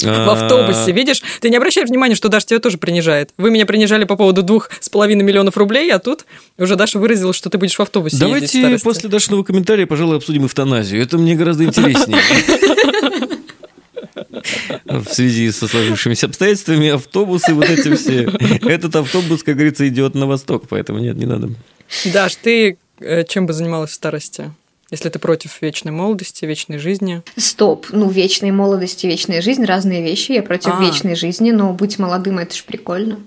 В 0.01 0.29
автобусе, 0.29 0.91
видишь? 0.91 1.21
Ты 1.39 1.51
не 1.51 1.57
обращай 1.57 1.85
внимания, 1.85 2.15
что 2.15 2.29
Даша 2.29 2.47
тебя 2.47 2.59
тоже 2.59 2.79
принижает. 2.79 3.31
Вы 3.37 3.51
меня 3.51 3.67
принижали 3.67 4.03
по 4.03 4.15
поводу 4.15 4.41
двух 4.41 4.71
с 4.79 4.89
половиной 4.89 5.23
миллионов 5.23 5.55
рублей, 5.55 5.91
а 5.91 5.99
тут 5.99 6.25
уже 6.57 6.75
Даша 6.75 6.97
выразила, 6.97 7.31
что 7.31 7.51
ты 7.51 7.59
будешь 7.59 7.75
в 7.75 7.79
автобусе 7.79 8.17
Давайте 8.17 8.79
после 8.79 9.07
Дашиного 9.07 9.43
комментария, 9.43 9.85
пожалуй, 9.85 10.17
обсудим 10.17 10.47
эвтаназию. 10.47 11.01
Это 11.01 11.19
мне 11.19 11.35
гораздо 11.35 11.63
интереснее. 11.63 12.19
В 14.85 15.05
связи 15.05 15.51
со 15.51 15.67
сложившимися 15.67 16.27
обстоятельствами, 16.27 16.89
автобусы, 16.89 17.53
вот 17.53 17.69
эти 17.69 17.93
все. 17.95 18.23
Этот 18.67 18.95
автобус, 18.95 19.43
как 19.43 19.55
говорится, 19.55 19.87
идет 19.87 20.15
на 20.15 20.25
восток, 20.27 20.63
поэтому 20.69 20.99
нет, 20.99 21.17
не 21.17 21.25
надо. 21.25 21.49
Даш, 22.05 22.35
ты 22.35 22.77
э, 22.99 23.23
чем 23.25 23.45
бы 23.45 23.53
занималась 23.53 23.91
в 23.91 23.93
старости? 23.93 24.51
Если 24.89 25.09
ты 25.09 25.19
против 25.19 25.61
вечной 25.61 25.91
молодости, 25.91 26.45
вечной 26.45 26.77
жизни. 26.77 27.21
Стоп, 27.35 27.87
ну 27.91 28.09
вечной 28.09 28.51
молодости, 28.51 29.05
вечная 29.05 29.41
жизнь, 29.41 29.65
разные 29.65 30.01
вещи. 30.01 30.31
Я 30.31 30.43
против 30.43 30.71
А. 30.77 30.81
вечной 30.81 31.15
жизни, 31.15 31.51
но 31.51 31.73
быть 31.73 31.99
молодым 31.99 32.39
это 32.39 32.55
ж 32.55 32.63
прикольно. 32.63 33.19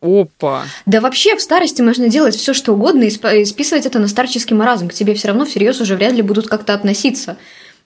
Опа! 0.00 0.64
Да 0.86 1.00
вообще 1.00 1.34
в 1.34 1.40
старости 1.40 1.80
можно 1.80 2.08
делать 2.08 2.36
все, 2.36 2.52
что 2.52 2.74
угодно 2.74 3.04
и 3.04 3.44
списывать 3.44 3.86
это 3.86 3.98
на 3.98 4.06
старческий 4.06 4.54
маразм. 4.54 4.88
К 4.88 4.92
тебе 4.92 5.14
все 5.14 5.28
равно 5.28 5.46
всерьез 5.46 5.80
уже 5.80 5.96
вряд 5.96 6.12
ли 6.12 6.22
будут 6.22 6.46
как-то 6.46 6.74
относиться. 6.74 7.38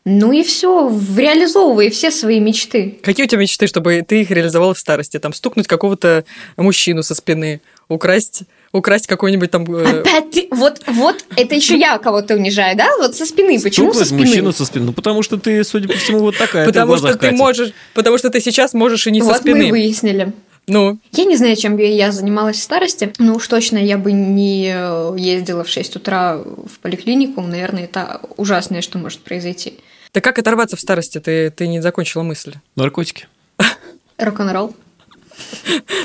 Ну 0.05 0.33
и 0.33 0.43
все, 0.43 0.89
реализовывай 1.17 1.91
все 1.91 2.11
свои 2.11 2.41
мечты. 2.41 2.99
Какие 3.03 3.27
у 3.27 3.29
тебя 3.29 3.41
мечты, 3.41 3.67
чтобы 3.67 4.03
ты 4.07 4.23
их 4.23 4.31
реализовала 4.31 4.73
в 4.73 4.79
старости? 4.79 5.19
Там 5.19 5.33
стукнуть 5.35 5.67
какого-то 5.67 6.25
мужчину 6.57 7.03
со 7.03 7.15
спины, 7.15 7.61
украсть, 7.89 8.43
украсть 8.73 9.07
какой-нибудь 9.07 9.51
там... 9.51 9.65
э, 9.75 10.01
Опять 10.01 10.31
ты, 10.31 10.49
вот, 10.51 10.81
вот, 10.87 11.25
это 11.37 11.55
еще 11.55 11.77
я 11.79 11.99
кого-то 11.99 12.37
унижаю, 12.37 12.75
да? 12.77 12.89
Вот 12.99 13.17
со 13.17 13.27
спины. 13.27 13.61
Почему 13.61 13.93
со 13.93 14.05
Стукнуть 14.05 14.07
спины? 14.07 14.21
мужчину 14.27 14.53
со 14.53 14.65
спины? 14.65 14.87
Ну, 14.87 14.93
потому 14.95 15.23
что 15.23 15.37
ты, 15.37 15.63
судя 15.63 15.89
по 15.89 15.95
всему, 15.95 16.21
вот 16.21 16.39
такая. 16.39 16.65
потому 16.65 16.97
что 16.97 17.15
ты 17.17 17.31
можешь, 17.33 17.73
потому 17.93 18.17
что 18.17 18.31
ты 18.31 18.41
сейчас 18.41 18.73
можешь 18.73 19.07
и 19.07 19.11
не 19.11 19.21
вот 19.21 19.35
со 19.35 19.41
спины. 19.41 19.59
мы 19.59 19.69
и 19.69 19.71
выяснили. 19.73 20.33
Ну, 20.69 20.99
Я 21.13 21.25
не 21.25 21.37
знаю, 21.37 21.57
чем 21.57 21.79
я 21.79 22.13
занималась 22.13 22.57
в 22.57 22.63
старости, 22.63 23.13
но 23.19 23.37
уж 23.37 23.49
точно 23.49 23.79
я 23.79 23.97
бы 23.97 24.13
не 24.13 24.71
э, 24.75 25.17
ездила 25.19 25.65
в 25.65 25.69
6 25.71 25.97
утра 25.97 26.37
в 26.37 26.79
поликлинику. 26.83 27.41
Наверное, 27.41 27.85
это 27.85 28.21
ужасное, 28.37 28.83
что 28.83 28.99
может 28.99 29.21
произойти. 29.21 29.75
Да 30.19 30.21
как 30.21 30.37
оторваться 30.37 30.77
в 30.77 30.81
старости? 30.81 31.21
Ты, 31.21 31.49
ты 31.51 31.69
не 31.69 31.81
закончила 31.81 32.25
мысль. 32.25 32.55
Наркотики. 32.75 33.29
Рок-н-ролл. 34.19 34.75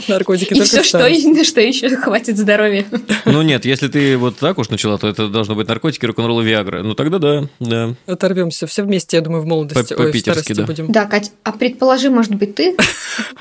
Наркотики 0.07 0.53
И 0.53 0.61
все, 0.61 0.83
что, 0.83 0.99
что 1.43 1.61
еще 1.61 1.89
хватит 1.97 2.37
здоровья. 2.37 2.85
Ну 3.25 3.41
нет, 3.41 3.65
если 3.65 3.87
ты 3.87 4.15
вот 4.17 4.37
так 4.37 4.59
уж 4.59 4.69
начала, 4.69 4.99
то 4.99 5.07
это 5.07 5.29
должно 5.29 5.55
быть 5.55 5.67
наркотики, 5.67 6.05
рок-н-ролл 6.05 6.41
и 6.41 6.45
Виагра. 6.45 6.83
Ну 6.83 6.93
тогда 6.93 7.17
да, 7.17 7.49
да. 7.59 7.95
Оторвемся. 8.05 8.67
Все 8.67 8.83
вместе, 8.83 9.17
я 9.17 9.21
думаю, 9.21 9.41
в 9.41 9.47
молодости. 9.47 9.95
Ой, 9.97 10.11
в 10.11 10.19
старости 10.19 10.53
да. 10.53 10.65
будем. 10.65 10.91
Да, 10.91 11.05
Кать, 11.07 11.31
а 11.41 11.53
предположи, 11.53 12.11
может 12.11 12.35
быть, 12.35 12.53
ты? 12.53 12.77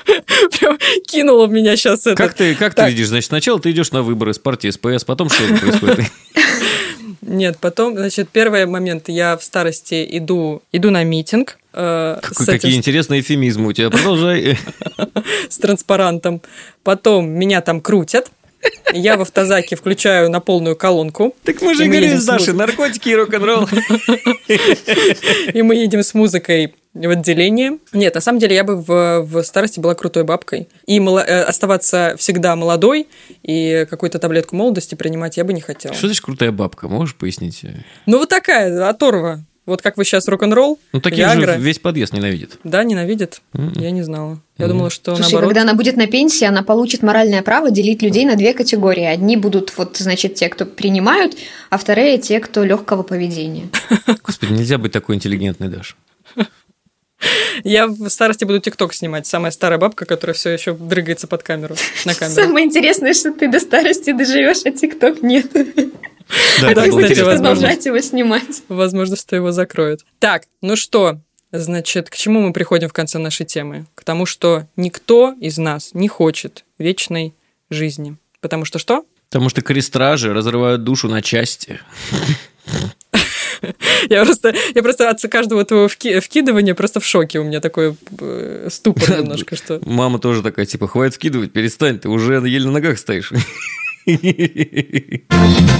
Прям 0.59 0.79
кинула 1.05 1.45
в 1.45 1.51
меня 1.51 1.75
сейчас 1.75 2.07
это. 2.07 2.15
Как 2.15 2.33
ты, 2.33 2.55
как 2.55 2.73
Так. 2.73 2.87
ты 2.87 2.93
видишь? 2.93 3.09
Значит, 3.09 3.27
сначала 3.27 3.59
ты 3.59 3.69
идешь 3.69 3.91
на 3.91 4.01
выборы 4.01 4.33
с 4.33 4.39
партии 4.39 4.71
СПС, 4.71 5.03
потом 5.03 5.29
что 5.29 5.43
происходит? 5.55 6.05
Нет, 7.21 7.57
потом, 7.59 7.95
значит, 7.95 8.29
первый 8.29 8.65
момент, 8.65 9.09
я 9.09 9.37
в 9.37 9.43
старости 9.43 10.05
иду, 10.17 10.61
иду 10.71 10.89
на 10.91 11.03
митинг 11.03 11.57
э, 11.73 12.17
Какой- 12.21 12.43
этим, 12.45 12.53
Какие 12.53 12.75
интересные 12.75 13.21
эфемизмы 13.21 13.67
у 13.69 13.73
тебя. 13.73 13.89
Продолжай. 13.89 14.57
с 15.49 15.57
транспарантом. 15.57 16.41
Потом 16.83 17.29
меня 17.29 17.61
там 17.61 17.81
крутят. 17.81 18.31
Я 18.93 19.17
в 19.17 19.21
автозаке 19.21 19.75
включаю 19.75 20.29
на 20.29 20.39
полную 20.39 20.75
колонку. 20.75 21.35
Так 21.43 21.61
мы 21.61 21.73
же 21.73 21.85
говорили 21.85 22.05
едем 22.05 22.19
с 22.19 22.25
Дашей, 22.25 22.53
наркотики 22.53 23.09
и 23.09 23.15
рок-н-ролл. 23.15 23.67
И 25.53 25.61
мы 25.61 25.75
едем 25.75 26.03
с 26.03 26.13
музыкой 26.13 26.75
в 26.93 27.09
отделение. 27.09 27.79
Нет, 27.91 28.13
на 28.15 28.21
самом 28.21 28.37
деле 28.39 28.55
я 28.55 28.63
бы 28.63 28.75
в, 28.79 29.21
в 29.23 29.41
старости 29.43 29.79
была 29.79 29.95
крутой 29.95 30.23
бабкой. 30.25 30.67
И 30.85 30.99
мало- 30.99 31.19
э, 31.25 31.41
оставаться 31.43 32.15
всегда 32.19 32.55
молодой 32.55 33.07
и 33.41 33.87
какую-то 33.89 34.19
таблетку 34.19 34.55
молодости 34.55 34.93
принимать 34.93 35.37
я 35.37 35.43
бы 35.43 35.53
не 35.53 35.61
хотела. 35.61 35.95
Что 35.95 36.07
значит 36.07 36.23
крутая 36.23 36.51
бабка? 36.51 36.87
Можешь 36.87 37.15
пояснить? 37.15 37.61
Ну 38.05 38.19
вот 38.19 38.29
такая, 38.29 38.87
оторва. 38.87 39.43
Вот 39.65 39.81
как 39.81 39.95
вы 39.95 40.03
сейчас 40.03 40.27
рок-н-ролл, 40.27 40.77
Ну, 40.91 40.99
таких 40.99 41.19
Виагра. 41.19 41.53
же 41.53 41.59
весь 41.59 41.79
подъезд 41.79 42.11
ненавидит. 42.11 42.59
Да, 42.65 42.83
ненавидит? 42.83 43.41
Мгм. 43.53 43.71
Я 43.79 43.91
не 43.91 44.01
знала. 44.03 44.41
Я 44.57 44.65
Мгм. 44.65 44.73
думала, 44.75 44.89
что 44.89 45.15
Слушай, 45.15 45.31
наоборот. 45.31 45.49
когда 45.49 45.61
она 45.61 45.73
будет 45.73 45.95
на 45.95 46.05
пенсии, 46.07 46.43
она 46.45 46.63
получит 46.63 47.01
моральное 47.01 47.41
право 47.43 47.71
делить 47.71 48.01
людей 48.01 48.25
на 48.25 48.35
две 48.35 48.53
категории. 48.53 49.05
Одни 49.05 49.37
будут, 49.37 49.73
вот, 49.77 49.95
значит, 49.95 50.35
те, 50.35 50.49
кто 50.49 50.65
принимают, 50.65 51.37
а 51.69 51.77
вторые 51.77 52.17
те, 52.17 52.41
кто 52.41 52.65
легкого 52.65 53.03
поведения. 53.03 53.69
Господи, 54.23 54.51
нельзя 54.51 54.77
быть 54.77 54.91
такой 54.91 55.15
интеллигентной, 55.15 55.69
Даша. 55.69 55.95
Я 57.63 57.87
в 57.87 58.09
старости 58.09 58.43
буду 58.43 58.59
тикток 58.59 58.93
снимать. 58.93 59.25
Самая 59.27 59.51
старая 59.51 59.79
бабка, 59.79 60.05
которая 60.05 60.33
все 60.33 60.49
еще 60.49 60.73
дрыгается 60.73 61.27
под 61.27 61.41
камеру. 61.43 61.75
На 62.03 62.13
камеру. 62.15 62.35
Самое 62.35 62.65
интересное, 62.65 63.13
что 63.13 63.31
ты 63.31 63.47
до 63.49 63.61
старости 63.61 64.11
доживешь, 64.11 64.65
а 64.65 64.71
ТикТок 64.71 65.21
нет. 65.21 65.45
Да, 66.61 66.71
это 66.71 66.89
кстати. 66.89 67.23
Продолжать 67.23 67.85
его 67.85 67.99
снимать. 67.99 68.63
Возможно, 68.67 69.15
что 69.15 69.35
его 69.35 69.51
закроют. 69.51 70.01
Так, 70.19 70.43
ну 70.61 70.75
что, 70.75 71.19
значит, 71.51 72.09
к 72.09 72.15
чему 72.15 72.41
мы 72.41 72.53
приходим 72.53 72.89
в 72.89 72.93
конце 72.93 73.19
нашей 73.19 73.45
темы? 73.45 73.85
К 73.95 74.03
тому, 74.03 74.25
что 74.25 74.67
никто 74.75 75.35
из 75.39 75.57
нас 75.57 75.91
не 75.93 76.07
хочет 76.07 76.65
вечной 76.77 77.33
жизни. 77.69 78.17
Потому 78.41 78.65
что 78.65 78.79
что? 78.79 79.05
Потому 79.29 79.49
что 79.49 79.61
крестражи 79.61 80.33
разрывают 80.33 80.83
душу 80.83 81.07
на 81.07 81.21
части. 81.21 81.79
Я 84.09 84.25
просто, 84.25 84.53
я 84.75 84.83
просто 84.83 85.09
от 85.09 85.21
каждого 85.21 85.63
твоего 85.63 85.87
вки- 85.87 86.19
вкидывания 86.19 86.75
просто 86.75 86.99
в 86.99 87.05
шоке. 87.05 87.39
У 87.39 87.43
меня 87.43 87.61
такой 87.61 87.95
э, 88.19 88.67
ступор 88.69 89.21
немножко, 89.21 89.55
что... 89.55 89.79
Мама 89.85 90.19
тоже 90.19 90.43
такая, 90.43 90.65
типа, 90.65 90.87
хватит 90.87 91.15
вкидывать, 91.15 91.53
перестань, 91.53 91.97
ты 91.97 92.09
уже 92.09 92.33
еле 92.33 92.65
на 92.65 92.73
ногах 92.73 92.97
стоишь. 92.99 93.31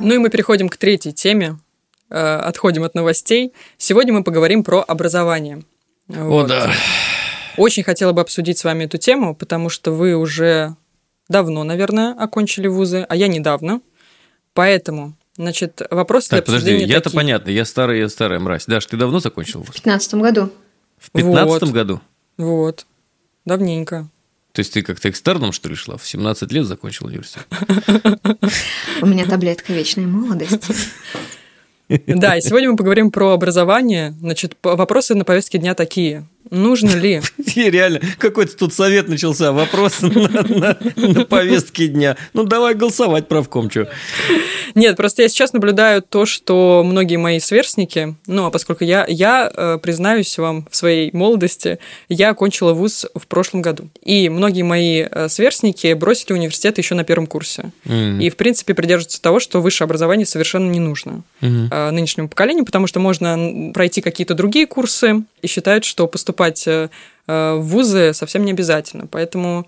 Ну 0.00 0.14
и 0.14 0.18
мы 0.18 0.28
переходим 0.30 0.68
к 0.68 0.76
третьей 0.76 1.12
теме. 1.12 1.58
Э, 2.10 2.36
Отходим 2.36 2.84
от 2.84 2.94
новостей. 2.94 3.52
Сегодня 3.78 4.12
мы 4.12 4.22
поговорим 4.22 4.62
про 4.62 4.84
образование. 4.86 5.62
О, 6.08 6.24
Вот. 6.24 6.46
да. 6.48 6.70
Очень 7.56 7.82
хотела 7.82 8.12
бы 8.12 8.20
обсудить 8.20 8.58
с 8.58 8.64
вами 8.64 8.84
эту 8.84 8.98
тему, 8.98 9.34
потому 9.34 9.68
что 9.70 9.90
вы 9.90 10.14
уже 10.14 10.76
давно, 11.28 11.64
наверное, 11.64 12.12
окончили 12.12 12.68
вузы, 12.68 13.04
а 13.08 13.16
я 13.16 13.26
недавно. 13.28 13.80
Поэтому, 14.52 15.14
значит, 15.36 15.82
вопросы 15.90 16.28
для 16.30 16.38
Так, 16.38 16.46
подожди, 16.46 16.70
обсуждения 16.70 16.92
я-то 16.92 17.04
такие. 17.04 17.16
понятно, 17.16 17.50
я 17.50 17.64
старая, 17.64 17.96
я 17.98 18.08
старая 18.08 18.38
мразь. 18.38 18.66
Даш, 18.66 18.86
ты 18.86 18.96
давно 18.96 19.18
закончил 19.18 19.60
вуз? 19.60 19.68
В 19.68 19.82
2015 19.82 20.14
году. 20.14 20.52
В 20.98 21.10
пятнадцатом 21.10 21.68
Вот. 21.68 21.74
году? 21.74 22.00
Вот. 22.36 22.86
Давненько. 23.44 24.08
То 24.56 24.60
есть 24.60 24.72
ты 24.72 24.80
как-то 24.80 25.10
экстерном, 25.10 25.52
что 25.52 25.68
ли, 25.68 25.74
шла? 25.74 25.98
В 25.98 26.08
17 26.08 26.50
лет 26.50 26.64
закончил 26.64 27.08
университет? 27.08 27.46
У 29.02 29.06
меня 29.06 29.26
таблетка 29.26 29.74
вечной 29.74 30.06
молодости. 30.06 30.74
Да, 32.06 32.38
и 32.38 32.40
сегодня 32.40 32.70
мы 32.70 32.76
поговорим 32.78 33.10
про 33.10 33.34
образование. 33.34 34.12
Значит, 34.18 34.56
вопросы 34.62 35.14
на 35.14 35.26
повестке 35.26 35.58
дня 35.58 35.74
такие. 35.74 36.26
Нужно 36.50 36.90
ли? 36.90 37.20
И 37.54 37.70
реально, 37.70 38.00
какой-то 38.18 38.56
тут 38.56 38.74
совет 38.74 39.08
начался, 39.08 39.52
вопрос 39.52 40.00
на, 40.02 40.08
на- 40.10 40.78
на 40.96 41.24
повестке 41.24 41.88
дня. 41.88 42.16
Ну, 42.32 42.44
давай 42.44 42.74
голосовать, 42.74 43.28
правком, 43.28 43.70
что. 43.70 43.88
Нет, 44.74 44.96
просто 44.96 45.22
я 45.22 45.28
сейчас 45.28 45.52
наблюдаю 45.52 46.02
то, 46.02 46.26
что 46.26 46.82
многие 46.84 47.16
мои 47.16 47.40
сверстники, 47.40 48.14
ну, 48.26 48.46
а 48.46 48.50
поскольку 48.50 48.84
я, 48.84 49.06
я 49.08 49.50
э, 49.54 49.78
признаюсь 49.82 50.36
вам 50.38 50.66
в 50.70 50.76
своей 50.76 51.10
молодости, 51.12 51.78
я 52.08 52.30
окончила 52.30 52.72
вуз 52.74 53.06
в 53.14 53.26
прошлом 53.26 53.62
году. 53.62 53.88
И 54.04 54.28
многие 54.28 54.62
мои 54.62 55.06
э, 55.10 55.28
сверстники 55.28 55.92
бросили 55.94 56.32
университет 56.34 56.78
еще 56.78 56.94
на 56.94 57.04
первом 57.04 57.26
курсе. 57.26 57.70
И, 57.84 58.28
в 58.30 58.36
принципе, 58.36 58.74
придерживаются 58.74 59.20
того, 59.22 59.40
что 59.40 59.60
высшее 59.60 59.86
образование 59.86 60.26
совершенно 60.26 60.70
не 60.70 60.80
нужно 60.80 61.22
э, 61.40 61.90
нынешнему 61.90 62.28
поколению, 62.28 62.64
потому 62.64 62.86
что 62.86 63.00
можно 63.00 63.72
пройти 63.72 64.00
какие-то 64.00 64.34
другие 64.34 64.66
курсы 64.66 65.22
и 65.42 65.46
считают, 65.46 65.84
что 65.84 66.06
поступать 66.36 66.66
э, 66.68 66.88
э, 67.26 67.54
в 67.54 67.62
вузы 67.62 68.12
совсем 68.12 68.44
не 68.44 68.52
обязательно. 68.52 69.06
Поэтому 69.06 69.66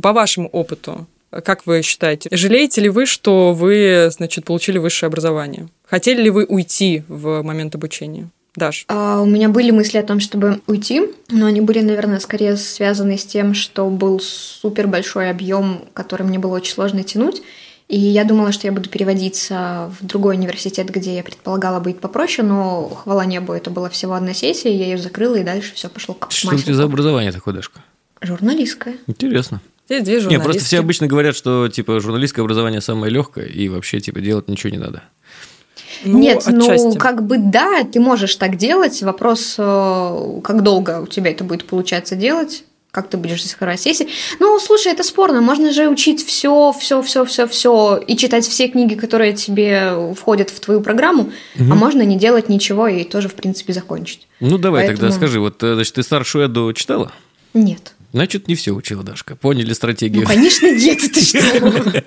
по 0.00 0.12
вашему 0.12 0.48
опыту, 0.48 1.06
как 1.30 1.66
вы 1.66 1.82
считаете, 1.82 2.28
жалеете 2.32 2.80
ли 2.80 2.88
вы, 2.88 3.06
что 3.06 3.52
вы, 3.52 4.10
значит, 4.10 4.44
получили 4.44 4.78
высшее 4.78 5.08
образование? 5.08 5.68
Хотели 5.86 6.22
ли 6.22 6.30
вы 6.30 6.44
уйти 6.44 7.02
в 7.08 7.42
момент 7.42 7.74
обучения? 7.74 8.28
Даш. 8.56 8.84
А, 8.88 9.20
У 9.20 9.26
меня 9.26 9.48
были 9.48 9.70
мысли 9.70 9.98
о 9.98 10.02
том, 10.02 10.18
чтобы 10.18 10.60
уйти, 10.66 11.02
но 11.28 11.46
они 11.46 11.60
были, 11.60 11.80
наверное, 11.80 12.18
скорее 12.18 12.56
связаны 12.56 13.16
с 13.16 13.24
тем, 13.24 13.54
что 13.54 13.88
был 13.88 14.18
супер 14.18 14.88
большой 14.88 15.30
объем, 15.30 15.84
который 15.94 16.26
мне 16.26 16.40
было 16.40 16.56
очень 16.56 16.72
сложно 16.72 17.04
тянуть. 17.04 17.42
И 17.90 17.98
я 17.98 18.22
думала, 18.22 18.52
что 18.52 18.68
я 18.68 18.72
буду 18.72 18.88
переводиться 18.88 19.90
в 20.00 20.06
другой 20.06 20.36
университет, 20.36 20.88
где 20.90 21.16
я 21.16 21.24
предполагала 21.24 21.80
быть 21.80 21.98
попроще, 21.98 22.46
но 22.46 22.88
хвала 22.88 23.24
небу, 23.24 23.52
это 23.52 23.68
была 23.70 23.88
всего 23.88 24.14
одна 24.14 24.32
сессия, 24.32 24.72
я 24.72 24.84
ее 24.84 24.96
закрыла, 24.96 25.34
и 25.34 25.42
дальше 25.42 25.74
все 25.74 25.88
пошло 25.88 26.14
как 26.14 26.30
Что 26.30 26.54
у 26.54 26.56
тебя 26.56 26.74
за 26.74 26.84
образование 26.84 27.32
такое, 27.32 27.52
Дашка? 27.52 27.80
Журналистская. 28.20 28.94
Интересно. 29.08 29.60
Здесь 29.88 30.04
две 30.04 30.14
Не, 30.14 30.20
журналистки. 30.20 30.44
просто 30.44 30.64
все 30.64 30.78
обычно 30.78 31.08
говорят, 31.08 31.34
что 31.34 31.66
типа 31.66 31.98
журналистское 31.98 32.44
образование 32.44 32.80
самое 32.80 33.12
легкое, 33.12 33.46
и 33.46 33.68
вообще 33.68 33.98
типа 33.98 34.20
делать 34.20 34.46
ничего 34.46 34.70
не 34.70 34.78
надо. 34.78 35.02
Ну, 36.04 36.16
Нет, 36.16 36.44
ну 36.46 36.62
отчасти. 36.62 36.96
как 36.96 37.26
бы 37.26 37.38
да, 37.38 37.82
ты 37.82 37.98
можешь 37.98 38.36
так 38.36 38.56
делать. 38.56 39.02
Вопрос, 39.02 39.56
э, 39.58 40.40
как 40.44 40.62
долго 40.62 41.00
у 41.00 41.08
тебя 41.08 41.32
это 41.32 41.42
будет 41.42 41.64
получаться 41.64 42.14
делать. 42.14 42.62
Как 42.90 43.08
ты 43.08 43.16
будешь 43.16 43.44
закрывать 43.46 43.80
сессии? 43.80 44.08
Ну, 44.40 44.58
слушай, 44.58 44.90
это 44.92 45.04
спорно. 45.04 45.40
Можно 45.40 45.72
же 45.72 45.88
учить 45.88 46.26
все, 46.26 46.72
все, 46.78 47.02
все, 47.02 47.24
все, 47.24 47.46
все 47.46 47.96
и 48.04 48.16
читать 48.16 48.44
все 48.46 48.66
книги, 48.66 48.94
которые 48.96 49.32
тебе 49.32 50.12
входят 50.18 50.50
в 50.50 50.58
твою 50.58 50.80
программу, 50.80 51.30
а 51.58 51.62
можно 51.74 52.02
не 52.02 52.16
делать 52.16 52.48
ничего 52.48 52.88
и 52.88 53.04
тоже, 53.04 53.28
в 53.28 53.34
принципе, 53.34 53.72
закончить. 53.72 54.26
Ну, 54.40 54.58
давай 54.58 54.86
Поэтому- 54.86 54.98
тогда 54.98 55.14
скажи, 55.16 55.38
вот, 55.38 55.62
э, 55.62 55.74
значит, 55.74 55.94
ты 55.94 56.02
старшую 56.02 56.46
Эду 56.46 56.72
читала? 56.72 57.12
Нет. 57.54 57.94
Значит, 58.12 58.48
не 58.48 58.54
все 58.56 58.72
учила 58.72 59.02
Дашка. 59.04 59.36
Поняли 59.36 59.68
Ну, 59.68 59.74
стратегию? 59.74 60.26
конечно, 60.26 60.66
нет, 60.70 60.98
это 61.02 61.20
что? 61.20 62.02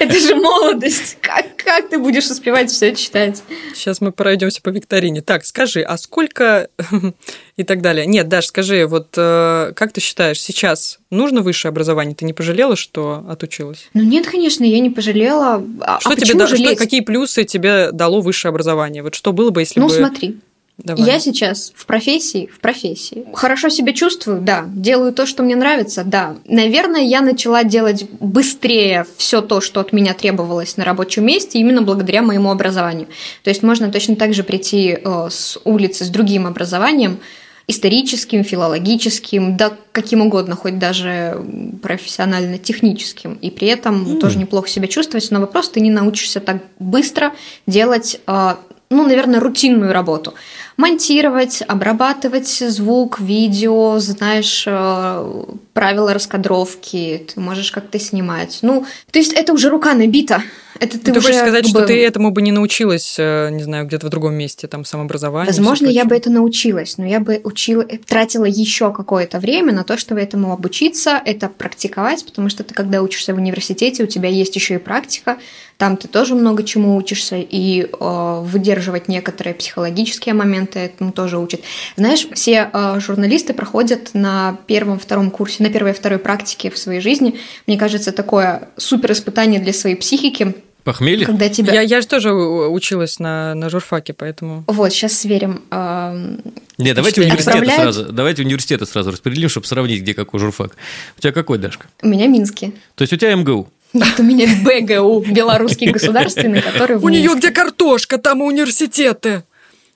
Это 0.00 0.18
же 0.20 0.34
молодость. 0.34 1.18
Как, 1.20 1.56
как 1.56 1.88
ты 1.88 1.98
будешь 1.98 2.24
успевать 2.30 2.70
все 2.70 2.94
читать? 2.94 3.42
Сейчас 3.74 4.00
мы 4.00 4.10
пройдемся 4.12 4.60
по 4.60 4.70
викторине. 4.70 5.22
Так, 5.22 5.44
скажи, 5.44 5.82
а 5.82 5.96
сколько 5.98 6.68
и 7.56 7.62
так 7.62 7.80
далее? 7.80 8.06
Нет, 8.06 8.28
Даш, 8.28 8.46
скажи, 8.46 8.86
вот 8.86 9.14
э, 9.16 9.72
как 9.76 9.92
ты 9.92 10.00
считаешь, 10.00 10.40
сейчас 10.40 10.98
нужно 11.10 11.42
высшее 11.42 11.70
образование? 11.70 12.14
Ты 12.14 12.24
не 12.24 12.32
пожалела, 12.32 12.74
что 12.76 13.24
отучилась? 13.28 13.88
Ну 13.94 14.02
нет, 14.02 14.26
конечно, 14.26 14.64
я 14.64 14.80
не 14.80 14.90
пожалела. 14.90 15.62
А, 15.80 16.00
Что 16.00 16.10
а 16.10 16.14
тебе 16.16 16.22
почему 16.34 16.38
да- 16.40 16.46
что- 16.48 16.76
какие 16.76 17.00
плюсы 17.02 17.44
тебе 17.44 17.92
дало 17.92 18.20
высшее 18.20 18.50
образование? 18.50 19.02
Вот 19.02 19.14
что 19.14 19.32
было 19.32 19.50
бы, 19.50 19.60
если 19.62 19.78
Ну 19.80 19.88
бы... 19.88 19.94
смотри, 19.94 20.38
Давай. 20.78 21.06
Я 21.06 21.18
сейчас 21.18 21.72
в 21.74 21.86
профессии, 21.86 22.50
в 22.52 22.60
профессии. 22.60 23.26
Хорошо 23.32 23.70
себя 23.70 23.94
чувствую, 23.94 24.42
да. 24.42 24.64
Делаю 24.68 25.12
то, 25.12 25.24
что 25.24 25.42
мне 25.42 25.56
нравится, 25.56 26.04
да. 26.04 26.36
Наверное, 26.44 27.00
я 27.00 27.22
начала 27.22 27.64
делать 27.64 28.06
быстрее 28.20 29.06
все 29.16 29.40
то, 29.40 29.62
что 29.62 29.80
от 29.80 29.92
меня 29.92 30.12
требовалось 30.12 30.76
на 30.76 30.84
рабочем 30.84 31.24
месте, 31.24 31.58
именно 31.58 31.80
благодаря 31.80 32.20
моему 32.20 32.50
образованию. 32.50 33.08
То 33.42 33.50
есть 33.50 33.62
можно 33.62 33.90
точно 33.90 34.16
так 34.16 34.34
же 34.34 34.44
прийти 34.44 34.98
э, 35.02 35.28
с 35.30 35.58
улицы 35.64 36.04
с 36.04 36.08
другим 36.08 36.46
образованием, 36.46 37.20
историческим, 37.68 38.44
филологическим, 38.44 39.56
да 39.56 39.72
каким 39.92 40.20
угодно, 40.20 40.56
хоть 40.56 40.78
даже 40.78 41.42
профессионально-техническим, 41.82 43.34
и 43.34 43.50
при 43.50 43.68
этом 43.68 44.20
тоже 44.20 44.38
неплохо 44.38 44.68
себя 44.68 44.86
чувствовать, 44.88 45.30
но 45.30 45.40
вопрос 45.40 45.70
ты 45.70 45.80
не 45.80 45.90
научишься 45.90 46.40
так 46.40 46.58
быстро 46.78 47.32
делать, 47.66 48.20
э, 48.26 48.54
ну, 48.90 49.06
наверное, 49.06 49.40
рутинную 49.40 49.92
работу. 49.92 50.34
Монтировать, 50.76 51.62
обрабатывать 51.66 52.48
звук, 52.48 53.18
видео, 53.18 53.98
знаешь, 53.98 54.64
э, 54.66 55.44
правила 55.72 56.12
раскадровки, 56.12 57.26
ты 57.32 57.40
можешь 57.40 57.72
как-то 57.72 57.98
снимать. 57.98 58.58
Ну, 58.60 58.84
то 59.10 59.18
есть 59.18 59.32
это 59.32 59.54
уже 59.54 59.70
рука 59.70 59.94
набита. 59.94 60.42
Это 60.80 60.98
ты, 60.98 61.12
Ты, 61.12 61.18
уже 61.18 61.28
хочешь 61.28 61.40
сказать, 61.40 61.64
как 61.64 61.70
что 61.70 61.86
ты 61.86 62.04
этому 62.04 62.30
бы 62.30 62.42
не 62.42 62.52
научилась, 62.52 63.16
э, 63.18 63.50
не 63.50 63.62
знаю, 63.62 63.86
где-то 63.86 64.06
в 64.06 64.10
другом 64.10 64.34
месте, 64.34 64.68
там, 64.68 64.84
самообразование? 64.84 65.46
Возможно, 65.46 65.86
я 65.86 66.04
бы 66.04 66.16
это 66.16 66.30
научилась, 66.30 66.98
но 66.98 67.06
я 67.06 67.20
бы 67.20 67.40
учила, 67.44 67.84
тратила 67.84 68.44
еще 68.44 68.92
какое-то 68.92 69.38
время 69.38 69.72
на 69.72 69.84
то, 69.84 69.96
чтобы 69.96 70.20
этому 70.20 70.52
обучиться, 70.52 71.20
это 71.24 71.48
практиковать, 71.48 72.24
потому 72.24 72.48
что 72.48 72.64
ты, 72.64 72.74
когда 72.74 73.02
учишься 73.02 73.34
в 73.34 73.38
университете, 73.38 74.04
у 74.04 74.06
тебя 74.06 74.28
есть 74.28 74.54
еще 74.56 74.74
и 74.74 74.78
практика, 74.78 75.38
там 75.78 75.98
ты 75.98 76.08
тоже 76.08 76.34
много 76.34 76.62
чему 76.62 76.96
учишься, 76.96 77.36
и 77.36 77.82
э, 77.82 78.40
выдерживать 78.42 79.08
некоторые 79.08 79.54
психологические 79.54 80.34
моменты 80.34 80.78
этому 80.78 81.12
тоже 81.12 81.38
учат. 81.38 81.60
Знаешь, 81.96 82.26
все 82.32 82.70
э, 82.72 83.00
журналисты 83.00 83.52
проходят 83.52 84.10
на 84.14 84.58
первом-втором 84.66 85.30
курсе, 85.30 85.62
на 85.62 85.70
первой 85.70 85.90
и 85.90 85.94
второй 85.94 86.18
практике 86.18 86.70
в 86.70 86.78
своей 86.78 87.00
жизни. 87.00 87.38
Мне 87.66 87.76
кажется, 87.76 88.12
такое 88.12 88.70
супер 88.78 89.12
испытание 89.12 89.60
для 89.60 89.74
своей 89.74 89.96
психики. 89.96 90.54
Похмелье? 90.86 91.26
Когда 91.26 91.48
тебя... 91.48 91.74
Я, 91.74 91.80
я 91.80 92.00
же 92.00 92.06
тоже 92.06 92.32
училась 92.32 93.18
на, 93.18 93.56
на 93.56 93.68
журфаке, 93.68 94.12
поэтому... 94.12 94.62
Вот, 94.68 94.92
сейчас 94.92 95.14
сверим. 95.14 95.62
Эм, 95.72 96.40
Не, 96.78 96.94
давайте 96.94 97.22
университеты 97.22 97.58
отправляют- 97.58 97.94
сразу, 97.94 98.12
давайте 98.12 98.42
университеты 98.42 98.86
сразу 98.86 99.10
распределим, 99.10 99.48
чтобы 99.48 99.66
сравнить, 99.66 100.02
где 100.02 100.14
какой 100.14 100.38
журфак. 100.38 100.76
У 101.18 101.20
тебя 101.20 101.32
какой, 101.32 101.58
Дашка? 101.58 101.88
У 102.02 102.06
меня 102.06 102.28
Минский. 102.28 102.72
То 102.94 103.02
есть 103.02 103.12
у 103.12 103.16
тебя 103.16 103.34
МГУ? 103.34 103.68
Нет, 103.94 104.14
у 104.18 104.22
меня 104.22 104.46
БГУ, 104.62 105.24
Белорусский 105.28 105.90
государственный, 105.90 106.62
который 106.62 106.98
У 106.98 107.08
нее 107.08 107.34
где 107.34 107.50
картошка, 107.50 108.18
там 108.18 108.44
и 108.44 108.46
университеты. 108.46 109.42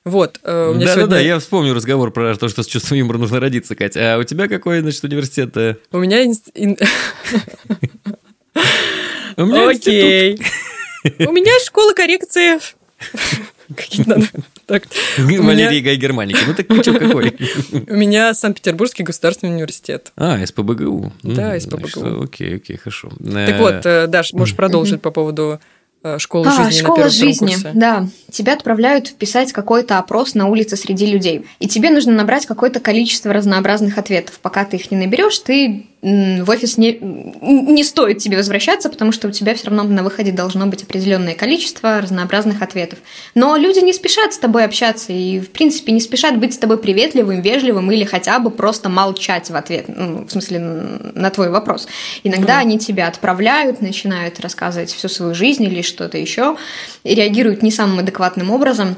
Вот, 0.05 0.41
э, 0.43 0.71
у 0.71 0.75
меня 0.75 0.87
Да-да-да, 0.87 1.19
сегодня... 1.19 1.21
я 1.21 1.39
вспомню 1.39 1.73
разговор 1.73 2.11
про 2.11 2.35
то, 2.35 2.49
что 2.49 2.65
с 2.65 2.67
чувством 2.67 2.99
юмора 2.99 3.19
нужно 3.19 3.39
родиться, 3.39 3.77
Катя. 3.77 4.17
А 4.17 4.19
у 4.19 4.25
тебя 4.25 4.49
какой, 4.49 4.81
значит, 4.81 5.05
университет? 5.05 5.57
э? 5.57 5.77
У 5.93 5.99
меня... 5.99 6.25
У 9.37 9.45
меня 9.45 9.73
институт. 9.73 9.87
Окей. 9.87 10.41
У 11.29 11.33
меня 11.33 11.53
школа 11.65 11.93
коррекции. 11.93 12.59
Какие 13.77 14.07
надо? 14.07 14.27
Так, 14.67 14.85
Валерий 15.19 15.81
Гай 15.81 15.97
Германики. 15.97 16.39
Ну 16.47 16.55
так 16.55 16.69
ты 16.69 16.83
что, 16.83 16.93
какой? 16.93 17.37
У 17.89 17.97
меня 17.97 18.35
Санкт-Петербургский 18.35 19.03
государственный 19.03 19.53
университет. 19.53 20.13
А, 20.17 20.45
СПБГУ. 20.45 21.13
Да, 21.23 21.59
СПБГУ. 21.59 22.25
Окей, 22.25 22.57
окей, 22.57 22.77
хорошо. 22.77 23.11
Так 23.19 23.59
вот, 23.59 23.87
э, 23.87 24.07
Даш, 24.07 24.33
можешь 24.33 24.55
продолжить 24.55 25.03
по 25.03 25.11
поводу 25.11 25.59
э, 25.59 25.80
школы 26.19 26.47
А, 26.49 26.51
жизни 26.51 26.65
на 26.65 26.71
школа 26.73 26.95
втором 26.95 27.11
жизни, 27.11 27.53
курсе. 27.55 27.71
да. 27.75 28.07
Тебя 28.31 28.53
отправляют 28.55 29.13
писать 29.15 29.53
какой-то 29.53 29.99
опрос 29.99 30.35
на 30.35 30.47
улице 30.49 30.77
среди 30.77 31.07
людей. 31.07 31.45
И 31.59 31.69
тебе 31.69 31.91
нужно 31.91 32.13
набрать 32.13 32.47
какое-то 32.47 32.81
количество 32.81 33.33
разнообразных 33.33 33.99
ответов. 33.99 34.39
Пока 34.41 34.65
ты 34.65 34.77
их 34.77 34.91
не 34.91 34.97
наберешь, 34.97 35.39
ты 35.41 35.87
в 36.03 36.49
офис 36.49 36.79
не, 36.79 36.97
не 37.03 37.85
стоит 37.85 38.19
тебе 38.19 38.39
возвращаться, 38.39 38.89
потому 38.89 39.13
что 39.13 39.29
у 39.29 39.33
тебя 39.33 39.55
все 39.55 39.67
равно 39.67 39.83
на 39.83 40.03
выходе 40.03 40.33
должно 40.33 40.67
быть 40.67 40.83
определенное 40.83 41.35
количество 41.35 42.01
разнообразных 42.01 42.63
ответов. 42.63 43.01
Но 43.35 43.55
люди 43.59 43.81
не 43.81 43.93
спешат 43.93 44.33
с 44.33 44.39
тобой 44.39 44.65
общаться 44.65 45.13
и, 45.13 45.41
в 45.41 45.51
принципе, 45.51 45.93
не 45.93 46.01
спешат 46.01 46.39
быть 46.39 46.55
с 46.55 46.59
тобой 46.59 46.79
приветливым, 46.79 47.43
вежливым 47.43 47.93
или 47.93 48.05
хотя 48.05 48.39
бы 48.39 48.51
просто 48.51 48.89
молчать 48.89 49.51
в 49.51 49.57
ответ, 49.57 49.87
ну, 49.89 50.25
в 50.25 50.31
смысле, 50.31 50.59
на 50.61 51.29
твой 51.29 51.51
вопрос. 51.51 51.87
Иногда 52.25 52.55
Мгм. 52.55 52.61
они 52.69 52.79
тебя 52.79 53.07
отправляют, 53.07 53.83
начинают 53.83 54.41
рассказывать 54.41 54.91
всю 54.95 55.09
свою 55.09 55.35
жизнь 55.35 55.65
или 55.65 55.83
что-то 55.91 56.17
еще, 56.17 56.57
и 57.05 57.15
реагируют 57.15 57.63
не 57.63 57.71
самым 57.71 57.99
адекватным 57.99 58.51
образом. 58.51 58.97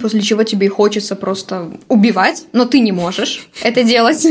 После 0.00 0.22
чего 0.22 0.44
тебе 0.44 0.68
хочется 0.68 1.16
просто 1.16 1.70
убивать, 1.88 2.44
но 2.52 2.64
ты 2.64 2.78
не 2.78 2.92
можешь 2.92 3.48
это 3.62 3.82
делать 3.82 4.24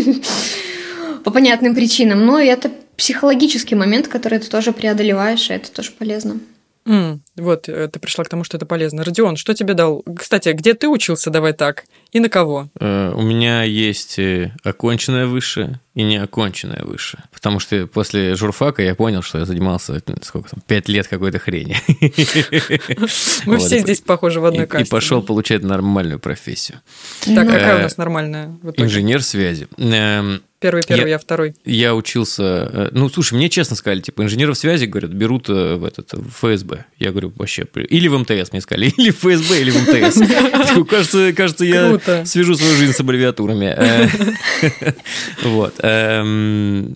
по 1.23 1.31
понятным 1.31 1.75
причинам. 1.75 2.25
Но 2.25 2.39
это 2.39 2.71
психологический 2.95 3.75
момент, 3.75 4.07
который 4.07 4.39
ты 4.39 4.49
тоже 4.49 4.71
преодолеваешь, 4.71 5.49
и 5.49 5.53
это 5.53 5.71
тоже 5.71 5.91
полезно. 5.91 6.39
М, 6.85 7.21
Вот, 7.35 7.69
э, 7.69 7.87
ты 7.87 7.99
пришла 7.99 8.23
к 8.23 8.29
тому, 8.29 8.43
что 8.43 8.57
это 8.57 8.65
полезно. 8.65 9.03
Родион, 9.03 9.35
что 9.37 9.53
тебе 9.53 9.73
дал? 9.73 10.03
Кстати, 10.17 10.49
где 10.49 10.73
ты 10.73 10.87
учился, 10.87 11.29
давай 11.29 11.53
так? 11.53 11.83
И 12.11 12.19
на 12.19 12.29
кого? 12.29 12.69
Э, 12.79 13.11
У 13.15 13.21
меня 13.21 13.63
есть 13.63 14.17
э, 14.17 14.53
оконченное 14.63 15.27
высшее 15.27 15.79
и 15.93 16.03
неоконченное 16.03 16.83
высшее. 16.83 17.23
Потому 17.31 17.59
что 17.59 17.85
после 17.87 18.35
журфака 18.35 18.81
я 18.81 18.95
понял, 18.95 19.21
что 19.21 19.37
я 19.39 19.45
занимался, 19.45 20.01
сколько 20.23 20.49
там, 20.49 20.61
пять 20.65 20.89
лет 20.89 21.07
какой-то 21.07 21.37
хрени. 21.39 21.77
Мы 23.45 23.57
все 23.59 23.79
здесь 23.79 24.01
похожи 24.01 24.39
в 24.39 24.45
одной 24.45 24.65
касте. 24.67 24.87
и 24.87 24.89
пошел 24.89 25.21
получать 25.21 25.63
нормальную 25.63 26.19
профессию. 26.19 26.79
Так, 27.25 27.45
Ну, 27.45 27.51
какая 27.51 27.79
у 27.79 27.81
нас 27.83 27.97
нормальная? 27.97 28.57
Инженер 28.77 29.21
связи. 29.23 29.67
Первый, 30.59 30.83
первый, 30.85 31.03
Я- 31.03 31.07
я 31.11 31.17
второй. 31.19 31.55
Я 31.63 31.95
учился... 31.95 32.43
э, 32.43 32.89
Ну, 32.91 33.09
слушай, 33.09 33.33
мне 33.35 33.47
честно 33.49 33.77
сказали, 33.77 34.01
типа, 34.01 34.23
инженеров 34.23 34.57
связи, 34.57 34.85
говорят, 34.85 35.11
берут 35.11 35.49
э, 35.49 35.75
в 35.75 35.85
этот 35.85 36.11
в 36.13 36.29
ФСБ. 36.31 36.85
Я 36.97 37.11
говорю, 37.11 37.31
вообще... 37.37 37.65
Или 37.75 38.07
в 38.09 38.17
МТС 38.17 38.51
мне 38.51 38.59
сказали, 38.61 38.87
или 38.97 39.11
в 39.11 39.19
ФСБ, 39.19 39.61
или 39.61 39.71
в 39.71 39.77
МТС. 39.81 40.19
Кажется, 40.89 41.31
кажется, 41.33 41.63
я 41.65 42.25
свяжу 42.25 42.55
свою 42.55 42.75
жизнь 42.75 42.91
с 42.93 42.99
аббревиатурами. 42.99 43.73
Э, 43.77 44.07
Вот. 45.43 45.75
Эм, 45.79 46.93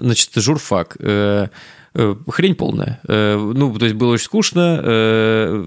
Значит, 0.00 0.30
журфак. 0.36 0.96
Э, 2.00 2.14
Хрень 2.28 2.54
полная. 2.54 3.00
Э, 3.08 3.36
Ну, 3.36 3.76
то 3.76 3.84
есть 3.84 3.96
было 3.96 4.12
очень 4.12 4.24
скучно. 4.24 4.80
Э, 4.82 5.66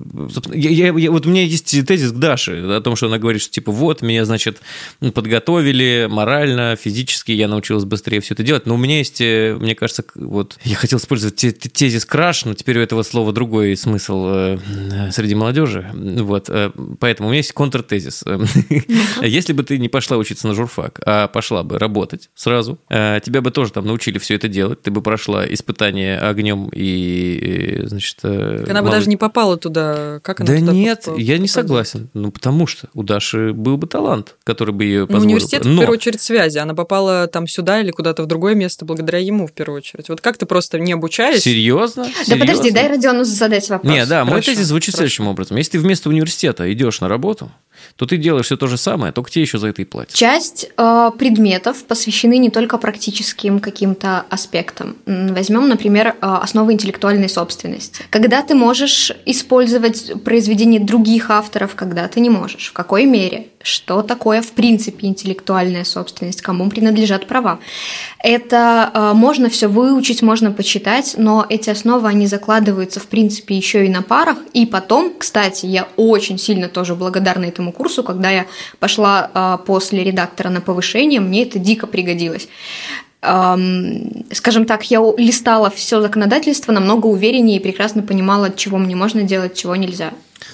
я- 0.54 0.70
я- 0.70 0.98
я- 0.98 1.12
Вот 1.12 1.26
у 1.26 1.30
меня 1.30 1.44
есть 1.44 1.86
тезис 1.86 2.12
к 2.14 2.16
Даше 2.16 2.54
о 2.78 2.80
том, 2.80 2.96
что 2.96 3.08
она 3.08 3.18
говорит, 3.18 3.42
что 3.42 3.52
типа 3.52 3.72
вот, 3.74 4.02
меня, 4.02 4.24
значит, 4.24 4.62
подготовили 5.14 6.08
морально, 6.10 6.78
физически, 6.78 7.34
я 7.34 7.48
научилась 7.50 7.84
быстрее 7.84 8.22
все 8.22 8.34
это 8.34 8.44
делать. 8.44 8.66
Но 8.66 8.76
у 8.76 8.78
меня 8.78 9.00
есть, 9.00 9.20
мне 9.20 9.76
кажется, 9.76 10.06
вот 10.16 10.58
я 10.64 10.76
хотел 10.78 11.00
использовать 11.00 11.36
те- 11.36 11.52
те- 11.52 11.68
тезис 11.70 12.06
краш, 12.06 12.46
но 12.46 12.54
теперь 12.54 12.78
у 12.80 12.82
этого 12.82 13.04
слова 13.04 13.34
другой 13.34 13.76
смысл 13.76 14.58
среди 15.12 15.36
молодежи. 15.36 15.90
Вот, 15.94 16.50
поэтому 17.00 17.28
у 17.28 17.32
меня 17.32 17.40
есть 17.40 17.52
контртезис. 17.52 18.24
Если 19.22 19.52
бы 19.54 19.64
ты 19.64 19.78
не 19.78 19.90
пошла 19.90 20.16
учиться 20.18 20.48
на 20.48 20.54
журфак, 20.54 21.02
а 21.06 21.28
пошла 21.28 21.64
бы 21.64 21.78
работать 21.78 22.30
сразу, 22.36 22.80
тебя 22.90 23.42
бы 23.42 23.52
тоже 23.52 23.74
там 23.74 23.86
научили 23.86 24.18
все 24.18 24.36
это 24.36 24.48
делать, 24.48 24.82
ты 24.82 24.92
бы 24.92 25.02
прошла 25.02 25.46
испытание 25.52 26.21
огнем 26.30 26.70
и, 26.74 27.80
э, 27.84 27.88
значит... 27.88 28.18
э, 28.24 28.64
Она 28.70 28.82
бы 28.82 28.88
мало- 28.88 28.92
даже 28.98 29.10
не 29.10 29.18
попала 29.18 29.58
туда. 29.58 30.20
Как 30.24 30.40
она 30.42 30.54
да 30.54 30.60
туда 30.60 30.72
нет, 30.72 31.04
поп- 31.06 31.18
я 31.18 31.38
не 31.38 31.48
согласен. 31.48 32.10
Ну, 32.14 32.32
потому 32.32 32.68
что 32.68 32.88
у 32.94 33.04
Даши 33.04 33.54
был 33.54 33.78
бы 33.78 33.88
талант, 33.88 34.36
который 34.44 34.74
бы 34.74 34.84
ее 34.84 35.02
Ну, 35.02 35.08
позволил. 35.08 35.26
университет, 35.28 35.64
бы. 35.64 35.70
в 35.70 35.72
Но 35.74 35.82
первую 35.82 35.98
очередь, 35.98 36.22
связи. 36.22 36.58
Она 36.60 36.74
попала 36.74 37.28
там 37.28 37.48
сюда 37.48 37.82
или 37.82 37.92
куда-то 37.92 38.24
в 38.24 38.28
другое 38.28 38.56
место 38.56 38.86
благодаря 38.86 39.20
ему, 39.20 39.48
в 39.48 39.52
первую 39.54 39.78
очередь. 39.78 40.10
Вот 40.10 40.22
как 40.22 40.38
ты 40.38 40.46
просто 40.46 40.80
не 40.80 40.92
обучаясь... 40.94 41.44
серьезно? 41.44 42.08
Да 42.28 42.36
подожди, 42.36 42.72
дай 42.72 42.88
Родиону 42.88 43.24
задать 43.24 43.68
вопрос. 43.70 43.92
Не, 43.92 44.06
да, 44.06 44.24
мой 44.24 44.34
Хорошо, 44.34 44.52
тезис 44.52 44.68
звучит 44.68 44.94
хорошо. 44.96 44.98
следующим 45.10 45.28
образом. 45.28 45.58
Если 45.58 45.72
ты 45.74 45.80
вместо 45.80 46.10
университета 46.10 46.72
идешь 46.72 47.02
на 47.02 47.08
работу, 47.08 47.52
то 47.96 48.06
ты 48.06 48.18
делаешь 48.18 48.46
все 48.46 48.58
то 48.58 48.68
же 48.68 48.78
самое, 48.78 49.14
только 49.14 49.30
тебе 49.30 49.44
еще 49.44 49.58
за 49.58 49.68
это 49.68 49.82
и 49.82 49.86
платят. 49.86 50.14
Часть 50.14 50.70
э, 50.78 51.12
предметов 51.18 51.84
посвящены 51.86 52.38
не 52.38 52.50
только 52.50 52.78
практическим 52.78 53.60
каким-то 53.60 54.26
аспектам. 54.30 54.96
Возьмем, 55.06 55.70
например, 55.70 56.08
э, 56.08 56.14
основы 56.22 56.74
интеллектуальной 56.74 57.30
собственности. 57.30 58.04
Когда 58.10 58.42
ты 58.42 58.56
можешь 58.56 59.12
использовать 59.26 60.24
произведения 60.24 60.80
других 60.80 61.30
авторов, 61.30 61.76
когда 61.76 62.08
ты 62.08 62.20
не 62.20 62.30
можешь. 62.30 62.70
В 62.70 62.74
какой 62.74 63.06
мере? 63.06 63.48
Что 63.64 64.02
такое, 64.02 64.42
в 64.42 64.52
принципе, 64.52 65.08
интеллектуальная 65.08 65.84
собственность? 65.84 66.42
Кому 66.42 66.70
принадлежат 66.70 67.28
права? 67.28 67.60
Это 68.20 68.92
э, 68.94 69.14
можно 69.14 69.50
все 69.50 69.68
выучить, 69.68 70.22
можно 70.22 70.52
почитать, 70.52 71.16
но 71.18 71.46
эти 71.48 71.70
основы, 71.70 72.08
они 72.08 72.28
закладываются, 72.28 73.00
в 73.00 73.08
принципе, 73.08 73.56
еще 73.56 73.86
и 73.86 73.90
на 73.90 74.02
парах. 74.02 74.38
И 74.54 74.66
потом, 74.66 75.14
кстати, 75.18 75.66
я 75.66 75.88
очень 75.98 76.38
сильно 76.38 76.68
тоже 76.68 76.96
благодарна 76.96 77.46
этому 77.46 77.72
курсу, 77.72 78.04
когда 78.04 78.30
я 78.30 78.46
пошла 78.80 79.30
э, 79.34 79.58
после 79.66 80.04
редактора 80.04 80.50
на 80.50 80.62
повышение, 80.62 81.20
мне 81.20 81.44
это 81.44 81.60
дико 81.60 81.88
пригодилось. 81.88 82.48
Эм, 83.22 84.26
скажем 84.32 84.66
так, 84.66 84.90
я 84.90 85.00
листала 85.18 85.70
все 85.70 86.02
законодательство 86.02 86.72
намного 86.72 87.06
увереннее 87.06 87.58
и 87.58 87.62
прекрасно 87.62 88.02
понимала, 88.02 88.50
чего 88.52 88.78
мне 88.80 88.96
можно 88.96 89.22
делать, 89.22 89.56
чего 89.56 89.76
нельзя. 89.76 90.12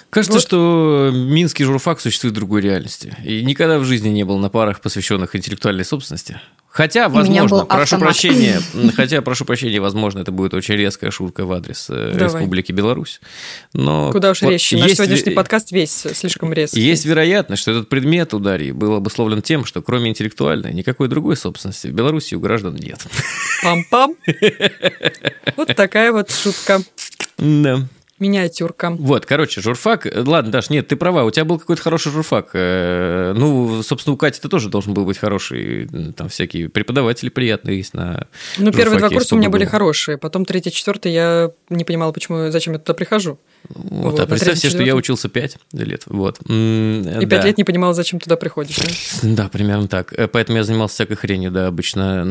Кажется, 0.10 0.38
Вот. 0.38 0.42
что 0.44 1.12
минский 1.14 1.64
журфак 1.64 2.00
существует 2.00 2.34
в 2.34 2.36
другой 2.36 2.62
реальности. 2.62 3.16
И 3.24 3.44
никогда 3.44 3.80
в 3.80 3.86
жизни 3.86 4.10
не 4.10 4.24
был 4.26 4.38
на 4.40 4.50
парах, 4.50 4.82
посвященных 4.82 5.36
интеллектуальной 5.36 5.86
собственности. 5.86 6.40
Хотя, 6.70 7.10
возможно, 7.10 7.66
прошу 7.66 7.96
автомат. 7.96 8.04
прощения, 8.06 8.62
хотя, 8.96 9.24
прошу 9.24 9.46
прощения, 9.46 9.80
возможно, 9.82 10.20
это 10.20 10.32
будет 10.32 10.54
очень 10.54 10.76
резкая 10.76 11.10
шутка 11.10 11.44
в 11.46 11.52
адрес 11.52 11.88
э, 11.90 12.12
Давай. 12.14 12.26
Республики 12.26 12.72
Беларусь. 12.72 13.20
Но 13.74 14.12
Куда 14.12 14.30
уж 14.32 14.44
вот 14.44 14.52
резче. 14.52 14.78
Наш 14.78 14.90
есть 14.90 14.98
сегодняшний 14.98 15.32
ве- 15.32 15.36
подкаст 15.36 15.72
весь 15.72 15.92
слишком 16.14 16.54
резкий. 16.54 16.80
Есть 16.80 17.06
вероятность, 17.06 17.64
что 17.64 17.72
этот 17.72 17.90
предмет 17.90 18.32
у 18.36 18.40
Дарьи 18.40 18.72
был 18.74 18.94
обусловлен 18.94 19.42
тем, 19.42 19.66
что 19.66 19.82
кроме 19.82 20.12
интеллектуальной 20.12 20.72
никакой 20.72 21.08
другой 21.08 21.36
собственности 21.36 21.88
в 21.88 21.94
Беларуси 21.94 22.36
у 22.36 22.40
граждан 22.40 22.76
нет. 22.76 23.04
Пам-пам. 23.64 24.16
Вот 25.56 25.76
такая 25.76 26.12
вот 26.12 26.30
шутка. 26.30 26.82
Да. 27.40 27.88
Миниатюрка. 28.20 28.92
Вот, 28.92 29.26
короче, 29.26 29.62
журфак. 29.62 30.08
Ладно, 30.14 30.52
Даш, 30.52 30.70
нет, 30.70 30.88
ты 30.88 30.96
права, 30.96 31.24
у 31.24 31.32
тебя 31.32 31.46
был 31.46 31.60
какой-то 31.60 31.82
хороший 31.82 32.12
журфак. 32.12 32.50
Э, 32.54 33.34
Ну, 33.36 33.84
собственно, 33.84 34.14
у 34.16 34.18
Кати-то 34.18 34.50
тоже 34.50 34.70
должен 34.70 34.94
был 34.94 35.06
быть 35.06 35.18
хороший. 35.18 35.88
Там 36.16 36.30
всякие 36.30 36.70
преподаватели 36.70 37.30
приятные 37.30 37.78
есть 37.78 37.94
на 37.94 38.28
Ну, 38.58 38.72
первые 38.72 39.00
два 39.00 39.10
курса 39.10 39.36
у 39.36 39.38
меня 39.38 39.50
были 39.50 39.66
хорошие. 39.66 40.18
Потом 40.18 40.46
третий, 40.46 40.72
четвертый 40.72 41.12
я 41.12 41.52
не 41.70 41.84
понимала, 41.84 42.12
почему, 42.12 42.50
зачем 42.50 42.74
я 42.74 42.80
туда 42.80 42.94
прихожу. 42.94 43.40
Вот, 43.70 44.12
Вот, 44.14 44.20
а 44.20 44.26
представь 44.28 44.58
себе, 44.58 44.70
что 44.70 44.84
я 44.84 44.96
учился 44.96 45.30
5 45.30 45.58
лет. 45.74 46.04
Вот. 46.06 46.40
И 46.48 47.10
да. 47.14 47.26
пять 47.26 47.46
лет 47.46 47.58
не 47.58 47.64
понимала, 47.64 47.94
зачем 47.94 48.20
туда 48.20 48.36
приходишь. 48.38 48.78
да? 48.78 49.30
Да, 49.44 49.50
примерно 49.50 49.88
так. 49.88 50.14
Э, 50.14 50.28
Поэтому 50.28 50.58
я 50.58 50.64
занимался 50.64 50.96
всякой 50.96 51.18
хренью, 51.18 51.52
да, 51.52 51.68
обычно. 51.68 52.24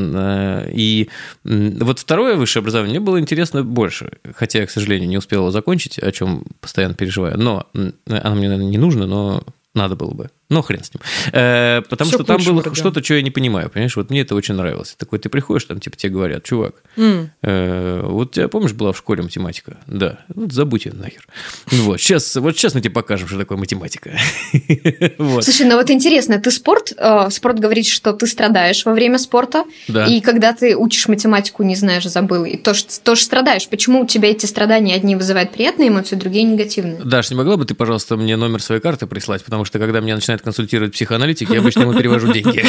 Э, 0.66 0.70
И 0.72 1.08
вот 1.44 1.98
второе 1.98 2.36
высшее 2.36 2.62
образование 2.62 2.98
мне 2.98 3.04
было 3.06 3.20
интересно 3.20 3.62
больше. 3.62 4.12
Хотя 4.34 4.60
я, 4.60 4.66
к 4.66 4.70
сожалению, 4.70 5.08
не 5.08 5.18
успел 5.18 5.40
его 5.40 5.50
закончить, 5.50 5.75
о 6.02 6.12
чем 6.12 6.44
постоянно 6.60 6.94
переживаю. 6.94 7.38
Но 7.38 7.66
м, 7.74 7.94
оно 8.06 8.34
мне, 8.34 8.48
наверное, 8.48 8.70
не 8.70 8.78
нужно, 8.78 9.06
но 9.06 9.42
надо 9.74 9.96
было 9.96 10.10
бы. 10.12 10.30
Ну, 10.48 10.62
хрен 10.62 10.84
с 10.84 10.92
ним. 10.94 11.00
Э, 11.32 11.82
потому 11.88 12.08
Всё 12.08 12.18
что 12.18 12.24
там 12.24 12.40
было 12.44 12.62
что-то, 12.74 13.02
что 13.02 13.14
я 13.14 13.22
не 13.22 13.32
понимаю, 13.32 13.68
понимаешь? 13.68 13.96
Вот 13.96 14.10
мне 14.10 14.20
это 14.20 14.36
очень 14.36 14.54
нравилось. 14.54 14.94
Такой, 14.96 15.18
ты 15.18 15.28
приходишь, 15.28 15.64
там, 15.64 15.80
типа, 15.80 15.96
тебе 15.96 16.12
говорят, 16.12 16.44
чувак, 16.44 16.74
М. 16.96 17.30
э, 17.42 18.00
вот 18.04 18.32
тебя, 18.32 18.46
помнишь, 18.48 18.72
была 18.72 18.92
в 18.92 18.98
школе 18.98 19.22
математика? 19.24 19.78
Да. 19.88 20.20
Вот 20.34 20.52
забудь 20.52 20.84
ее 20.86 20.92
нахер. 20.92 21.26
Вот, 21.72 22.00
сейчас, 22.00 22.36
вот 22.36 22.56
сейчас 22.56 22.74
мы 22.74 22.80
тебе 22.80 22.92
покажем, 22.92 23.26
что 23.26 23.38
такое 23.38 23.58
математика. 23.58 24.10
Вот. 25.18 25.44
Слушай, 25.44 25.66
ну 25.66 25.76
вот 25.76 25.90
интересно, 25.90 26.38
ты 26.38 26.50
спорт, 26.50 26.92
э, 26.96 27.28
спорт 27.30 27.58
говорит, 27.58 27.86
что 27.86 28.12
ты 28.12 28.26
страдаешь 28.26 28.84
во 28.84 28.92
время 28.92 29.18
спорта, 29.18 29.64
Да. 29.88 30.06
и 30.06 30.20
когда 30.20 30.52
ты 30.52 30.76
учишь 30.76 31.08
математику, 31.08 31.62
не 31.62 31.74
знаешь, 31.74 32.04
забыл, 32.04 32.44
и 32.44 32.56
тоже, 32.56 32.84
тоже 33.02 33.22
страдаешь. 33.22 33.68
Почему 33.68 34.02
у 34.02 34.06
тебя 34.06 34.30
эти 34.30 34.46
страдания 34.46 34.94
одни 34.94 35.16
вызывают 35.16 35.52
приятные 35.52 35.88
эмоции, 35.88 36.16
другие 36.16 36.44
негативные? 36.44 37.00
Даш, 37.04 37.30
не 37.30 37.36
могла 37.36 37.56
бы 37.56 37.64
ты, 37.64 37.74
пожалуйста, 37.74 38.16
мне 38.16 38.36
номер 38.36 38.62
своей 38.62 38.80
карты 38.80 39.06
прислать? 39.06 39.44
Потому 39.44 39.64
что, 39.64 39.78
когда 39.78 40.00
меня 40.00 40.14
начинает 40.36 40.42
консультировать 40.42 40.92
психоаналитик, 40.92 41.50
я 41.50 41.60
обычно 41.60 41.82
ему 41.82 41.94
перевожу 41.94 42.32
деньги. 42.32 42.64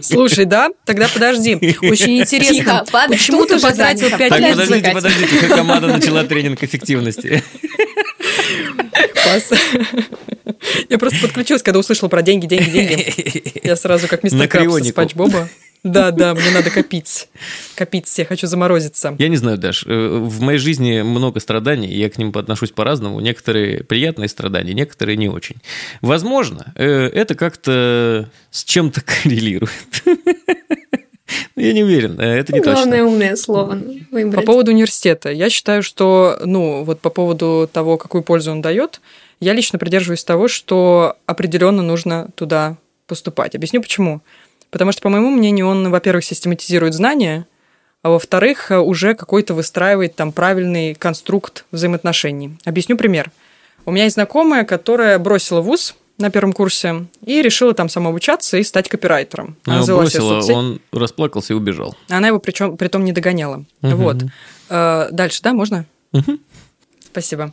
Слушай, 0.00 0.44
да? 0.44 0.70
Тогда 0.84 1.08
подожди. 1.08 1.54
Очень 1.82 2.20
интересно. 2.20 2.54
Тихо, 2.54 2.84
Почему 3.08 3.46
ты 3.46 3.60
потратил 3.60 4.08
занято. 4.08 4.18
5 4.18 4.28
Так, 4.28 4.40
лет? 4.40 4.50
подождите, 4.50 4.74
отвлекать. 4.74 4.94
подождите, 4.94 5.38
как 5.38 5.48
команда 5.56 5.86
начала 5.88 6.24
тренинг 6.24 6.62
эффективности. 6.62 7.42
Я 10.88 10.98
просто 10.98 11.20
подключилась, 11.20 11.62
когда 11.62 11.78
услышала 11.80 12.08
про 12.08 12.22
деньги, 12.22 12.46
деньги, 12.46 12.70
деньги. 12.70 13.60
Я 13.66 13.76
сразу 13.76 14.08
как 14.08 14.22
мистер 14.22 14.46
Крабс 14.48 14.78
из 14.78 14.92
Боба. 15.14 15.48
Да, 15.82 16.12
да, 16.12 16.32
мне 16.34 16.50
надо 16.52 16.70
копить. 16.70 17.28
Копить, 17.74 18.16
я 18.16 18.24
хочу 18.24 18.46
заморозиться. 18.46 19.16
Я 19.18 19.28
не 19.28 19.36
знаю, 19.36 19.58
Даш, 19.58 19.84
э, 19.86 19.90
в 20.22 20.40
моей 20.40 20.58
жизни 20.58 21.02
много 21.02 21.40
страданий, 21.40 21.92
я 21.92 22.08
к 22.08 22.18
ним 22.18 22.30
отношусь 22.36 22.70
по-разному. 22.70 23.18
Некоторые 23.20 23.82
приятные 23.82 24.28
страдания, 24.28 24.74
некоторые 24.74 25.16
не 25.16 25.28
очень. 25.28 25.56
Возможно, 26.00 26.72
э, 26.76 26.86
это 27.08 27.34
как-то 27.34 28.28
с 28.50 28.62
чем-то 28.64 29.00
коррелирует. 29.04 29.72
Но 31.56 31.62
Я 31.62 31.72
не 31.72 31.82
уверен, 31.82 32.18
э, 32.20 32.24
это 32.38 32.52
не 32.52 32.60
Главное 32.60 32.98
точно. 33.00 33.06
умное 33.06 33.36
слово 33.36 33.78
По 34.10 34.16
выбрать. 34.16 34.44
поводу 34.46 34.70
университета. 34.70 35.30
Я 35.30 35.50
считаю, 35.50 35.82
что, 35.82 36.38
ну, 36.44 36.84
вот 36.84 37.00
по 37.00 37.10
поводу 37.10 37.68
того, 37.72 37.96
какую 37.96 38.22
пользу 38.22 38.52
он 38.52 38.62
дает, 38.62 39.00
я 39.40 39.52
лично 39.52 39.78
придерживаюсь 39.78 40.24
того, 40.24 40.46
что 40.48 41.16
определенно 41.26 41.82
нужно 41.82 42.28
туда 42.36 42.76
поступать. 43.06 43.54
Объясню 43.54 43.82
почему. 43.82 44.20
Потому 44.72 44.90
что, 44.90 45.02
по 45.02 45.10
моему 45.10 45.30
мнению, 45.30 45.68
он, 45.68 45.90
во-первых, 45.90 46.24
систематизирует 46.24 46.94
знания, 46.94 47.46
а 48.02 48.08
во-вторых, 48.08 48.70
уже 48.70 49.14
какой-то 49.14 49.54
выстраивает 49.54 50.16
там 50.16 50.32
правильный 50.32 50.94
конструкт 50.94 51.66
взаимоотношений. 51.70 52.56
Объясню 52.64 52.96
пример. 52.96 53.30
У 53.84 53.92
меня 53.92 54.04
есть 54.04 54.14
знакомая, 54.14 54.64
которая 54.64 55.18
бросила 55.18 55.60
вуз 55.60 55.94
на 56.18 56.30
первом 56.30 56.54
курсе 56.54 57.06
и 57.24 57.42
решила 57.42 57.74
там 57.74 57.88
самообучаться 57.88 58.56
и 58.56 58.62
стать 58.64 58.88
копирайтером. 58.88 59.56
Она 59.66 59.76
его 59.76 59.82
взяла 59.84 60.06
себе 60.06 60.20
бросила, 60.20 60.40
соцсеть. 60.40 60.56
он 60.56 60.80
расплакался 60.92 61.52
и 61.52 61.56
убежал. 61.56 61.96
Она 62.08 62.28
его 62.28 62.38
причем, 62.38 62.76
притом 62.76 63.04
не 63.04 63.12
догоняла. 63.12 63.64
Мгм. 63.82 63.96
Вот. 63.96 64.16
Э, 64.70 65.08
дальше, 65.12 65.42
да, 65.42 65.52
можно? 65.52 65.84
Мгм. 66.12 66.40
Спасибо. 67.12 67.52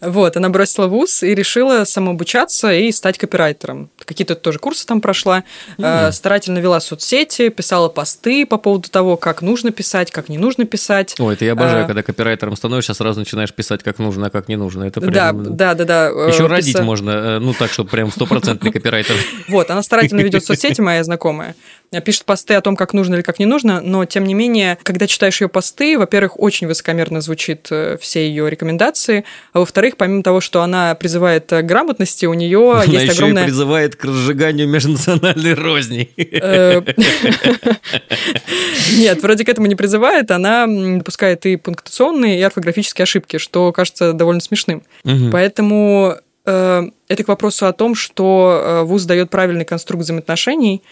Вот, 0.00 0.36
она 0.36 0.48
бросила 0.48 0.88
вуз 0.88 1.22
и 1.22 1.32
решила 1.32 1.84
самообучаться 1.84 2.72
и 2.72 2.90
стать 2.90 3.18
копирайтером. 3.18 3.88
Какие-то 4.04 4.34
тоже 4.34 4.58
курсы 4.58 4.84
там 4.84 5.00
прошла. 5.00 5.44
Э, 5.78 6.10
старательно 6.10 6.58
вела 6.58 6.80
соцсети, 6.80 7.48
писала 7.50 7.88
посты 7.88 8.44
по 8.46 8.58
поводу 8.58 8.88
того, 8.90 9.16
как 9.16 9.42
нужно 9.42 9.70
писать, 9.70 10.10
как 10.10 10.28
не 10.28 10.38
нужно 10.38 10.64
писать. 10.66 11.14
Ой, 11.20 11.34
это 11.34 11.44
я 11.44 11.52
обожаю, 11.52 11.84
А. 11.84 11.86
когда 11.86 12.02
копирайтером 12.02 12.56
становишься, 12.56 12.94
сразу 12.94 13.20
начинаешь 13.20 13.52
писать, 13.54 13.84
как 13.84 13.98
нужно, 14.00 14.26
а 14.26 14.30
как 14.30 14.48
не 14.48 14.56
нужно. 14.56 14.82
Это 14.84 15.00
Да, 15.00 15.06
прям... 15.06 15.56
да, 15.56 15.74
да, 15.74 15.84
да. 15.84 16.10
э, 16.10 16.30
Еще 16.32 16.46
родить 16.46 16.74
писа- 16.76 16.82
можно, 16.82 17.10
э, 17.10 17.38
ну 17.38 17.54
так, 17.54 17.70
чтобы 17.70 17.88
прям 17.88 18.10
стопроцентный 18.10 18.72
копирайтер. 18.72 19.14
Вот, 19.48 19.70
она 19.70 19.82
старательно 19.84 20.20
ведет 20.22 20.44
соцсети, 20.44 20.80
моя 20.80 21.04
знакомая. 21.04 21.54
Пишет 22.04 22.24
посты 22.24 22.54
о 22.54 22.60
том, 22.60 22.74
как 22.74 22.92
нужно 22.92 23.14
или 23.14 23.22
как 23.22 23.38
не 23.38 23.46
нужно, 23.46 23.80
но 23.80 24.04
тем 24.04 24.24
не 24.24 24.34
менее, 24.34 24.76
когда 24.82 25.06
читаешь 25.06 25.40
ее 25.40 25.48
посты, 25.48 25.96
во-первых, 25.96 26.38
очень 26.40 26.66
высокомерно 26.66 27.20
звучит 27.20 27.70
все 28.00 28.26
ее 28.28 28.50
рекомендации, 28.50 28.95
а 29.52 29.58
во-вторых, 29.60 29.96
помимо 29.96 30.22
того, 30.22 30.40
что 30.40 30.62
она 30.62 30.94
призывает 30.94 31.52
э, 31.52 31.62
к 31.62 31.66
грамотности, 31.66 32.26
у 32.26 32.34
нее 32.34 32.72
Она 32.72 32.84
есть 32.84 33.04
еще 33.04 33.12
и 33.12 33.16
огромная... 33.16 33.44
призывает 33.44 33.96
к 33.96 34.04
разжиганию 34.04 34.68
межнациональной 34.68 35.54
розни. 35.54 36.10
Э, 36.16 36.82
Нет, 38.96 39.22
вроде 39.22 39.44
к 39.44 39.48
этому 39.48 39.66
не 39.66 39.74
призывает, 39.74 40.30
она 40.30 40.66
допускает 40.66 41.46
и 41.46 41.56
пунктуационные, 41.56 42.38
и 42.38 42.42
орфографические 42.42 43.04
ошибки, 43.04 43.38
что 43.38 43.72
кажется 43.72 44.12
довольно 44.12 44.40
смешным. 44.40 44.82
Поэтому 45.32 46.16
э, 46.44 46.82
это 47.08 47.24
к 47.24 47.28
вопросу 47.28 47.66
о 47.66 47.72
том, 47.72 47.94
что 47.94 48.82
ВУЗ 48.84 49.04
дает 49.04 49.30
правильный 49.30 49.64
конструкт 49.64 50.02
взаимоотношений, 50.02 50.82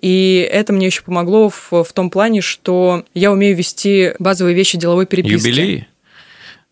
и 0.00 0.48
это 0.50 0.72
мне 0.72 0.86
еще 0.86 1.02
помогло 1.02 1.48
в, 1.48 1.70
в 1.72 1.92
том 1.92 2.10
плане, 2.10 2.40
что 2.40 3.04
я 3.14 3.32
умею 3.32 3.56
вести 3.56 4.12
базовые 4.18 4.54
вещи 4.54 4.78
деловой 4.78 5.06
переписки. 5.06 5.48
Юбилей? 5.48 5.88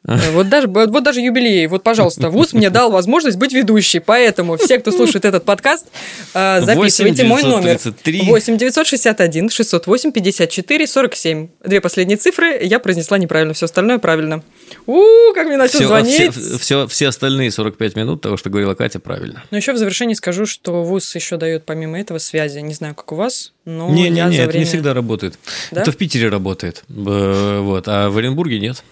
Э, 0.06 0.30
Вот 0.32 0.48
даже, 0.48 0.68
вот 0.68 1.02
даже 1.02 1.20
юбилей. 1.20 1.66
Вот, 1.66 1.82
пожалуйста, 1.82 2.30
ВУЗ 2.30 2.52
мне 2.52 2.70
дал 2.70 2.90
возможность 2.90 3.36
быть 3.38 3.52
ведущей. 3.52 3.98
Поэтому 3.98 4.56
все, 4.56 4.78
кто 4.78 4.92
слушает 4.92 5.24
этот 5.24 5.44
подкаст, 5.44 5.86
э, 6.34 6.60
записывайте 6.62 7.24
мой 7.24 7.42
номер. 7.42 7.74
8933. 7.74 8.22
8 8.26 8.56
961 8.56 9.50
608 9.50 10.12
54 10.12 10.86
47. 10.86 11.48
Две 11.64 11.80
последние 11.80 12.16
цифры 12.16 12.58
я 12.62 12.78
произнесла 12.78 13.18
неправильно, 13.18 13.54
все 13.54 13.66
остальное 13.66 13.98
правильно. 13.98 14.42
У, 14.86 15.02
как 15.34 15.46
мне 15.46 15.56
начал 15.56 15.78
Все, 15.78 15.86
звонить. 15.88 16.34
все, 16.34 16.58
все, 16.58 16.86
все 16.86 17.08
остальные 17.08 17.50
45 17.50 17.96
минут 17.96 18.20
того, 18.20 18.36
что 18.36 18.50
говорила 18.50 18.74
Катя, 18.74 19.00
правильно. 19.00 19.42
Но 19.50 19.56
еще 19.56 19.72
в 19.72 19.76
завершении 19.76 20.14
скажу, 20.14 20.46
что 20.46 20.82
ВУЗ 20.84 21.14
еще 21.16 21.36
дает 21.36 21.64
помимо 21.64 21.98
этого 22.00 22.18
связи. 22.18 22.58
Не 22.60 22.74
знаю, 22.74 22.94
как 22.94 23.10
у 23.12 23.16
вас, 23.16 23.52
но 23.64 23.90
не, 23.90 24.08
не, 24.08 24.22
Ну, 24.22 24.30
не, 24.30 24.36
за 24.36 24.42
это 24.42 24.50
время... 24.52 24.64
не 24.64 24.68
всегда 24.68 24.94
работает. 24.94 25.38
Да? 25.70 25.82
Это 25.82 25.92
в 25.92 25.96
Питере 25.96 26.28
работает. 26.28 26.84
Вот, 26.88 27.84
а 27.88 28.08
в 28.10 28.16
Оренбурге 28.18 28.58
нет. 28.60 28.82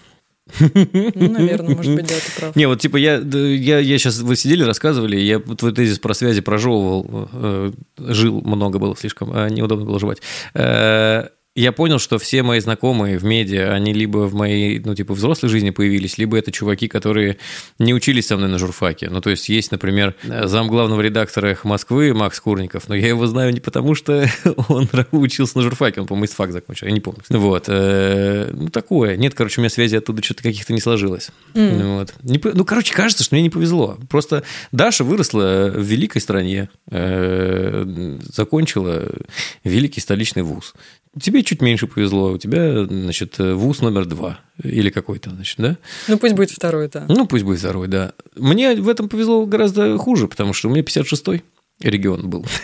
Ну, 0.59 1.31
наверное, 1.31 1.75
может 1.75 1.95
быть, 1.95 2.07
да, 2.07 2.15
ты 2.15 2.39
прав. 2.39 2.55
Не, 2.55 2.67
вот 2.67 2.79
типа 2.79 2.97
я, 2.97 3.17
я, 3.17 3.79
я 3.79 3.97
сейчас, 3.97 4.19
вы 4.19 4.35
сидели, 4.35 4.63
рассказывали, 4.63 5.17
я 5.17 5.39
твой 5.39 5.73
тезис 5.73 5.99
про 5.99 6.13
связи 6.13 6.41
прожевывал, 6.41 7.29
э, 7.33 7.71
жил 7.97 8.41
много 8.41 8.77
было 8.77 8.95
слишком, 8.95 9.31
а 9.33 9.49
неудобно 9.49 9.85
было 9.85 9.99
жевать. 9.99 10.19
Э, 10.53 11.29
я 11.55 11.71
понял, 11.71 11.99
что 11.99 12.17
все 12.19 12.43
мои 12.43 12.59
знакомые 12.59 13.17
в 13.17 13.23
медиа, 13.23 13.73
они 13.73 13.93
либо 13.93 14.27
в 14.27 14.33
моей, 14.33 14.79
ну, 14.79 14.93
типа, 14.93 15.13
взрослой 15.13 15.47
жизни 15.47 15.69
появились, 15.69 16.17
либо 16.17 16.37
это 16.37 16.51
чуваки, 16.51 16.89
которые 16.89 17.37
не 17.79 17.93
учились 17.93 18.27
со 18.27 18.35
мной 18.35 18.49
на 18.49 18.59
журфаке. 18.59 19.09
Ну, 19.09 19.21
то 19.21 19.29
есть, 19.29 19.47
есть, 19.47 19.71
например, 19.71 20.15
зам 20.23 20.67
главного 20.67 20.99
редактора 20.99 21.47
«Эхо 21.47 21.67
Москвы» 21.67 22.13
Макс 22.13 22.41
Курников, 22.41 22.89
но 22.89 22.95
я 22.95 23.07
его 23.07 23.25
знаю 23.25 23.53
не 23.53 23.61
потому, 23.61 23.95
что 23.95 24.27
он 24.67 24.89
учился 25.11 25.57
на 25.57 25.63
журфаке, 25.63 26.01
он, 26.01 26.07
по-моему, 26.07 26.25
ИСТФАК 26.25 26.51
закончил, 26.51 26.87
я 26.87 26.93
не 26.93 26.99
помню. 26.99 27.21
Вот. 27.29 27.65
э, 27.67 28.51
Ну, 28.51 28.67
такое. 28.67 29.15
Нет, 29.15 29.33
короче, 29.33 29.59
у 29.59 29.63
меня 29.63 29.69
связи 29.69 29.95
оттуда 29.95 30.21
что-то 30.21 30.43
каких-то 30.43 30.73
не 30.73 30.81
сложилось. 30.81 31.29
Вот. 31.53 32.13
Не 32.23 32.39
Ну, 32.43 32.65
короче, 32.65 32.93
кажется, 32.93 33.23
что 33.23 33.33
мне 33.33 33.43
не 33.43 33.49
повезло. 33.49 33.97
Просто 34.09 34.43
Даша 34.73 35.05
выросла 35.05 35.71
в 35.73 35.81
великой 35.81 36.19
стране, 36.19 36.69
э, 36.91 38.17
закончила 38.33 39.05
великий 39.63 40.01
столичный 40.01 40.43
вуз. 40.43 40.73
Тебе 41.21 41.43
чуть 41.43 41.61
меньше 41.61 41.87
повезло, 41.87 42.31
у 42.33 42.37
тебя, 42.37 42.85
значит, 42.85 43.37
вуз 43.39 43.81
номер 43.81 44.05
два 44.05 44.39
или 44.61 44.89
какой-то, 44.89 45.29
значит, 45.29 45.55
да? 45.57 45.77
Ну, 46.07 46.17
пусть 46.17 46.35
будет 46.35 46.51
второй, 46.51 46.89
да. 46.89 47.05
Ну, 47.07 47.25
пусть 47.25 47.43
будет 47.45 47.59
второй, 47.59 47.87
да. 47.87 48.13
Мне 48.35 48.75
в 48.75 48.89
этом 48.89 49.07
повезло 49.07 49.45
гораздо 49.45 49.97
хуже, 49.97 50.27
потому 50.27 50.53
что 50.53 50.67
у 50.67 50.71
меня 50.71 50.81
56-й 50.81 51.43
регион 51.81 52.29
был. 52.29 52.45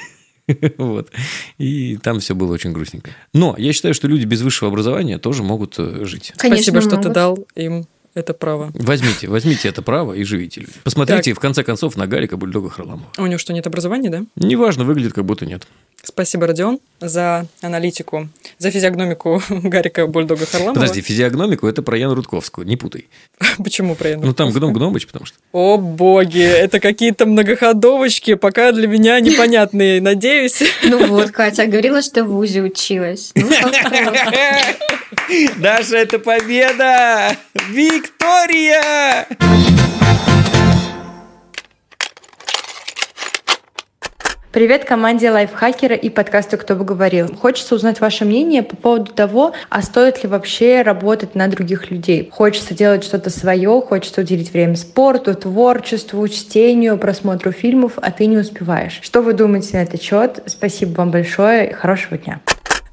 Вот. 0.77 1.11
И 1.59 1.97
там 1.97 2.19
все 2.19 2.35
было 2.35 2.51
очень 2.51 2.73
грустненько. 2.73 3.11
Но 3.33 3.55
я 3.57 3.71
считаю, 3.71 3.93
что 3.93 4.07
люди 4.07 4.25
без 4.25 4.41
высшего 4.41 4.69
образования 4.69 5.17
тоже 5.17 5.43
могут 5.43 5.75
э, 5.77 6.03
жить. 6.03 6.33
Конечно, 6.35 6.63
Спасибо, 6.63 6.81
что 6.81 6.89
ты 6.89 6.95
могут. 6.97 7.13
дал 7.13 7.47
им 7.55 7.85
это 8.13 8.33
право. 8.33 8.71
Возьмите, 8.73 9.27
возьмите 9.29 9.69
это 9.69 9.81
право 9.81 10.13
и 10.13 10.23
живите. 10.23 10.61
люди. 10.61 10.73
Посмотрите, 10.83 11.33
в 11.33 11.39
конце 11.39 11.63
концов, 11.63 11.95
на 11.95 12.07
Гарика 12.07 12.35
Бульдога 12.35 12.69
Харламова. 12.69 13.07
А 13.15 13.23
У 13.23 13.27
него 13.27 13.37
что, 13.37 13.53
нет 13.53 13.65
образования, 13.67 14.09
да? 14.09 14.25
Неважно, 14.35 14.83
выглядит, 14.83 15.13
как 15.13 15.23
будто 15.23 15.45
нет. 15.45 15.65
Спасибо, 16.03 16.47
Родион, 16.47 16.79
за 16.99 17.45
аналитику, 17.61 18.27
за 18.57 18.71
физиогномику 18.71 19.41
Гарика 19.49 20.07
Бульдога 20.07 20.47
Харламова. 20.47 20.73
Подожди, 20.73 21.01
физиогномику 21.01 21.67
это 21.67 21.83
про 21.83 21.95
Яну 21.97 22.15
Рудковскую, 22.15 22.65
не 22.65 22.75
путай. 22.75 23.07
Почему 23.63 23.95
про 23.95 24.09
Яну 24.09 24.25
Ну, 24.25 24.33
там 24.33 24.51
гном 24.51 24.73
Гномыч, 24.73 25.05
потому 25.05 25.25
что... 25.25 25.37
О 25.51 25.77
боги, 25.77 26.41
это 26.41 26.79
какие-то 26.79 27.27
многоходовочки, 27.27 28.33
пока 28.33 28.71
для 28.71 28.87
меня 28.87 29.19
непонятные, 29.19 30.01
надеюсь. 30.01 30.63
Ну 30.83 31.05
вот, 31.05 31.31
Катя 31.31 31.67
говорила, 31.67 32.01
что 32.01 32.23
в 32.23 32.29
ВУЗе 32.29 32.61
училась. 32.61 33.31
Ну, 33.35 33.47
Даша, 35.59 35.97
это 35.97 36.19
победа! 36.19 37.37
Виктория! 37.69 39.27
Привет 44.51 44.83
команде 44.83 45.31
Лайфхакера 45.31 45.95
и 45.95 46.09
подкасту 46.09 46.57
«Кто 46.57 46.75
бы 46.75 46.83
говорил». 46.83 47.33
Хочется 47.33 47.73
узнать 47.73 48.01
ваше 48.01 48.25
мнение 48.25 48.63
по 48.63 48.75
поводу 48.75 49.13
того, 49.13 49.53
а 49.69 49.81
стоит 49.81 50.23
ли 50.23 50.29
вообще 50.29 50.81
работать 50.81 51.35
на 51.35 51.47
других 51.47 51.89
людей. 51.89 52.29
Хочется 52.29 52.73
делать 52.73 53.05
что-то 53.05 53.29
свое, 53.29 53.81
хочется 53.81 54.19
уделить 54.19 54.51
время 54.51 54.75
спорту, 54.75 55.35
творчеству, 55.35 56.27
чтению, 56.27 56.97
просмотру 56.97 57.53
фильмов, 57.53 57.93
а 57.95 58.11
ты 58.11 58.25
не 58.25 58.37
успеваешь. 58.37 58.99
Что 59.01 59.21
вы 59.21 59.31
думаете 59.31 59.77
на 59.77 59.83
этот 59.83 60.01
счет? 60.01 60.43
Спасибо 60.47 60.97
вам 60.97 61.11
большое 61.11 61.69
и 61.69 61.73
хорошего 61.73 62.17
дня. 62.17 62.41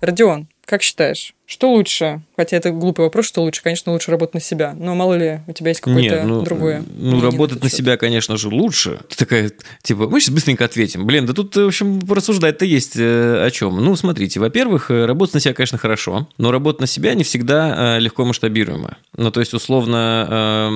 Родион, 0.01 0.47
как 0.65 0.83
считаешь, 0.83 1.35
что 1.51 1.73
лучше? 1.73 2.21
Хотя 2.37 2.59
это 2.59 2.73
глупый 2.73 3.07
вопрос, 3.07 3.25
что 3.25 3.41
лучше. 3.41 3.63
Конечно, 3.63 3.91
лучше 3.91 4.11
работать 4.11 4.35
на 4.35 4.41
себя. 4.41 4.75
Но 4.79 4.95
мало 4.95 5.15
ли, 5.15 5.41
у 5.47 5.53
тебя 5.53 5.71
есть 5.71 5.81
какое-то 5.81 6.25
ну, 6.25 6.43
другое. 6.43 6.85
Ну, 6.99 7.23
работать 7.23 7.63
на 7.63 7.71
себя, 7.71 7.97
конечно 7.97 8.37
же, 8.37 8.51
лучше. 8.51 9.01
Ты 9.09 9.17
такая, 9.17 9.51
типа, 9.83 10.11
мы 10.11 10.21
сейчас 10.21 10.35
быстренько 10.35 10.67
ответим. 10.67 11.07
Блин, 11.07 11.25
да 11.25 11.33
тут, 11.33 11.57
в 11.57 11.67
общем, 11.67 12.01
порассуждать-то 12.01 12.67
есть 12.67 12.99
э, 12.99 13.47
о 13.47 13.51
чем. 13.51 13.83
Ну, 13.83 13.97
смотрите, 13.97 14.41
во-первых, 14.41 14.91
э, 14.91 15.07
работать 15.07 15.37
на 15.37 15.41
себя, 15.41 15.55
конечно, 15.55 15.79
хорошо, 15.79 16.29
но 16.37 16.53
работа 16.53 16.83
на 16.83 16.87
себя 16.87 17.15
не 17.15 17.25
всегда 17.25 17.97
э, 17.97 18.01
легко 18.01 18.27
масштабируема. 18.27 18.99
Ну, 19.17 19.31
то 19.31 19.41
есть, 19.41 19.55
условно, 19.55 20.69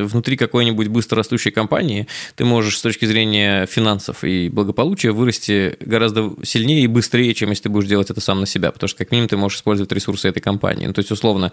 внутри 0.00 0.36
какой-нибудь 0.36 0.86
быстро 0.86 1.16
растущей 1.16 1.50
компании 1.50 2.06
ты 2.36 2.44
можешь 2.44 2.78
с 2.78 2.82
точки 2.82 3.04
зрения 3.04 3.66
финансов 3.66 4.22
и 4.22 4.48
благополучия 4.48 5.10
вырасти 5.10 5.76
гораздо 5.80 6.32
сильнее 6.44 6.84
и 6.84 6.86
быстрее, 6.86 7.34
чем 7.34 7.50
если 7.50 7.64
ты 7.64 7.68
будешь 7.68 7.88
делать 7.88 8.10
это 8.10 8.20
сам 8.20 8.38
на 8.40 8.46
себя, 8.46 8.70
потому 8.70 8.86
что, 8.86 8.98
как 8.98 9.10
минимум, 9.10 9.28
ты 9.28 9.36
можешь 9.36 9.58
использовать 9.58 9.90
ресурсы 9.90 10.19
этой 10.28 10.40
компании. 10.40 10.86
Ну, 10.86 10.92
то 10.92 11.00
есть, 11.00 11.10
условно, 11.10 11.52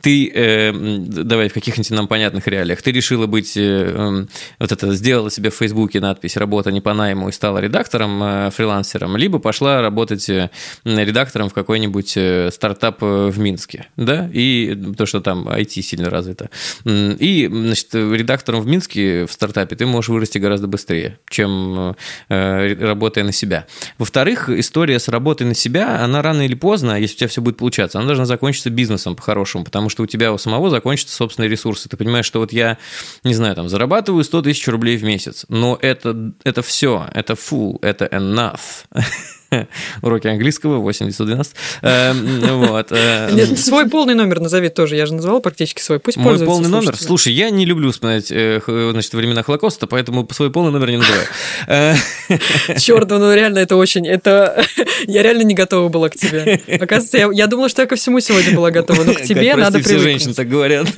ты, 0.00 0.30
э, 0.32 0.72
давай 0.72 1.48
в 1.48 1.52
каких-нибудь 1.52 1.90
нам 1.90 2.08
понятных 2.08 2.46
реалиях, 2.46 2.82
ты 2.82 2.92
решила 2.92 3.26
быть, 3.26 3.56
э, 3.56 3.60
эм, 3.60 4.28
вот 4.58 4.72
это, 4.72 4.94
сделала 4.94 5.30
себе 5.30 5.50
в 5.50 5.54
Фейсбуке 5.54 6.00
надпись 6.00 6.36
«Работа 6.36 6.70
не 6.70 6.80
по 6.80 6.94
найму» 6.94 7.28
и 7.28 7.32
стала 7.32 7.58
редактором, 7.58 8.22
э, 8.22 8.50
фрилансером, 8.50 9.16
либо 9.16 9.38
пошла 9.38 9.80
работать 9.80 10.28
э, 10.28 10.50
редактором 10.84 11.48
в 11.48 11.54
какой-нибудь 11.54 12.16
э, 12.16 12.50
стартап 12.52 13.02
э, 13.02 13.30
в 13.30 13.38
Минске, 13.38 13.86
да, 13.96 14.28
и 14.32 14.74
то, 14.96 15.06
что 15.06 15.20
там 15.20 15.48
IT 15.48 15.82
сильно 15.82 16.10
развито. 16.10 16.50
И, 16.84 17.48
значит, 17.50 17.94
редактором 17.94 18.60
в 18.62 18.66
Минске 18.66 19.26
в 19.26 19.32
стартапе 19.32 19.76
ты 19.76 19.86
можешь 19.86 20.08
вырасти 20.08 20.38
гораздо 20.38 20.66
быстрее, 20.66 21.18
чем 21.28 21.96
э, 22.28 22.74
работая 22.74 23.24
на 23.24 23.32
себя. 23.32 23.66
Во-вторых, 23.98 24.48
история 24.48 24.98
с 24.98 25.08
работой 25.08 25.46
на 25.46 25.54
себя, 25.54 26.02
она 26.02 26.22
рано 26.22 26.42
или 26.42 26.54
поздно, 26.54 26.98
если 26.98 27.14
у 27.14 27.18
тебя 27.18 27.28
все 27.28 27.42
будет 27.42 27.56
получаться, 27.56 27.98
она 27.98 28.05
должна 28.06 28.24
закончиться 28.24 28.70
бизнесом 28.70 29.16
по-хорошему, 29.16 29.64
потому 29.64 29.88
что 29.88 30.02
у 30.02 30.06
тебя 30.06 30.32
у 30.32 30.38
самого 30.38 30.70
закончатся 30.70 31.14
собственные 31.14 31.48
ресурсы. 31.50 31.88
Ты 31.88 31.96
понимаешь, 31.96 32.26
что 32.26 32.40
вот 32.40 32.52
я, 32.52 32.78
не 33.24 33.34
знаю, 33.34 33.54
там, 33.54 33.68
зарабатываю 33.68 34.24
100 34.24 34.42
тысяч 34.42 34.66
рублей 34.68 34.96
в 34.96 35.04
месяц, 35.04 35.46
но 35.48 35.78
это, 35.80 36.32
это 36.44 36.62
все, 36.62 37.08
это 37.12 37.34
full, 37.34 37.78
это 37.82 38.06
enough. 38.06 38.86
Уроки 40.02 40.26
английского 40.28 40.78
8912. 40.78 41.54
Эм, 41.82 42.40
вот. 42.66 42.92
Э, 42.92 43.56
свой 43.56 43.88
полный 43.88 44.14
номер 44.14 44.40
назови 44.40 44.68
тоже. 44.68 44.96
Я 44.96 45.06
же 45.06 45.14
называл 45.14 45.40
практически 45.40 45.80
свой. 45.80 45.98
Пусть 45.98 46.16
Мой 46.16 46.38
полный 46.38 46.68
номер? 46.68 46.96
Слушай, 46.96 47.32
я 47.32 47.50
не 47.50 47.64
люблю 47.64 47.90
вспоминать 47.90 48.30
э, 48.30 48.60
значит, 48.66 49.12
времена 49.14 49.42
Холокоста, 49.42 49.86
поэтому 49.86 50.28
свой 50.32 50.50
полный 50.50 50.72
номер 50.72 50.90
не 50.90 50.98
называю. 50.98 51.26
Э, 51.66 51.94
Черт, 52.78 53.10
ну 53.10 53.34
реально 53.34 53.58
это 53.58 53.76
очень... 53.76 54.06
Это... 54.06 54.64
Я 55.06 55.22
реально 55.22 55.42
не 55.42 55.54
готова 55.54 55.88
была 55.88 56.08
к 56.08 56.16
тебе. 56.16 56.60
Оказывается, 56.80 57.18
я, 57.18 57.30
я 57.32 57.46
думала, 57.46 57.68
что 57.68 57.82
я 57.82 57.88
ко 57.88 57.96
всему 57.96 58.20
сегодня 58.20 58.54
была 58.54 58.70
готова, 58.70 59.04
но 59.04 59.14
к 59.14 59.22
тебе 59.22 59.50
как, 59.50 59.58
надо 59.58 59.78
привыкнуть. 59.78 60.00
все 60.00 60.10
женщины 60.10 60.34
так 60.34 60.48
говорят. 60.48 60.88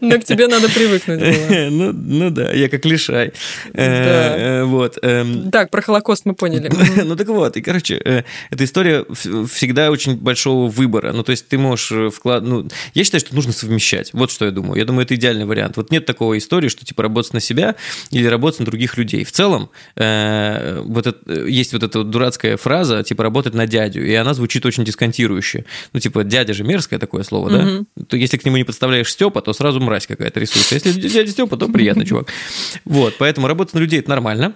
Но 0.00 0.18
к 0.18 0.24
тебе 0.24 0.48
надо 0.48 0.68
привыкнуть 0.68 1.20
было. 1.20 1.70
Ну, 1.76 1.92
ну 1.92 2.30
да, 2.30 2.52
я 2.52 2.68
как 2.68 2.84
лишай. 2.84 3.32
Да. 3.72 4.62
Вот. 4.64 4.98
Эм. 5.02 5.50
Так, 5.50 5.70
про 5.70 5.82
Холокост 5.82 6.24
мы 6.24 6.34
поняли. 6.34 6.70
ну 7.04 7.16
так 7.16 7.28
вот, 7.28 7.56
и, 7.56 7.62
короче, 7.62 8.00
э, 8.04 8.22
эта 8.50 8.64
история 8.64 9.04
всегда 9.12 9.90
очень 9.90 10.16
большого 10.16 10.68
выбора. 10.68 11.12
Ну, 11.12 11.22
то 11.22 11.30
есть 11.30 11.48
ты 11.48 11.58
можешь 11.58 11.92
э, 11.92 12.10
вклад... 12.10 12.44
Ну, 12.44 12.68
я 12.94 13.04
считаю, 13.04 13.20
что 13.20 13.34
нужно 13.34 13.52
совмещать. 13.52 14.10
Вот 14.12 14.30
что 14.30 14.44
я 14.44 14.50
думаю. 14.50 14.78
Я 14.78 14.84
думаю, 14.84 15.04
это 15.04 15.14
идеальный 15.14 15.44
вариант. 15.44 15.76
Вот 15.76 15.90
нет 15.90 16.06
такой 16.06 16.38
истории, 16.38 16.68
что 16.68 16.84
типа 16.84 17.02
работать 17.02 17.34
на 17.34 17.40
себя 17.40 17.76
или 18.10 18.26
работать 18.26 18.60
на 18.60 18.66
других 18.66 18.96
людей. 18.96 19.24
В 19.24 19.32
целом, 19.32 19.70
э, 19.96 20.80
вот 20.84 21.06
это, 21.06 21.46
есть 21.46 21.72
вот 21.72 21.82
эта 21.82 21.98
вот 21.98 22.10
дурацкая 22.10 22.56
фраза, 22.56 23.02
типа 23.02 23.22
работать 23.22 23.54
на 23.54 23.66
дядю, 23.66 24.04
и 24.04 24.14
она 24.14 24.34
звучит 24.34 24.64
очень 24.66 24.84
дисконтирующе. 24.84 25.64
Ну, 25.92 26.00
типа, 26.00 26.24
дядя 26.24 26.54
же 26.54 26.64
мерзкое 26.64 26.98
такое 26.98 27.22
слово, 27.22 27.50
да? 27.50 28.04
То 28.08 28.16
если 28.16 28.36
к 28.36 28.44
нему 28.44 28.56
не 28.56 28.64
подставляешь 28.64 29.10
Степа, 29.10 29.40
то 29.40 29.52
сразу 29.52 29.80
мразь 29.86 30.06
какая-то 30.06 30.40
рисуется. 30.40 30.74
Если 30.74 31.08
дядя 31.08 31.30
Степа, 31.30 31.56
то 31.56 31.68
приятный 31.68 32.04
чувак. 32.04 32.28
Вот, 32.84 33.14
поэтому 33.18 33.46
работать 33.46 33.74
на 33.74 33.78
людей– 33.78 33.98
это 34.00 34.10
нормально. 34.10 34.54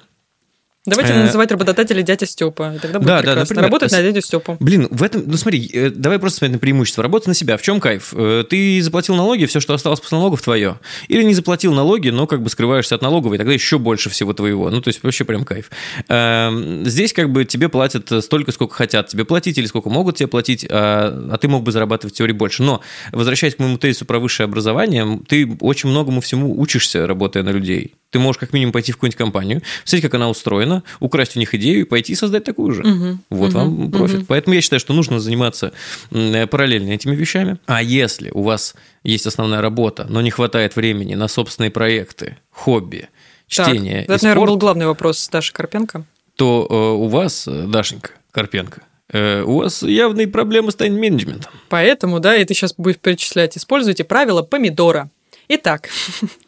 Давайте 0.86 1.12
э, 1.12 1.24
называть 1.24 1.50
работодателя 1.50 2.00
дядя 2.00 2.24
Степа. 2.24 2.72
И 2.74 2.78
тогда 2.78 3.00
будет 3.00 3.08
да, 3.08 3.18
прекрасно. 3.18 3.34
Да, 3.34 3.40
например, 3.40 3.64
Работать 3.64 3.92
на 3.92 4.02
дядю 4.02 4.22
Степу. 4.22 4.56
Блин, 4.60 4.88
в 4.90 5.02
этом, 5.02 5.24
ну 5.26 5.36
смотри, 5.36 5.70
э, 5.74 5.90
давай 5.90 6.18
просто 6.18 6.38
смотреть 6.38 6.54
на 6.54 6.58
преимущество. 6.58 7.02
Работать 7.02 7.28
на 7.28 7.34
себя. 7.34 7.58
В 7.58 7.62
чем 7.62 7.80
кайф? 7.80 8.14
Э, 8.16 8.44
ты 8.48 8.80
заплатил 8.80 9.14
налоги, 9.14 9.44
все, 9.44 9.60
что 9.60 9.74
осталось 9.74 10.00
после 10.00 10.16
налогов, 10.16 10.40
твое. 10.40 10.80
Или 11.08 11.22
не 11.22 11.34
заплатил 11.34 11.74
налоги, 11.74 12.08
но 12.08 12.26
как 12.26 12.42
бы 12.42 12.48
скрываешься 12.48 12.94
от 12.94 13.02
налоговой, 13.02 13.36
тогда 13.36 13.52
еще 13.52 13.78
больше 13.78 14.08
всего 14.08 14.32
твоего. 14.32 14.70
Ну, 14.70 14.80
то 14.80 14.88
есть 14.88 15.02
вообще 15.02 15.24
прям 15.24 15.44
кайф. 15.44 15.70
Эм, 16.08 16.86
здесь 16.86 17.12
как 17.12 17.30
бы 17.30 17.44
тебе 17.44 17.68
платят 17.68 18.10
столько, 18.24 18.50
сколько 18.50 18.74
хотят 18.74 19.08
тебе 19.08 19.26
платить, 19.26 19.58
или 19.58 19.66
сколько 19.66 19.90
могут 19.90 20.16
тебе 20.16 20.28
платить, 20.28 20.66
а, 20.70 21.30
а 21.30 21.36
ты 21.36 21.48
мог 21.48 21.62
бы 21.62 21.72
зарабатывать 21.72 22.14
в 22.14 22.16
теории 22.16 22.32
больше. 22.32 22.62
Но, 22.62 22.80
возвращаясь 23.12 23.54
к 23.54 23.58
моему 23.58 23.76
тезису 23.76 24.06
про 24.06 24.18
высшее 24.18 24.46
образование, 24.46 25.20
ты 25.28 25.58
очень 25.60 25.90
многому 25.90 26.22
всему 26.22 26.58
учишься, 26.58 27.06
работая 27.06 27.42
на 27.42 27.50
людей. 27.50 27.96
Ты 28.10 28.18
можешь 28.18 28.40
как 28.40 28.52
минимум 28.52 28.72
пойти 28.72 28.92
в 28.92 28.96
какую-нибудь 28.96 29.18
компанию, 29.18 29.62
посмотреть, 29.84 30.02
как 30.02 30.14
она 30.14 30.28
устроена, 30.28 30.69
украсть 31.00 31.36
у 31.36 31.38
них 31.40 31.54
идею 31.54 31.80
и 31.80 31.84
пойти 31.84 32.14
создать 32.14 32.44
такую 32.44 32.72
же. 32.72 32.82
Угу, 32.82 33.18
вот 33.30 33.50
угу, 33.50 33.58
вам 33.58 33.90
профит. 33.90 34.18
Угу. 34.18 34.24
Поэтому 34.28 34.54
я 34.54 34.60
считаю, 34.60 34.80
что 34.80 34.92
нужно 34.92 35.20
заниматься 35.20 35.72
параллельно 36.10 36.90
этими 36.90 37.14
вещами. 37.14 37.58
А 37.66 37.82
если 37.82 38.30
у 38.30 38.42
вас 38.42 38.74
есть 39.04 39.26
основная 39.26 39.60
работа, 39.60 40.06
но 40.08 40.20
не 40.20 40.30
хватает 40.30 40.76
времени 40.76 41.14
на 41.14 41.28
собственные 41.28 41.70
проекты, 41.70 42.36
хобби, 42.50 43.08
чтение 43.46 44.04
так, 44.04 44.16
Это, 44.16 44.24
наверное, 44.24 44.46
был 44.46 44.56
главный 44.56 44.86
вопрос 44.86 45.28
Даши 45.30 45.52
Карпенко. 45.52 46.04
То 46.36 46.66
э, 46.70 46.74
у 46.74 47.08
вас, 47.08 47.46
Дашенька 47.46 48.12
Карпенко, 48.30 48.82
э, 49.12 49.42
у 49.42 49.58
вас 49.58 49.82
явные 49.82 50.26
проблемы 50.26 50.70
с 50.70 50.74
тайм-менеджментом. 50.76 51.52
Поэтому, 51.68 52.20
да, 52.20 52.36
и 52.36 52.44
ты 52.44 52.54
сейчас 52.54 52.74
будешь 52.76 52.98
перечислять, 52.98 53.58
используйте 53.58 54.04
правила 54.04 54.42
помидора. 54.42 55.10
Итак. 55.48 55.90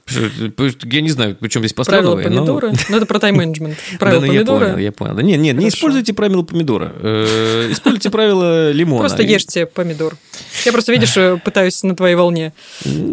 Я 0.08 1.00
не 1.00 1.10
знаю, 1.10 1.36
причем 1.38 1.60
здесь 1.60 1.72
послановые. 1.72 2.24
Правила 2.24 2.38
помидора. 2.38 2.68
Но... 2.68 2.76
Ну, 2.88 2.96
это 2.96 3.06
про 3.06 3.18
тайм-менеджмент. 3.18 3.76
Правила 3.98 4.20
да, 4.20 4.26
ну, 4.26 4.32
помидора. 4.32 4.66
Я 4.66 4.72
понял, 4.72 4.78
я 4.78 4.92
понял. 4.92 5.18
Нет, 5.20 5.40
нет, 5.40 5.56
не 5.56 5.68
используйте 5.68 6.12
правила 6.12 6.42
помидора. 6.42 6.92
Э, 7.00 7.68
используйте 7.70 8.10
правила 8.10 8.70
лимона. 8.72 9.00
Просто 9.00 9.22
ешьте 9.22 9.66
помидор. 9.66 10.16
Я 10.64 10.72
просто, 10.72 10.92
видишь, 10.92 11.16
э, 11.16 11.38
пытаюсь 11.42 11.82
на 11.82 11.94
твоей 11.96 12.16
волне 12.16 12.52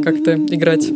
как-то 0.04 0.36
играть. 0.36 0.90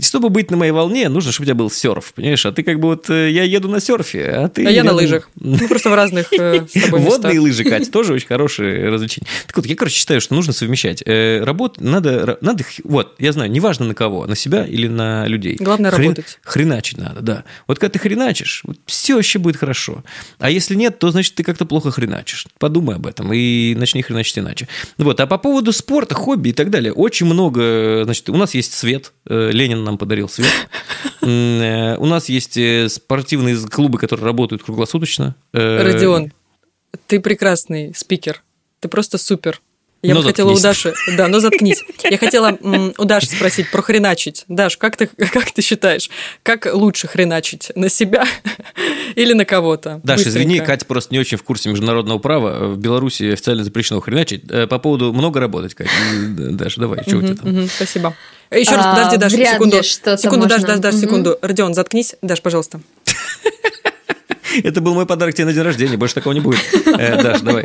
Чтобы 0.00 0.28
быть 0.28 0.50
на 0.50 0.56
моей 0.56 0.72
волне, 0.72 1.08
нужно, 1.08 1.32
чтобы 1.32 1.44
у 1.44 1.46
тебя 1.46 1.54
был 1.54 1.70
серф, 1.70 2.12
понимаешь? 2.14 2.44
А 2.44 2.52
ты 2.52 2.62
как 2.62 2.80
бы 2.80 2.88
вот, 2.88 3.08
э, 3.08 3.30
я 3.30 3.44
еду 3.44 3.68
на 3.68 3.80
серфе, 3.80 4.24
а 4.24 4.48
ты... 4.48 4.66
А 4.66 4.70
я 4.70 4.84
на 4.84 4.92
лыжах. 4.92 5.30
Ну, 5.36 5.68
просто 5.68 5.90
в 5.90 5.94
разных 5.94 6.30
Водные 6.90 7.40
лыжи, 7.40 7.64
Катя, 7.64 7.90
тоже 7.90 8.12
очень 8.12 8.26
хорошие 8.26 8.88
развлечения. 8.90 9.26
Так 9.46 9.56
вот, 9.56 9.66
я, 9.66 9.76
короче, 9.76 9.96
считаю, 9.96 10.20
что 10.20 10.34
нужно 10.34 10.52
совмещать. 10.52 11.02
Работу 11.06 11.82
надо, 11.82 12.38
надо, 12.40 12.64
вот, 12.84 13.14
я 13.18 13.32
знаю, 13.32 13.50
неважно 13.50 13.86
на 13.86 13.94
кого, 13.94 14.26
на 14.26 14.36
себя 14.36 14.66
или 14.72 14.88
на 14.88 15.26
людей. 15.26 15.56
Главное 15.60 15.90
Хрен, 15.90 16.08
работать. 16.10 16.38
Хреначить 16.42 16.98
надо, 16.98 17.20
да. 17.20 17.44
Вот 17.66 17.78
когда 17.78 17.92
ты 17.92 17.98
хреначишь, 17.98 18.62
вот 18.64 18.78
все 18.86 19.14
вообще 19.14 19.38
будет 19.38 19.56
хорошо. 19.56 20.02
А 20.38 20.50
если 20.50 20.74
нет, 20.74 20.98
то 20.98 21.10
значит 21.10 21.34
ты 21.34 21.44
как-то 21.44 21.66
плохо 21.66 21.90
хреначишь. 21.90 22.46
Подумай 22.58 22.96
об 22.96 23.06
этом 23.06 23.32
и 23.32 23.74
начни 23.76 24.02
хреначить 24.02 24.38
иначе. 24.38 24.68
Вот. 24.98 25.20
А 25.20 25.26
по 25.26 25.38
поводу 25.38 25.72
спорта, 25.72 26.14
хобби 26.14 26.50
и 26.50 26.52
так 26.52 26.70
далее, 26.70 26.92
очень 26.92 27.26
много, 27.26 28.02
значит, 28.04 28.28
у 28.30 28.36
нас 28.36 28.54
есть 28.54 28.72
свет, 28.72 29.12
э, 29.28 29.50
Ленин 29.52 29.84
нам 29.84 29.98
подарил 29.98 30.28
свет. 30.28 30.52
Э, 31.24 31.96
у 31.98 32.06
нас 32.06 32.28
есть 32.28 32.56
э, 32.56 32.88
спортивные 32.88 33.56
клубы, 33.56 33.98
которые 33.98 34.26
работают 34.26 34.64
круглосуточно. 34.64 35.36
Родион, 35.52 36.32
ты 37.06 37.20
прекрасный 37.20 37.94
спикер. 37.94 38.42
Ты 38.80 38.88
просто 38.88 39.18
супер. 39.18 39.60
Я 40.02 40.14
но 40.14 40.20
бы 40.20 40.26
хотела 40.26 40.50
у 40.50 40.58
Даши... 40.58 40.92
Да, 41.16 41.28
но 41.28 41.38
заткнись. 41.38 41.84
Я 42.02 42.18
хотела 42.18 42.58
у 42.98 43.04
Даши 43.04 43.28
спросить 43.28 43.70
про 43.70 43.82
хреначить. 43.82 44.44
Даш, 44.48 44.76
как 44.76 44.96
ты, 44.96 45.06
как 45.16 45.52
ты 45.52 45.62
считаешь, 45.62 46.10
как 46.42 46.66
лучше 46.72 47.06
хреначить? 47.06 47.70
На 47.76 47.88
себя 47.88 48.26
или 49.14 49.32
на 49.32 49.44
кого-то? 49.44 50.00
Даша, 50.02 50.28
извини, 50.28 50.58
Катя 50.58 50.86
просто 50.86 51.14
не 51.14 51.20
очень 51.20 51.38
в 51.38 51.44
курсе 51.44 51.70
международного 51.70 52.18
права. 52.18 52.66
В 52.72 52.78
Беларуси 52.78 53.32
официально 53.32 53.62
запрещено 53.62 54.00
хреначить. 54.00 54.42
Э, 54.50 54.66
по 54.66 54.80
поводу 54.80 55.12
много 55.12 55.38
работать, 55.38 55.74
Катя. 55.74 55.90
Даша, 56.36 56.80
давай, 56.80 57.02
что 57.06 57.18
у 57.18 57.22
тебя 57.22 57.36
там? 57.36 57.68
Спасибо. 57.68 58.16
Еще 58.50 58.74
раз, 58.74 58.86
подожди, 58.86 59.16
Даша, 59.18 59.36
секунду. 59.54 59.82
Секунду, 59.84 60.46
Даша, 60.48 60.66
Даша, 60.66 60.80
Даша, 60.80 60.98
секунду. 60.98 61.38
Родион, 61.40 61.74
заткнись. 61.74 62.16
Даш, 62.22 62.42
пожалуйста. 62.42 62.80
Это 64.64 64.80
был 64.80 64.94
мой 64.94 65.06
подарок 65.06 65.34
тебе 65.34 65.46
на 65.46 65.52
день 65.52 65.62
рождения, 65.62 65.96
больше 65.96 66.16
такого 66.16 66.32
не 66.32 66.40
будет. 66.40 66.60
Э, 66.86 67.22
Даша, 67.22 67.44
давай. 67.44 67.64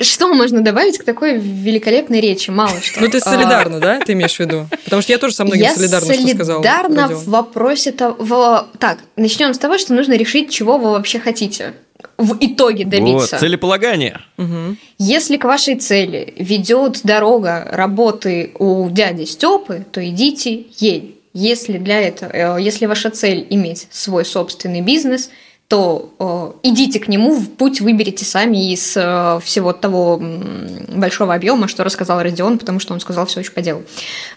Что 0.00 0.32
можно 0.32 0.60
добавить 0.62 0.98
к 0.98 1.04
такой 1.04 1.38
великолепной 1.38 2.20
речи? 2.20 2.50
Мало 2.50 2.80
что. 2.80 3.00
Ну, 3.00 3.08
ты 3.08 3.20
солидарна, 3.20 3.80
да? 3.80 4.00
Ты 4.00 4.12
имеешь 4.12 4.36
в 4.36 4.40
виду? 4.40 4.66
Потому 4.84 5.02
что 5.02 5.12
я 5.12 5.18
тоже 5.18 5.34
со 5.34 5.44
многим 5.44 5.62
Я 5.62 5.74
солидарна, 5.74 6.14
что 6.14 6.28
сказала. 6.28 6.62
солидарна 6.62 7.08
в 7.08 7.26
вопросе 7.28 7.92
того... 7.92 8.66
Так, 8.78 8.98
начнем 9.16 9.54
с 9.54 9.58
того, 9.58 9.78
что 9.78 9.94
нужно 9.94 10.14
решить, 10.14 10.50
чего 10.50 10.78
вы 10.78 10.90
вообще 10.90 11.18
хотите 11.18 11.74
в 12.16 12.36
итоге 12.40 12.84
Вот, 12.84 12.90
добиться. 12.90 13.38
целеполагание. 13.38 14.20
Мгм. 14.36 14.78
Если 14.98 15.36
к 15.36 15.44
вашей 15.44 15.76
цели 15.76 16.34
ведет 16.36 17.00
дорога 17.02 17.66
работы 17.70 18.52
у 18.58 18.88
дяди 18.90 19.24
Степы, 19.24 19.84
то 19.90 20.06
идите 20.06 20.66
ей. 20.78 21.20
Если 21.34 21.78
для 21.78 22.00
этого, 22.00 22.30
э, 22.58 22.62
если 22.62 22.86
ваша 22.86 23.10
цель 23.10 23.46
иметь 23.50 23.86
свой 23.90 24.24
собственный 24.24 24.80
бизнес, 24.80 25.30
то 25.68 26.14
э, 26.18 26.68
идите 26.68 26.98
к 26.98 27.08
нему, 27.08 27.34
в 27.34 27.50
путь 27.50 27.82
выберите 27.82 28.24
сами 28.24 28.72
из 28.72 28.96
э, 28.96 29.38
всего 29.44 29.74
того 29.74 30.16
м, 30.18 30.98
большого 30.98 31.34
объема, 31.34 31.68
что 31.68 31.84
рассказал 31.84 32.22
Родион, 32.22 32.58
потому 32.58 32.80
что 32.80 32.94
он 32.94 33.00
сказал 33.00 33.26
все 33.26 33.40
очень 33.40 33.52
по 33.52 33.60
делу. 33.60 33.82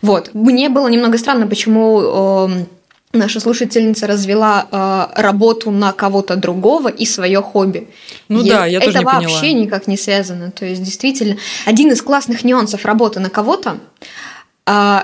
Вот. 0.01 0.31
Мне 0.33 0.67
было 0.67 0.89
немного 0.89 1.17
странно, 1.17 1.47
почему 1.47 2.47
э, 2.49 2.65
наша 3.13 3.39
слушательница 3.39 4.07
развела 4.07 4.67
э, 4.69 5.21
работу 5.21 5.71
на 5.71 5.93
кого-то 5.93 6.35
другого 6.35 6.89
и 6.89 7.05
свое 7.05 7.41
хобби. 7.41 7.87
Ну 8.27 8.43
И 8.43 8.49
да, 8.49 8.65
я 8.65 8.79
это 8.79 8.87
тоже 8.87 8.99
не 8.99 9.05
поняла. 9.05 9.21
вообще 9.21 9.53
никак 9.53 9.87
не 9.87 9.95
связано. 9.97 10.51
То 10.51 10.65
есть, 10.65 10.83
действительно, 10.83 11.37
один 11.65 11.91
из 11.93 12.01
классных 12.01 12.43
нюансов 12.43 12.83
работы 12.83 13.21
на 13.21 13.29
кого-то 13.29 13.77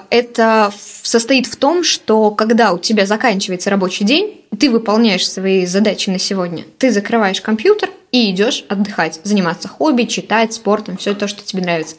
это 0.09 0.71
в- 0.75 1.07
состоит 1.07 1.47
в 1.47 1.55
том, 1.55 1.83
что 1.83 2.31
когда 2.31 2.73
у 2.73 2.77
тебя 2.77 3.05
заканчивается 3.05 3.69
рабочий 3.69 4.05
день, 4.05 4.41
ты 4.59 4.69
выполняешь 4.69 5.29
свои 5.29 5.65
задачи 5.65 6.09
на 6.09 6.19
сегодня, 6.19 6.65
ты 6.77 6.91
закрываешь 6.91 7.41
компьютер 7.41 7.89
и 8.11 8.31
идешь 8.31 8.63
отдыхать, 8.69 9.19
заниматься 9.23 9.67
хобби, 9.67 10.03
читать, 10.03 10.53
спортом, 10.53 10.97
все 10.97 11.13
то, 11.13 11.27
что 11.27 11.43
тебе 11.43 11.61
нравится. 11.61 11.95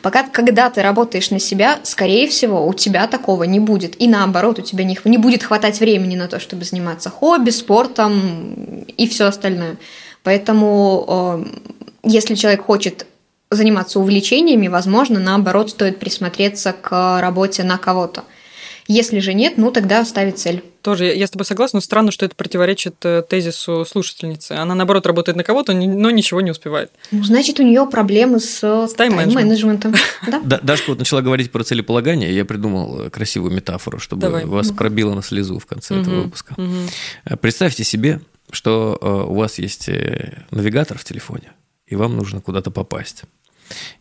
Пока, 0.00 0.24
когда 0.24 0.68
ты 0.70 0.82
работаешь 0.82 1.30
на 1.30 1.38
себя, 1.38 1.78
скорее 1.84 2.28
всего, 2.28 2.66
у 2.66 2.74
тебя 2.74 3.06
такого 3.06 3.44
не 3.44 3.60
будет. 3.60 4.00
И 4.00 4.08
наоборот, 4.08 4.58
у 4.58 4.62
тебя 4.62 4.84
не, 4.84 4.98
не 5.04 5.18
будет 5.18 5.42
хватать 5.44 5.78
времени 5.80 6.16
на 6.16 6.28
то, 6.28 6.40
чтобы 6.40 6.64
заниматься 6.64 7.10
хобби, 7.10 7.50
спортом 7.50 8.84
и 8.96 9.06
все 9.08 9.26
остальное. 9.26 9.76
Поэтому, 10.24 11.06
э, 11.08 11.44
если 12.04 12.34
человек 12.34 12.64
хочет 12.64 13.06
заниматься 13.54 14.00
увлечениями, 14.00 14.68
возможно, 14.68 15.18
наоборот, 15.20 15.70
стоит 15.70 15.98
присмотреться 15.98 16.72
к 16.72 17.20
работе 17.20 17.62
на 17.64 17.78
кого-то. 17.78 18.24
Если 18.88 19.20
же 19.20 19.32
нет, 19.32 19.54
ну 19.58 19.70
тогда 19.70 20.04
ставить 20.04 20.38
цель. 20.38 20.62
Тоже 20.82 21.04
я, 21.06 21.12
я 21.12 21.26
с 21.28 21.30
тобой 21.30 21.46
согласна, 21.46 21.76
но 21.76 21.80
странно, 21.80 22.10
что 22.10 22.26
это 22.26 22.34
противоречит 22.34 22.96
э, 23.04 23.22
тезису 23.28 23.84
слушательницы. 23.84 24.52
Она, 24.52 24.74
наоборот, 24.74 25.06
работает 25.06 25.36
на 25.36 25.44
кого-то, 25.44 25.72
но 25.72 26.10
ничего 26.10 26.40
не 26.40 26.50
успевает. 26.50 26.90
Ну, 27.12 27.22
значит, 27.22 27.60
у 27.60 27.62
нее 27.62 27.86
проблемы 27.86 28.40
с, 28.40 28.58
С 28.58 28.94
тайм-менеджментом. 28.94 29.92
тайм-менеджментом. 29.92 29.94
Да? 30.26 30.40
Да, 30.44 30.60
Дашка 30.62 30.90
вот 30.90 30.98
начала 30.98 31.20
говорить 31.20 31.52
про 31.52 31.62
целеполагание, 31.62 32.34
я 32.34 32.44
придумал 32.44 33.02
э, 33.02 33.10
красивую 33.10 33.52
метафору, 33.52 34.00
чтобы 34.00 34.28
вас 34.46 34.72
пробило 34.72 35.14
на 35.14 35.22
слезу 35.22 35.60
в 35.60 35.66
конце 35.66 36.00
этого 36.00 36.22
выпуска. 36.22 36.56
Э, 37.24 37.36
Представьте 37.36 37.84
себе, 37.84 38.20
что 38.50 38.98
э, 39.00 39.30
у 39.30 39.34
вас 39.34 39.58
есть 39.60 39.88
э, 39.88 40.44
навигатор 40.50 40.98
в 40.98 41.04
телефоне, 41.04 41.52
и 41.86 41.94
вам 41.94 42.16
нужно 42.16 42.40
куда-то 42.40 42.72
попасть. 42.72 43.22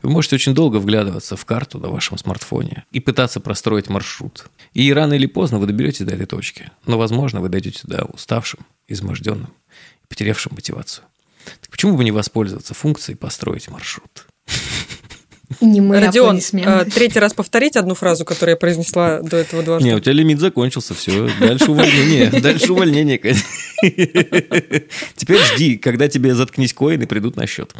Вы 0.01 0.09
можете 0.09 0.35
очень 0.35 0.53
долго 0.53 0.77
вглядываться 0.77 1.35
в 1.35 1.45
карту 1.45 1.79
на 1.79 1.89
вашем 1.89 2.17
смартфоне 2.17 2.85
и 2.91 2.99
пытаться 2.99 3.39
простроить 3.39 3.89
маршрут. 3.89 4.49
И 4.73 4.91
рано 4.93 5.13
или 5.13 5.25
поздно 5.25 5.59
вы 5.59 5.67
доберетесь 5.67 6.05
до 6.05 6.13
этой 6.13 6.25
точки. 6.25 6.71
Но, 6.85 6.97
возможно, 6.97 7.41
вы 7.41 7.49
дойдете 7.49 7.81
туда 7.81 8.03
уставшим, 8.03 8.61
изможденным 8.87 9.53
потерявшим 10.11 10.53
мотивацию. 10.53 11.05
Так 11.61 11.69
почему 11.71 11.95
бы 11.95 12.03
не 12.03 12.11
воспользоваться 12.11 12.73
функцией 12.73 13.17
«построить 13.17 13.69
маршрут»? 13.69 14.27
Не 15.59 15.81
мы 15.81 15.99
Родион, 15.99 16.29
аплодисменты. 16.29 16.69
э, 16.69 16.85
третий 16.85 17.19
раз 17.19 17.33
повторить 17.33 17.75
одну 17.75 17.95
фразу, 17.95 18.25
которую 18.25 18.53
я 18.53 18.57
произнесла 18.57 19.19
до 19.21 19.37
этого 19.37 19.63
дважды. 19.63 19.87
Не, 19.89 19.95
у 19.95 19.99
тебя 19.99 20.13
лимит 20.13 20.39
закончился, 20.39 20.93
все. 20.93 21.29
Дальше 21.39 21.71
увольнение. 21.71 22.29
Дальше 22.41 22.71
увольнение. 22.71 23.17
конечно. 23.17 23.47
Теперь 25.15 25.39
жди, 25.53 25.77
когда 25.77 26.07
тебе 26.07 26.35
заткнись 26.35 26.73
коины 26.73 27.07
придут 27.07 27.35
на 27.35 27.47
счет. 27.47 27.73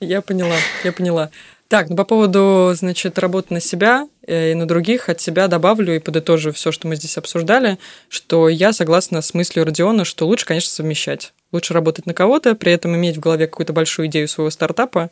Я 0.00 0.20
поняла, 0.20 0.56
я 0.84 0.92
поняла. 0.92 1.30
Так, 1.68 1.90
ну 1.90 1.96
по 1.96 2.04
поводу, 2.04 2.72
значит, 2.74 3.18
работы 3.18 3.52
на 3.52 3.60
себя 3.60 4.08
э, 4.26 4.52
и 4.52 4.54
на 4.54 4.66
других, 4.66 5.10
от 5.10 5.20
себя 5.20 5.48
добавлю 5.48 5.94
и 5.94 5.98
подытожу 5.98 6.50
все, 6.52 6.72
что 6.72 6.88
мы 6.88 6.96
здесь 6.96 7.18
обсуждали, 7.18 7.78
что 8.08 8.48
я 8.48 8.72
согласна 8.72 9.20
с 9.20 9.34
мыслью 9.34 9.66
Родиона, 9.66 10.06
что 10.06 10.26
лучше, 10.26 10.46
конечно, 10.46 10.70
совмещать. 10.70 11.34
Лучше 11.52 11.74
работать 11.74 12.06
на 12.06 12.14
кого-то, 12.14 12.54
при 12.54 12.72
этом 12.72 12.96
иметь 12.96 13.18
в 13.18 13.20
голове 13.20 13.46
какую-то 13.46 13.74
большую 13.74 14.08
идею 14.08 14.28
своего 14.28 14.48
стартапа 14.50 15.10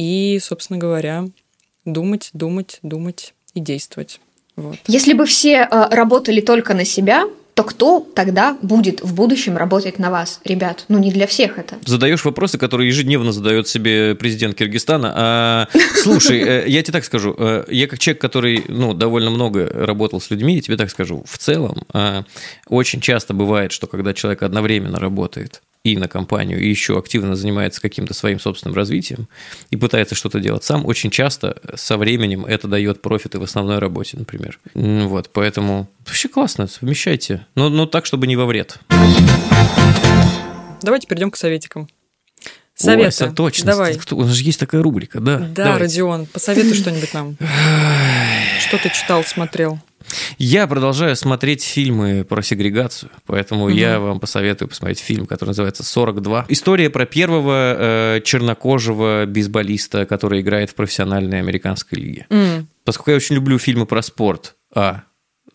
и, 0.00 0.38
собственно 0.40 0.78
говоря, 0.78 1.26
думать, 1.84 2.30
думать, 2.32 2.78
думать 2.82 3.34
и 3.52 3.60
действовать. 3.60 4.18
Вот. 4.56 4.78
Если 4.86 5.12
бы 5.12 5.26
все 5.26 5.68
э, 5.70 5.88
работали 5.90 6.40
только 6.40 6.72
на 6.72 6.86
себя, 6.86 7.24
то 7.52 7.64
кто 7.64 8.00
тогда 8.14 8.56
будет 8.62 9.02
в 9.02 9.12
будущем 9.14 9.58
работать 9.58 9.98
на 9.98 10.10
вас, 10.10 10.40
ребят? 10.44 10.86
Ну, 10.88 10.98
не 10.98 11.10
для 11.10 11.26
всех 11.26 11.58
это. 11.58 11.76
Задаешь 11.84 12.24
вопросы, 12.24 12.56
которые 12.56 12.88
ежедневно 12.88 13.32
задает 13.32 13.68
себе 13.68 14.14
президент 14.14 14.56
Киргизстана. 14.56 15.12
А, 15.14 15.68
слушай, 16.02 16.40
э, 16.40 16.64
я 16.66 16.82
тебе 16.82 16.92
так 16.94 17.04
скажу. 17.04 17.34
э, 17.36 17.64
Я 17.68 17.86
как 17.86 17.98
человек, 17.98 18.22
который 18.22 18.64
ну, 18.68 18.94
довольно 18.94 19.28
много 19.28 19.66
работал 19.66 20.18
с 20.22 20.30
людьми, 20.30 20.54
я 20.54 20.62
тебе 20.62 20.78
так 20.78 20.88
скажу. 20.88 21.24
В 21.28 21.36
целом, 21.36 21.82
очень 22.68 23.02
часто 23.02 23.34
бывает, 23.34 23.72
что 23.72 23.86
когда 23.86 24.14
человек 24.14 24.42
одновременно 24.42 24.98
работает 24.98 25.60
и 25.82 25.96
на 25.96 26.08
компанию, 26.08 26.60
и 26.60 26.68
еще 26.68 26.98
активно 26.98 27.34
занимается 27.34 27.80
каким-то 27.80 28.12
своим 28.12 28.38
собственным 28.38 28.76
развитием 28.76 29.28
и 29.70 29.76
пытается 29.76 30.14
что-то 30.14 30.38
делать 30.38 30.62
сам, 30.62 30.84
очень 30.84 31.10
часто 31.10 31.60
со 31.74 31.96
временем 31.96 32.44
это 32.44 32.68
дает 32.68 33.00
профиты 33.00 33.38
в 33.38 33.42
основной 33.42 33.78
работе, 33.78 34.18
например. 34.18 34.58
Вот, 34.74 35.30
поэтому 35.32 35.88
вообще 36.06 36.28
классно, 36.28 36.66
совмещайте. 36.66 37.46
Но, 37.54 37.70
но 37.70 37.86
так, 37.86 38.04
чтобы 38.04 38.26
не 38.26 38.36
во 38.36 38.44
вред. 38.44 38.78
Давайте 40.82 41.06
перейдем 41.06 41.30
к 41.30 41.36
советикам. 41.36 41.88
Ой, 42.80 42.84
Советы. 42.84 43.10
со- 43.12 43.30
точно. 43.30 43.66
Давай. 43.72 43.94
Кто- 43.96 44.16
У 44.16 44.22
нас 44.24 44.32
же 44.32 44.42
есть 44.44 44.58
такая 44.60 44.82
рубрика, 44.82 45.20
да? 45.20 45.38
Да, 45.38 45.46
Давайте. 45.64 45.78
Родион, 45.84 46.26
посоветуй 46.26 46.74
что-нибудь 46.74 47.12
нам. 47.14 47.36
Что 48.66 48.78
ты 48.78 48.90
читал, 48.90 49.24
смотрел? 49.24 49.78
Я 50.38 50.66
продолжаю 50.66 51.14
смотреть 51.14 51.62
фильмы 51.62 52.24
про 52.28 52.42
сегрегацию, 52.42 53.10
поэтому 53.26 53.66
Мгм. 53.68 53.76
я 53.76 54.00
вам 54.00 54.18
посоветую 54.18 54.68
посмотреть 54.68 54.98
фильм, 54.98 55.26
который 55.26 55.50
называется 55.50 55.82
«42». 55.84 56.46
История 56.48 56.90
про 56.90 57.04
первого 57.06 57.76
э, 58.16 58.20
чернокожего 58.24 59.26
бейсболиста, 59.26 60.06
который 60.06 60.40
играет 60.40 60.70
в 60.70 60.74
профессиональной 60.74 61.38
американской 61.38 61.98
лиге. 62.00 62.26
М, 62.30 62.68
Поскольку 62.84 63.10
я 63.10 63.16
очень 63.18 63.36
люблю 63.36 63.58
фильмы 63.58 63.86
про 63.86 64.02
спорт, 64.02 64.56
а, 64.74 65.02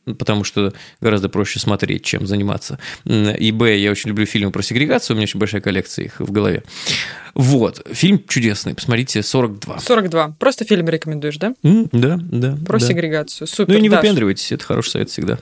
потому 0.06 0.44
что 0.44 0.74
гораздо 1.02 1.30
проще 1.30 1.60
смотреть, 1.60 2.04
чем 2.04 2.28
заниматься. 2.28 2.80
И 3.06 3.52
Б, 3.52 3.78
я 3.78 3.92
очень 3.92 4.10
люблю 4.10 4.26
фильмы 4.26 4.52
про 4.52 4.62
сегрегацию, 4.62 5.16
у 5.16 5.18
меня 5.18 5.24
очень 5.26 5.40
большая 5.40 5.62
коллекция 5.62 6.06
их 6.06 6.20
в 6.20 6.32
голове. 6.32 6.64
Вот, 7.34 7.86
фильм 7.92 8.24
чудесный, 8.28 8.76
посмотрите, 8.76 9.22
42. 9.22 9.80
42. 9.80 10.36
Просто 10.40 10.64
фильм 10.66 10.88
рекомендуешь, 10.88 11.38
да? 11.38 11.54
М, 11.64 11.90
Да, 11.92 12.18
да. 12.22 12.58
Про 12.66 12.80
да. 12.80 12.88
сегрегацию. 12.88 13.48
Супер. 13.48 13.74
Ну 13.74 13.80
и 13.80 13.82
не 13.82 13.90
Даш. 13.90 14.02
выпендривайтесь, 14.02 14.52
это 14.52 14.64
хороший 14.64 14.92
совет 14.92 15.10
всегда. 15.10 15.38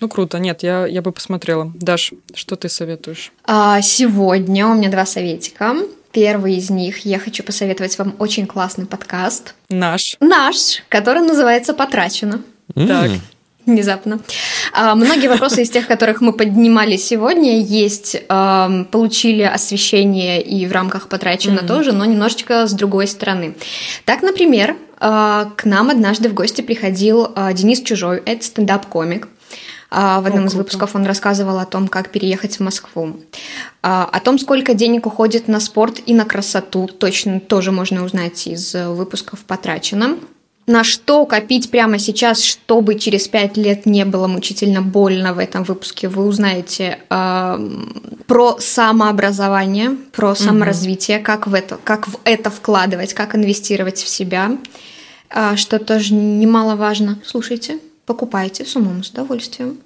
Ну 0.00 0.08
круто. 0.08 0.38
Нет, 0.38 0.62
я, 0.62 0.86
я 0.86 1.02
бы 1.02 1.10
посмотрела. 1.12 1.72
Даш, 1.74 2.12
что 2.34 2.54
ты 2.56 2.68
советуешь? 2.68 3.32
А, 3.44 3.80
Сегодня 3.82 4.66
у 4.68 4.74
меня 4.74 4.90
два 4.90 5.04
советика. 5.06 5.74
Первый 6.12 6.54
из 6.56 6.70
них 6.70 6.98
я 7.04 7.18
хочу 7.18 7.42
посоветовать 7.42 7.98
вам 7.98 8.14
очень 8.18 8.46
классный 8.46 8.86
подкаст. 8.86 9.54
Наш. 9.68 10.16
Наш, 10.20 10.82
который 10.88 11.22
называется 11.22 11.74
«Потрачено». 11.74 12.42
Так. 12.74 13.10
Внезапно. 13.68 14.18
А, 14.72 14.94
Многие 14.94 15.28
вопросы 15.28 15.60
из 15.60 15.68
тех, 15.68 15.86
которых 15.86 16.22
мы 16.22 16.32
поднимали 16.32 16.96
сегодня, 16.96 17.60
есть, 17.60 18.16
получили 18.26 19.42
освещение 19.42 20.40
и 20.40 20.66
в 20.66 20.72
рамках 20.72 21.08
потрачено 21.08 21.58
тоже, 21.58 21.92
но 21.92 22.06
немножечко 22.06 22.66
с 22.66 22.72
другой 22.72 23.06
стороны. 23.06 23.54
Так, 24.06 24.22
например, 24.22 24.74
а, 25.00 25.52
к 25.54 25.66
нам 25.66 25.90
однажды 25.90 26.30
в 26.30 26.34
гости 26.34 26.62
приходил 26.62 27.30
а, 27.34 27.52
Денис 27.52 27.82
Чужой, 27.82 28.22
это 28.24 28.42
стендап-комик. 28.42 29.28
В 29.90 30.26
одном 30.26 30.44
О, 30.44 30.46
из 30.48 30.54
выпусков 30.54 30.94
он 30.94 31.06
рассказывал 31.06 31.58
о 31.58 31.64
том, 31.64 31.88
как 31.88 32.10
переехать 32.10 32.56
в 32.56 32.60
Москву. 32.60 33.16
О 33.80 34.20
том, 34.20 34.38
сколько 34.38 34.74
денег 34.74 35.06
уходит 35.06 35.48
на 35.48 35.60
спорт 35.60 36.00
и 36.04 36.12
на 36.12 36.26
красоту, 36.26 36.86
точно 36.86 37.40
тоже 37.40 37.72
можно 37.72 38.04
узнать 38.04 38.46
из 38.46 38.74
э, 38.74 38.90
выпусков 38.90 39.46
потрачено. 39.46 40.18
На 40.68 40.84
что 40.84 41.24
копить 41.24 41.70
прямо 41.70 41.98
сейчас, 41.98 42.42
чтобы 42.42 42.96
через 42.96 43.26
пять 43.26 43.56
лет 43.56 43.86
не 43.86 44.04
было 44.04 44.26
мучительно 44.26 44.82
больно 44.82 45.32
в 45.32 45.38
этом 45.38 45.64
выпуске, 45.64 46.08
вы 46.08 46.26
узнаете 46.26 46.98
эм, 47.08 48.20
про 48.26 48.58
самообразование, 48.58 49.96
про 50.12 50.34
саморазвитие, 50.34 51.20
как 51.20 51.46
в 51.46 51.54
это, 51.54 51.78
как 51.82 52.06
в 52.06 52.18
это 52.24 52.50
вкладывать, 52.50 53.14
как 53.14 53.34
инвестировать 53.34 53.96
в 53.96 54.08
себя, 54.08 54.58
А, 55.30 55.56
что 55.56 55.78
тоже 55.78 56.12
немаловажно. 56.12 57.18
Слушайте, 57.24 57.78
покупайте 58.04 58.66
с 58.66 58.76
умом, 58.76 59.02
с 59.02 59.08
удовольствием. 59.08 59.78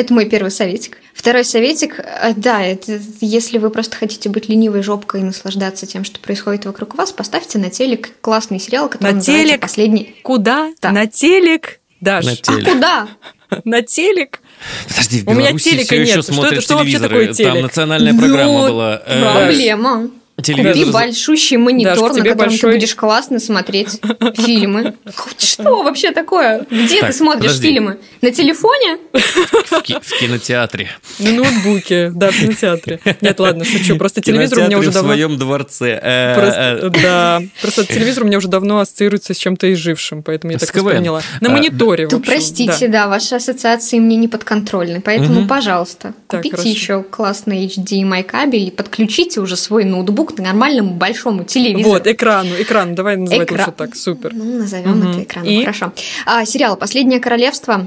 Это 0.00 0.14
мой 0.14 0.24
первый 0.24 0.50
советик. 0.50 0.96
Второй 1.12 1.44
советик, 1.44 1.98
э, 1.98 2.32
да, 2.34 2.62
это 2.62 2.98
если 3.20 3.58
вы 3.58 3.68
просто 3.68 3.98
хотите 3.98 4.30
быть 4.30 4.48
ленивой 4.48 4.82
жопкой 4.82 5.20
и 5.20 5.24
наслаждаться 5.24 5.84
тем, 5.86 6.04
что 6.04 6.18
происходит 6.20 6.64
вокруг 6.64 6.94
вас, 6.94 7.12
поставьте 7.12 7.58
на 7.58 7.68
телек 7.68 8.08
классный 8.22 8.58
сериал, 8.58 8.88
который 8.88 9.10
На 9.10 9.16
называется 9.18 9.46
телек? 9.48 9.60
«Последний». 9.60 10.16
Куда? 10.22 10.72
Да. 10.80 10.90
На 10.92 11.06
телек? 11.06 11.80
Даш, 12.00 12.24
На 12.24 12.32
А 12.32 12.36
телек. 12.36 12.72
куда? 12.72 13.08
на 13.66 13.82
телек? 13.82 14.40
Подожди, 14.88 15.20
в 15.20 15.26
У 15.28 15.32
меня 15.32 15.40
Беларуси 15.48 15.64
телека 15.70 15.84
все 15.84 15.96
еще 16.00 16.14
нет. 16.14 16.24
Что 16.24 16.32
смотрят 16.32 16.52
это- 16.54 16.62
что 16.62 16.74
вообще 16.76 16.92
телевизоры. 16.92 17.26
такое 17.26 17.46
Там 17.52 17.60
национальная 17.62 18.12
Ну, 18.14 18.18
программа 18.20 18.68
была. 18.68 19.02
э, 19.04 19.20
Проблема. 19.20 20.10
Телевизор 20.42 20.74
Купи 20.74 20.90
большущий 20.92 21.56
монитор, 21.56 21.94
Даш, 21.94 22.16
на 22.16 22.22
котором 22.22 22.36
большой- 22.38 22.72
ты 22.72 22.76
будешь 22.78 22.94
классно 22.94 23.38
смотреть 23.40 24.00
фильмы. 24.36 24.94
Что 25.38 25.82
вообще 25.82 26.12
такое? 26.12 26.66
Где 26.70 27.00
Так, 27.00 27.10
ты 27.10 27.16
смотришь 27.16 27.42
подожди. 27.52 27.68
фильмы? 27.68 27.98
На 28.22 28.30
телефоне? 28.30 28.98
в 29.12 29.82
ки- 29.82 29.98
в 30.00 30.18
кинотеатре. 30.20 30.88
На 31.18 31.32
ноутбуке, 31.32 32.10
да, 32.14 32.30
в 32.30 32.38
кинотеатре. 32.38 33.00
Нет, 33.20 33.38
ладно, 33.40 33.64
шучу. 33.64 33.96
Просто 33.96 34.20
телевизор 34.20 34.60
у 34.60 34.62
меня 34.66 34.78
уже 34.78 34.90
в 34.90 34.94
давно... 34.94 35.12
своем 35.12 35.38
дворце. 35.38 35.98
Э, 36.02 36.34
Просто, 36.34 36.60
э, 36.82 36.90
да, 37.02 37.42
просто 37.60 37.84
телевизор 37.86 38.24
у 38.24 38.26
меня 38.26 38.38
уже 38.38 38.48
давно 38.48 38.80
ассоциируется 38.80 39.34
с 39.34 39.36
чем-то 39.36 39.72
изжившим, 39.72 40.22
поэтому 40.22 40.52
я 40.52 40.58
так 40.58 40.74
восприняла. 40.74 41.22
На 41.40 41.48
А, 41.48 41.52
мониторе, 41.52 42.06
в 42.06 42.18
простите, 42.20 42.88
да. 42.88 43.08
ваши 43.08 43.34
ассоциации 43.34 43.98
мне 43.98 44.16
не 44.16 44.28
подконтрольны. 44.28 45.00
Поэтому, 45.00 45.46
пожалуйста, 45.46 46.14
купите 46.26 46.68
еще 46.70 47.02
классный 47.02 47.66
HDMI 47.66 48.22
кабель 48.24 48.68
и 48.68 48.70
подключите 48.70 49.40
уже 49.40 49.56
свой 49.56 49.84
ноутбук 49.84 50.29
к 50.32 50.38
нормальному 50.38 50.94
большому 50.94 51.44
телевизору. 51.44 51.94
Вот, 51.94 52.06
экрану, 52.06 52.50
экрану, 52.58 52.94
давай 52.94 53.16
называть 53.16 53.48
Экран. 53.48 53.60
лучше 53.60 53.72
так, 53.76 53.96
супер. 53.96 54.32
Ну, 54.34 54.44
назовем 54.58 54.98
Мгм. 54.98 55.10
это 55.10 55.22
экраном. 55.22 55.50
И? 55.50 55.60
Хорошо. 55.60 55.92
А, 56.26 56.44
сериал 56.44 56.76
Последнее 56.76 57.20
королевство. 57.20 57.86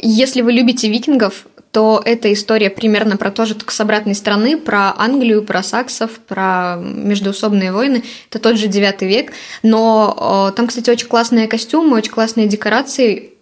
Если 0.00 0.42
вы 0.42 0.52
любите 0.52 0.88
викингов, 0.88 1.46
то 1.70 2.00
это 2.04 2.32
история 2.32 2.70
примерно 2.70 3.16
про 3.16 3.32
то 3.32 3.46
же, 3.46 3.54
только 3.54 3.72
с 3.72 3.80
обратной 3.80 4.14
стороны, 4.14 4.56
про 4.56 4.94
Англию, 4.96 5.42
про 5.42 5.62
саксов, 5.62 6.12
про 6.20 6.76
междуусобные 6.78 7.72
войны. 7.72 8.04
Это 8.30 8.38
тот 8.38 8.56
же 8.58 8.68
9 8.68 9.02
век. 9.02 9.32
Но 9.64 10.50
э, 10.52 10.56
там, 10.56 10.68
кстати, 10.68 10.88
очень 10.90 11.08
классные 11.08 11.48
костюмы, 11.48 11.96
очень 11.96 12.12
классные 12.12 12.46
декорации. 12.46 13.33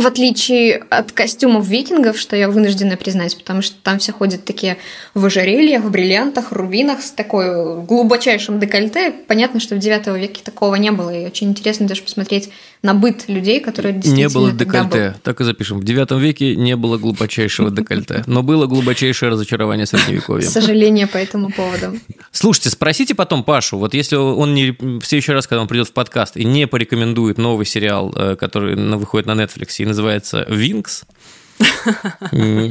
В 0.00 0.06
отличие 0.06 0.76
от 0.88 1.12
костюмов 1.12 1.66
викингов, 1.68 2.18
что 2.18 2.34
я 2.34 2.48
вынуждена 2.48 2.96
признать, 2.96 3.36
потому 3.36 3.60
что 3.60 3.76
там 3.82 3.98
все 3.98 4.12
ходят 4.12 4.46
такие 4.46 4.78
в 5.12 5.26
ожерельях, 5.26 5.82
в 5.82 5.90
бриллиантах, 5.90 6.52
рубинах 6.52 7.02
с 7.02 7.10
такой 7.10 7.82
глубочайшим 7.82 8.58
декольте. 8.58 9.10
Понятно, 9.10 9.60
что 9.60 9.74
в 9.74 9.78
9 9.78 10.06
веке 10.18 10.40
такого 10.42 10.76
не 10.76 10.90
было, 10.90 11.14
и 11.14 11.26
очень 11.26 11.50
интересно 11.50 11.86
даже 11.86 12.00
посмотреть 12.00 12.48
на 12.82 12.94
быт 12.94 13.28
людей, 13.28 13.60
которые 13.60 13.92
Не 13.92 14.00
действительно 14.00 14.30
было 14.30 14.50
тогда 14.52 14.84
декольте. 14.84 15.16
Так 15.22 15.40
и 15.40 15.44
запишем. 15.44 15.80
В 15.80 15.84
девятом 15.84 16.18
веке 16.18 16.56
не 16.56 16.76
было 16.76 16.96
глубочайшего 16.96 17.70
декольте, 17.70 18.24
но 18.26 18.42
было 18.42 18.66
глубочайшее 18.66 19.30
разочарование 19.30 19.86
был. 19.90 19.98
средневековьем. 19.98 20.48
Сожаление 20.48 21.06
по 21.06 21.18
этому 21.18 21.50
поводу. 21.50 21.98
Слушайте, 22.32 22.70
спросите 22.70 23.14
потом 23.14 23.44
Пашу, 23.44 23.78
вот 23.78 23.92
если 23.92 24.16
он 24.16 24.54
не 24.54 24.70
в 24.70 25.02
следующий 25.02 25.32
раз, 25.32 25.46
когда 25.46 25.62
он 25.62 25.68
придет 25.68 25.88
в 25.88 25.92
подкаст 25.92 26.36
и 26.36 26.44
не 26.44 26.66
порекомендует 26.66 27.38
новый 27.38 27.66
сериал, 27.66 28.14
э, 28.16 28.36
который 28.36 28.76
выходит 28.96 29.26
на 29.26 29.32
Netflix 29.32 29.74
и 29.78 29.84
называется 29.84 30.46
«Винкс», 30.48 31.04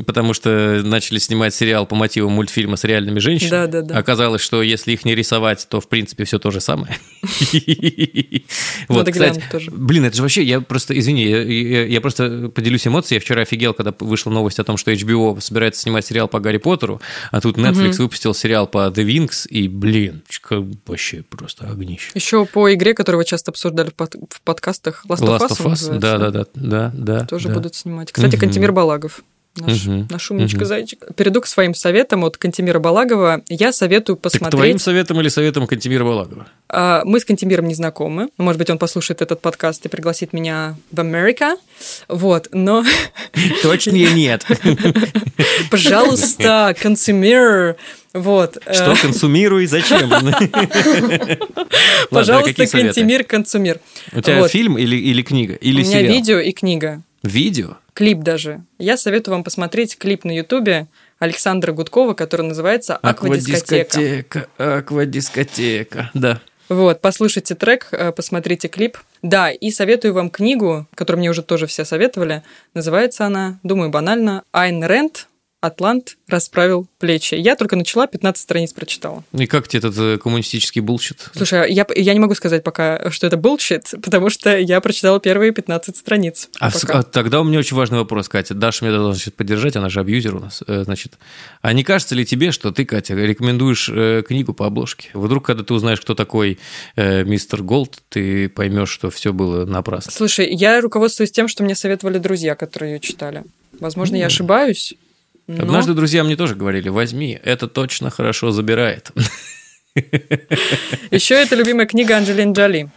потому 0.05 0.33
что 0.33 0.81
начали 0.83 1.19
снимать 1.19 1.53
сериал 1.53 1.85
по 1.85 1.95
мотивам 1.95 2.33
мультфильма 2.33 2.75
с 2.77 2.83
реальными 2.83 3.19
женщинами. 3.19 3.65
Да-да-да. 3.65 3.97
Оказалось, 3.97 4.41
что 4.41 4.61
если 4.61 4.91
их 4.93 5.05
не 5.05 5.15
рисовать, 5.15 5.67
то, 5.69 5.79
в 5.79 5.87
принципе, 5.87 6.23
все 6.23 6.39
то 6.39 6.51
же 6.51 6.61
самое. 6.61 6.97
Вот, 8.87 9.09
кстати. 9.09 9.43
Блин, 9.71 10.05
это 10.05 10.15
же 10.15 10.21
вообще, 10.21 10.43
я 10.43 10.61
просто, 10.61 10.97
извини, 10.97 11.25
я, 11.25 12.01
просто 12.01 12.49
поделюсь 12.53 12.87
эмоцией. 12.87 13.17
Я 13.17 13.21
вчера 13.21 13.41
офигел, 13.41 13.73
когда 13.73 13.93
вышла 13.99 14.31
новость 14.31 14.59
о 14.59 14.63
том, 14.63 14.77
что 14.77 14.91
HBO 14.91 15.39
собирается 15.41 15.81
снимать 15.81 16.05
сериал 16.05 16.27
по 16.27 16.39
Гарри 16.39 16.57
Поттеру, 16.57 17.01
а 17.31 17.41
тут 17.41 17.57
Netflix 17.57 17.97
выпустил 17.97 18.33
сериал 18.33 18.67
по 18.67 18.87
The 18.87 19.05
Wings, 19.05 19.47
и, 19.47 19.67
блин, 19.67 20.23
вообще 20.85 21.23
просто 21.23 21.67
огнище. 21.69 22.11
Еще 22.13 22.45
по 22.45 22.73
игре, 22.73 22.93
которую 22.93 23.19
вы 23.19 23.25
часто 23.25 23.51
обсуждали 23.51 23.89
в, 23.89 23.93
под- 23.93 24.15
в 24.29 24.41
подкастах, 24.41 25.05
Last, 25.07 25.21
of 25.21 25.65
Us, 25.65 25.97
да, 25.99 26.17
да, 26.17 26.31
да, 26.31 26.45
да, 26.53 26.91
да. 26.93 27.25
тоже 27.25 27.49
да. 27.49 27.55
будут 27.55 27.75
снимать. 27.75 28.11
Кстати. 28.11 28.35
Кантемир 28.35 28.71
Балагов. 28.79 29.21
Наш, 29.57 29.85
Мгм. 29.85 30.07
наш 30.09 30.31
умничка 30.31 30.59
Мгм. 30.59 30.65
зайчик. 30.67 30.99
Перейду 31.15 31.41
к 31.41 31.47
своим 31.47 31.73
советам 31.73 32.23
от 32.23 32.37
Кантемира 32.37 32.79
Балагова. 32.79 33.41
Я 33.49 33.73
советую 33.73 34.15
Так 34.15 34.31
твоим 34.31 34.45
посмотреть. 34.51 34.81
советом 34.81 35.19
или 35.19 35.27
советом 35.27 35.67
Кантемира 35.67 36.05
Балагова? 36.05 36.47
А, 36.69 37.01
Мы 37.03 37.19
с 37.19 37.25
Кантемиром 37.25 37.67
не 37.67 37.73
знакомы. 37.73 38.29
Может 38.37 38.57
быть, 38.59 38.69
он 38.69 38.77
послушает 38.77 39.21
этот 39.21 39.41
подкаст 39.41 39.85
и 39.85 39.89
пригласит 39.89 40.31
меня 40.33 40.75
в 40.91 40.99
Америка. 41.01 41.57
Вот, 42.07 42.47
но, 42.53 42.85
Точнее, 43.63 44.13
нет. 44.13 44.45
пожалуйста, 45.71 46.75
Кантемир, 46.79 47.75
вот. 48.13 48.57
э, 48.65 48.73
Что 48.73 48.95
консумируй, 49.01 49.65
зачем? 49.65 50.09
Какие 50.09 51.39
Пожалуйста, 52.09 52.65
советы? 52.67 52.85
Кантемир, 52.93 53.23
Кантемир. 53.23 53.79
У 54.13 54.21
тебя 54.21 54.47
фильм 54.47 54.77
или, 54.77 55.21
книга? 55.21 55.57
У 55.61 55.65
меня 55.65 56.01
видео 56.01 56.39
и 56.39 56.51
книга. 56.51 57.01
Видео? 57.23 57.77
Клип 57.93 58.19
даже. 58.19 58.63
Я 58.77 58.97
советую 58.97 59.35
вам 59.35 59.43
посмотреть 59.43 59.97
клип 59.97 60.23
на 60.23 60.35
Ютубе 60.35 60.87
Александра 61.19 61.73
Гудкова, 61.73 62.13
который 62.13 62.43
называется 62.43 62.95
«Аквадискотека». 62.95 63.97
Аквадискотека, 63.97 64.47
аквадискотека, 64.57 66.11
да. 66.13 66.39
Вот, 66.69 67.01
послушайте 67.01 67.55
трек, 67.55 67.87
э, 67.91 68.11
посмотрите 68.11 68.67
клип. 68.67 68.99
Да, 69.23 69.49
и 69.49 69.71
советую 69.71 70.13
вам 70.13 70.29
книгу, 70.29 70.87
которую 70.93 71.19
мне 71.19 71.29
уже 71.31 71.41
тоже 71.41 71.65
все 71.65 71.83
советовали. 71.83 72.43
Называется 72.75 73.25
она, 73.25 73.59
думаю, 73.63 73.89
банально, 73.89 74.43
«Айн 74.51 74.83
Рэнд. 74.83 75.27
Атлант 75.61 76.17
расправил 76.27 76.87
плечи». 76.99 77.35
Я 77.35 77.55
только 77.55 77.75
начала, 77.75 78.07
15 78.07 78.41
страниц 78.41 78.73
прочитала. 78.73 79.23
И 79.33 79.45
как 79.45 79.67
тебе 79.67 79.79
этот 79.79 79.97
э, 79.97 80.17
коммунистический 80.17 80.79
bullshit? 80.79 81.29
Слушай, 81.35 81.71
я, 81.73 81.85
я 81.95 82.13
не 82.13 82.19
могу 82.19 82.33
сказать 82.35 82.63
пока, 82.63 83.09
что 83.11 83.27
это 83.27 83.35
bullshit, 83.35 83.83
потому 84.03 84.29
что 84.29 84.57
я 84.57 84.79
прочитала 84.81 85.19
первые 85.19 85.51
15 85.51 85.97
страниц. 85.97 86.49
А, 86.59 86.71
с- 86.71 86.83
а 86.85 87.03
тогда 87.03 87.41
у 87.41 87.43
меня 87.43 87.59
очень 87.59 87.75
важный 87.75 87.97
вопрос, 87.99 88.29
Катя. 88.29 88.53
Даша 88.53 88.85
меня 88.85 88.97
должна 88.97 89.15
сейчас 89.19 89.33
поддержать, 89.33 89.75
она 89.75 89.89
же 89.89 89.99
абьюзер 89.99 90.35
у 90.35 90.39
нас. 90.39 90.63
Э, 90.67 90.83
Значит, 90.83 91.17
а 91.61 91.73
не 91.73 91.83
кажется 91.83 92.15
ли 92.15 92.25
тебе, 92.25 92.51
что 92.51 92.71
ты, 92.71 92.85
Катя, 92.85 93.13
рекомендуешь 93.15 93.89
э, 93.93 94.23
книгу 94.25 94.53
по 94.53 94.65
обложке? 94.65 95.09
Вдруг, 95.13 95.45
когда 95.45 95.63
ты 95.63 95.73
узнаешь, 95.73 95.99
кто 96.01 96.15
такой 96.15 96.57
э, 96.95 97.23
мистер 97.25 97.63
Голт, 97.63 98.01
ты 98.09 98.49
поймешь, 98.49 98.89
что 98.89 99.09
все 99.09 99.33
было 99.33 99.65
напрасно. 99.65 100.11
Слушай, 100.11 100.53
я 100.53 100.79
руководствуюсь 100.81 101.31
тем, 101.31 101.47
что 101.47 101.63
мне 101.63 101.75
советовали 101.75 102.17
друзья, 102.17 102.55
которые 102.55 102.93
ее 102.93 102.99
читали. 102.99 103.43
Возможно, 103.79 104.15
я 104.15 104.27
ошибаюсь. 104.27 104.93
Но- 105.57 105.63
Однажды 105.63 105.93
друзья 105.93 106.23
мне 106.23 106.35
тоже 106.35 106.55
говорили, 106.55 106.89
возьми, 106.89 107.39
это 107.43 107.67
точно 107.67 108.09
хорошо 108.09 108.51
забирает. 108.51 109.11
Еще 111.11 111.35
это 111.35 111.55
любимая 111.55 111.85
книга 111.87 112.17
Анджелины 112.17 112.53
Джоли. 112.53 112.89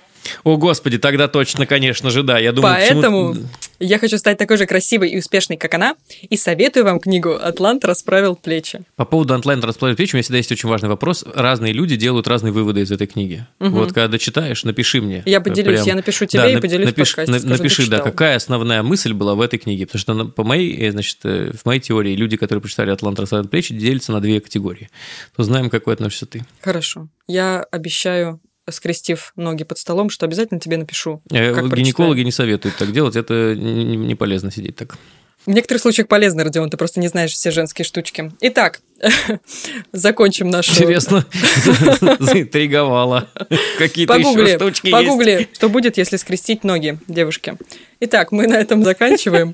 О, 0.44 0.56
господи, 0.56 0.98
тогда 0.98 1.26
точно, 1.28 1.66
конечно 1.66 2.10
же, 2.10 2.22
да. 2.22 2.38
Я 2.38 2.52
думаю, 2.52 2.74
Поэтому 2.76 3.28
почему- 3.30 3.48
я 3.84 3.98
хочу 3.98 4.18
стать 4.18 4.38
такой 4.38 4.56
же 4.56 4.66
красивой 4.66 5.10
и 5.10 5.18
успешной, 5.18 5.56
как 5.58 5.74
она, 5.74 5.94
и 6.28 6.36
советую 6.36 6.84
вам 6.84 7.00
книгу 7.00 7.32
«Атлант 7.34 7.84
расправил 7.84 8.36
плечи». 8.36 8.80
По 8.96 9.04
поводу 9.04 9.34
онлайн 9.34 9.60
расплаты 9.62 9.96
плеч, 9.96 10.14
у 10.14 10.16
меня 10.16 10.22
всегда 10.22 10.38
есть 10.38 10.52
очень 10.52 10.68
важный 10.68 10.88
вопрос. 10.88 11.24
Разные 11.34 11.72
люди 11.72 11.96
делают 11.96 12.28
разные 12.28 12.52
выводы 12.52 12.80
из 12.82 12.92
этой 12.92 13.06
книги. 13.06 13.46
Вот 13.58 13.88
когда 13.92 14.08
дочитаешь, 14.08 14.64
напиши 14.64 15.00
мне. 15.00 15.22
Я 15.26 15.40
поделюсь, 15.40 15.76
Прям. 15.80 15.86
я 15.86 15.94
напишу 15.94 16.26
тебе 16.26 16.52
и 16.52 16.56
нап- 16.56 16.60
поделюсь 16.60 16.86
в 16.86 16.90
напиши, 16.90 17.16
подкасте, 17.16 17.32
на- 17.32 17.38
скажу, 17.38 17.62
напиши, 17.62 17.90
да, 17.90 17.98
какая 18.00 18.36
основная 18.36 18.82
мысль 18.82 19.12
была 19.12 19.34
в 19.34 19.40
этой 19.40 19.58
книге. 19.58 19.86
Потому 19.86 20.00
что, 20.00 20.14
на- 20.14 20.26
по 20.26 20.44
моей, 20.44 20.76
э, 20.88 20.92
значит, 20.92 21.18
э, 21.24 21.52
в 21.52 21.64
моей 21.66 21.80
теории, 21.80 22.14
люди, 22.14 22.36
которые 22.36 22.60
прочитали 22.62 22.90
«Атлант 22.90 23.18
расплаты 23.20 23.48
плечи», 23.48 23.74
делятся 23.74 24.12
на 24.12 24.20
две 24.20 24.40
категории. 24.40 24.88
То 25.36 25.42
знаем, 25.42 25.70
какой 25.70 25.94
относишься 25.94 26.26
ты. 26.26 26.44
Хорошо. 26.60 27.08
Я 27.26 27.64
обещаю, 27.70 28.40
скрестив 28.72 29.32
ноги 29.36 29.64
под 29.64 29.78
столом, 29.78 30.10
что 30.10 30.26
обязательно 30.26 30.60
тебе 30.60 30.76
напишу. 30.76 31.22
Э, 31.30 31.54
как 31.54 31.74
Гинекологи 31.74 32.22
прочитаю. 32.22 32.24
не 32.24 32.32
советуют 32.32 32.76
так 32.76 32.92
делать, 32.92 33.16
это 33.16 33.54
не, 33.54 34.14
полезно 34.14 34.50
сидеть 34.50 34.76
так. 34.76 34.96
В 35.44 35.50
некоторых 35.50 35.82
случаях 35.82 36.06
полезно, 36.06 36.44
Родион, 36.44 36.70
ты 36.70 36.76
просто 36.76 37.00
не 37.00 37.08
знаешь 37.08 37.32
все 37.32 37.50
женские 37.50 37.84
штучки. 37.84 38.30
Итак, 38.42 38.80
закончим 39.92 40.50
нашу... 40.50 40.70
Интересно, 40.70 41.26
заинтриговала. 42.20 43.28
Какие-то 43.76 44.14
еще 44.14 44.24
Погугли, 44.24 44.54
штучки 44.54 44.86
есть. 44.86 44.92
погугли, 44.92 45.48
что 45.52 45.68
будет, 45.68 45.96
если 45.96 46.16
скрестить 46.16 46.62
ноги 46.62 46.98
девушки. 47.08 47.56
Итак, 48.00 48.30
мы 48.30 48.46
на 48.46 48.54
этом 48.54 48.84
заканчиваем. 48.84 49.52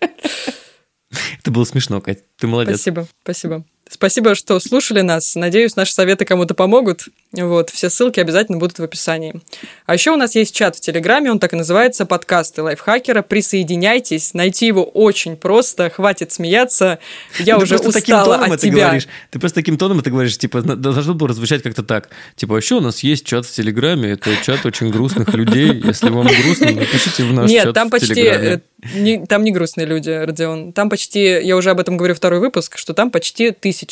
Это 1.38 1.50
было 1.50 1.64
смешно, 1.64 2.00
Кать. 2.00 2.24
Ты 2.36 2.46
молодец. 2.46 2.76
Спасибо, 2.76 3.06
спасибо. 3.22 3.64
Спасибо, 3.94 4.34
что 4.34 4.58
слушали 4.58 5.02
нас. 5.02 5.36
Надеюсь, 5.36 5.76
наши 5.76 5.92
советы 5.92 6.24
кому-то 6.24 6.52
помогут. 6.54 7.04
Вот, 7.30 7.70
все 7.70 7.88
ссылки 7.88 8.18
обязательно 8.18 8.58
будут 8.58 8.80
в 8.80 8.82
описании. 8.82 9.40
А 9.86 9.94
еще 9.94 10.10
у 10.10 10.16
нас 10.16 10.34
есть 10.34 10.52
чат 10.54 10.74
в 10.74 10.80
Телеграме, 10.80 11.30
он 11.30 11.38
так 11.38 11.52
и 11.52 11.56
называется 11.56 12.04
«Подкасты 12.04 12.62
лайфхакера». 12.62 13.22
Присоединяйтесь, 13.22 14.34
найти 14.34 14.66
его 14.66 14.82
очень 14.82 15.36
просто, 15.36 15.90
хватит 15.90 16.32
смеяться. 16.32 16.98
Я 17.38 17.56
Ты 17.56 17.62
уже 17.62 17.78
просто 17.78 17.92
таким 17.92 18.16
устала 18.16 18.34
тоном 18.38 18.52
от 18.52 18.58
это 18.58 18.66
тебя. 18.66 18.86
говоришь. 18.86 19.06
Ты 19.30 19.38
просто 19.38 19.54
таким 19.60 19.78
тоном 19.78 20.00
это 20.00 20.10
говоришь, 20.10 20.38
типа, 20.38 20.60
должно 20.62 21.14
было 21.14 21.32
звучать 21.32 21.62
как-то 21.62 21.84
так. 21.84 22.08
Типа, 22.34 22.56
а 22.56 22.58
еще 22.58 22.74
у 22.74 22.80
нас 22.80 23.04
есть 23.04 23.24
чат 23.24 23.46
в 23.46 23.52
Телеграме, 23.52 24.10
это 24.10 24.30
чат 24.42 24.66
очень 24.66 24.90
грустных 24.90 25.32
людей. 25.34 25.72
Если 25.84 26.08
вам 26.10 26.26
грустно, 26.26 26.72
напишите 26.72 27.22
в 27.22 27.32
наш 27.32 27.48
Нет, 27.48 27.62
чат 27.64 27.74
там 27.74 27.88
в 27.88 27.90
почти... 27.92 28.14
Телеграме. 28.14 28.60
э, 28.82 28.98
не- 28.98 29.24
там 29.26 29.44
не 29.44 29.52
грустные 29.52 29.86
люди, 29.86 30.10
Родион. 30.10 30.72
Там 30.72 30.90
почти, 30.90 31.20
я 31.20 31.56
уже 31.56 31.70
об 31.70 31.78
этом 31.78 31.96
говорю 31.96 32.14
второй 32.16 32.40
выпуск, 32.40 32.76
что 32.76 32.92
там 32.92 33.10
почти 33.12 33.52
тысяча. 33.52 33.83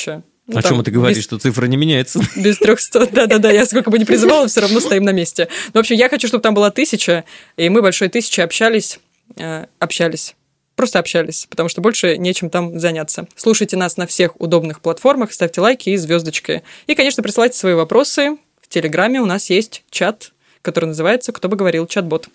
Ну, 0.48 0.58
О 0.58 0.62
там 0.62 0.72
чем 0.72 0.80
это 0.80 0.90
говоришь, 0.90 1.18
без- 1.18 1.24
что 1.24 1.38
цифра 1.38 1.66
не 1.66 1.76
меняется? 1.76 2.20
Без 2.36 2.58
300, 2.58 3.06
да-да-да, 3.12 3.50
я 3.52 3.64
сколько 3.64 3.90
бы 3.90 3.98
ни 3.98 4.04
призывала, 4.04 4.48
все 4.48 4.60
равно 4.60 4.80
стоим 4.80 5.04
на 5.04 5.12
месте. 5.12 5.48
Ну, 5.72 5.78
в 5.78 5.80
общем, 5.80 5.94
я 5.96 6.08
хочу, 6.08 6.26
чтобы 6.26 6.42
там 6.42 6.52
была 6.54 6.70
тысяча, 6.70 7.24
и 7.56 7.68
мы 7.68 7.80
большой 7.80 8.08
тысячи 8.08 8.40
общались, 8.40 8.98
э, 9.36 9.66
общались. 9.78 10.34
Просто 10.74 10.98
общались, 10.98 11.46
потому 11.48 11.68
что 11.68 11.80
больше 11.80 12.16
нечем 12.16 12.50
там 12.50 12.78
заняться. 12.80 13.28
Слушайте 13.36 13.76
нас 13.76 13.96
на 13.98 14.06
всех 14.06 14.40
удобных 14.40 14.80
платформах, 14.80 15.32
ставьте 15.32 15.60
лайки 15.60 15.90
и 15.90 15.96
звездочки. 15.96 16.62
И, 16.86 16.94
конечно, 16.94 17.22
присылайте 17.22 17.56
свои 17.56 17.74
вопросы. 17.74 18.36
В 18.60 18.68
Телеграме 18.68 19.20
у 19.20 19.26
нас 19.26 19.48
есть 19.50 19.84
чат, 19.90 20.32
который 20.62 20.86
называется 20.86 21.30
«Кто 21.32 21.48
бы 21.48 21.56
говорил?» 21.56 21.86
чат-бот. 21.86 22.28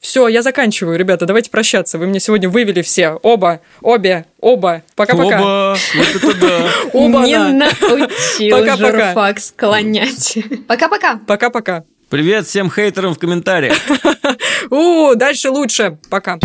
Все, 0.00 0.28
я 0.28 0.40
заканчиваю, 0.40 0.98
ребята, 0.98 1.26
давайте 1.26 1.50
прощаться. 1.50 1.98
Вы 1.98 2.06
меня 2.06 2.20
сегодня 2.20 2.48
вывели 2.48 2.80
все. 2.80 3.10
Оба, 3.22 3.60
обе, 3.82 4.24
оба. 4.40 4.82
Пока-пока. 4.96 5.36
Оба! 5.42 5.76
Вот 5.94 6.06
это 6.16 6.40
да! 6.40 6.70
Оба, 6.94 7.18
Не 7.26 7.36
научил 7.36 8.50
Пока-пока. 8.58 8.76
журфак 9.06 9.38
склонять. 9.40 10.38
Пока-пока. 10.68 11.20
Пока-пока. 11.26 11.84
Привет 12.08 12.46
всем 12.46 12.70
хейтерам 12.70 13.14
в 13.14 13.18
комментариях. 13.18 13.76
У, 14.70 15.14
дальше 15.14 15.50
лучше. 15.50 15.98
Пока. 16.08 16.38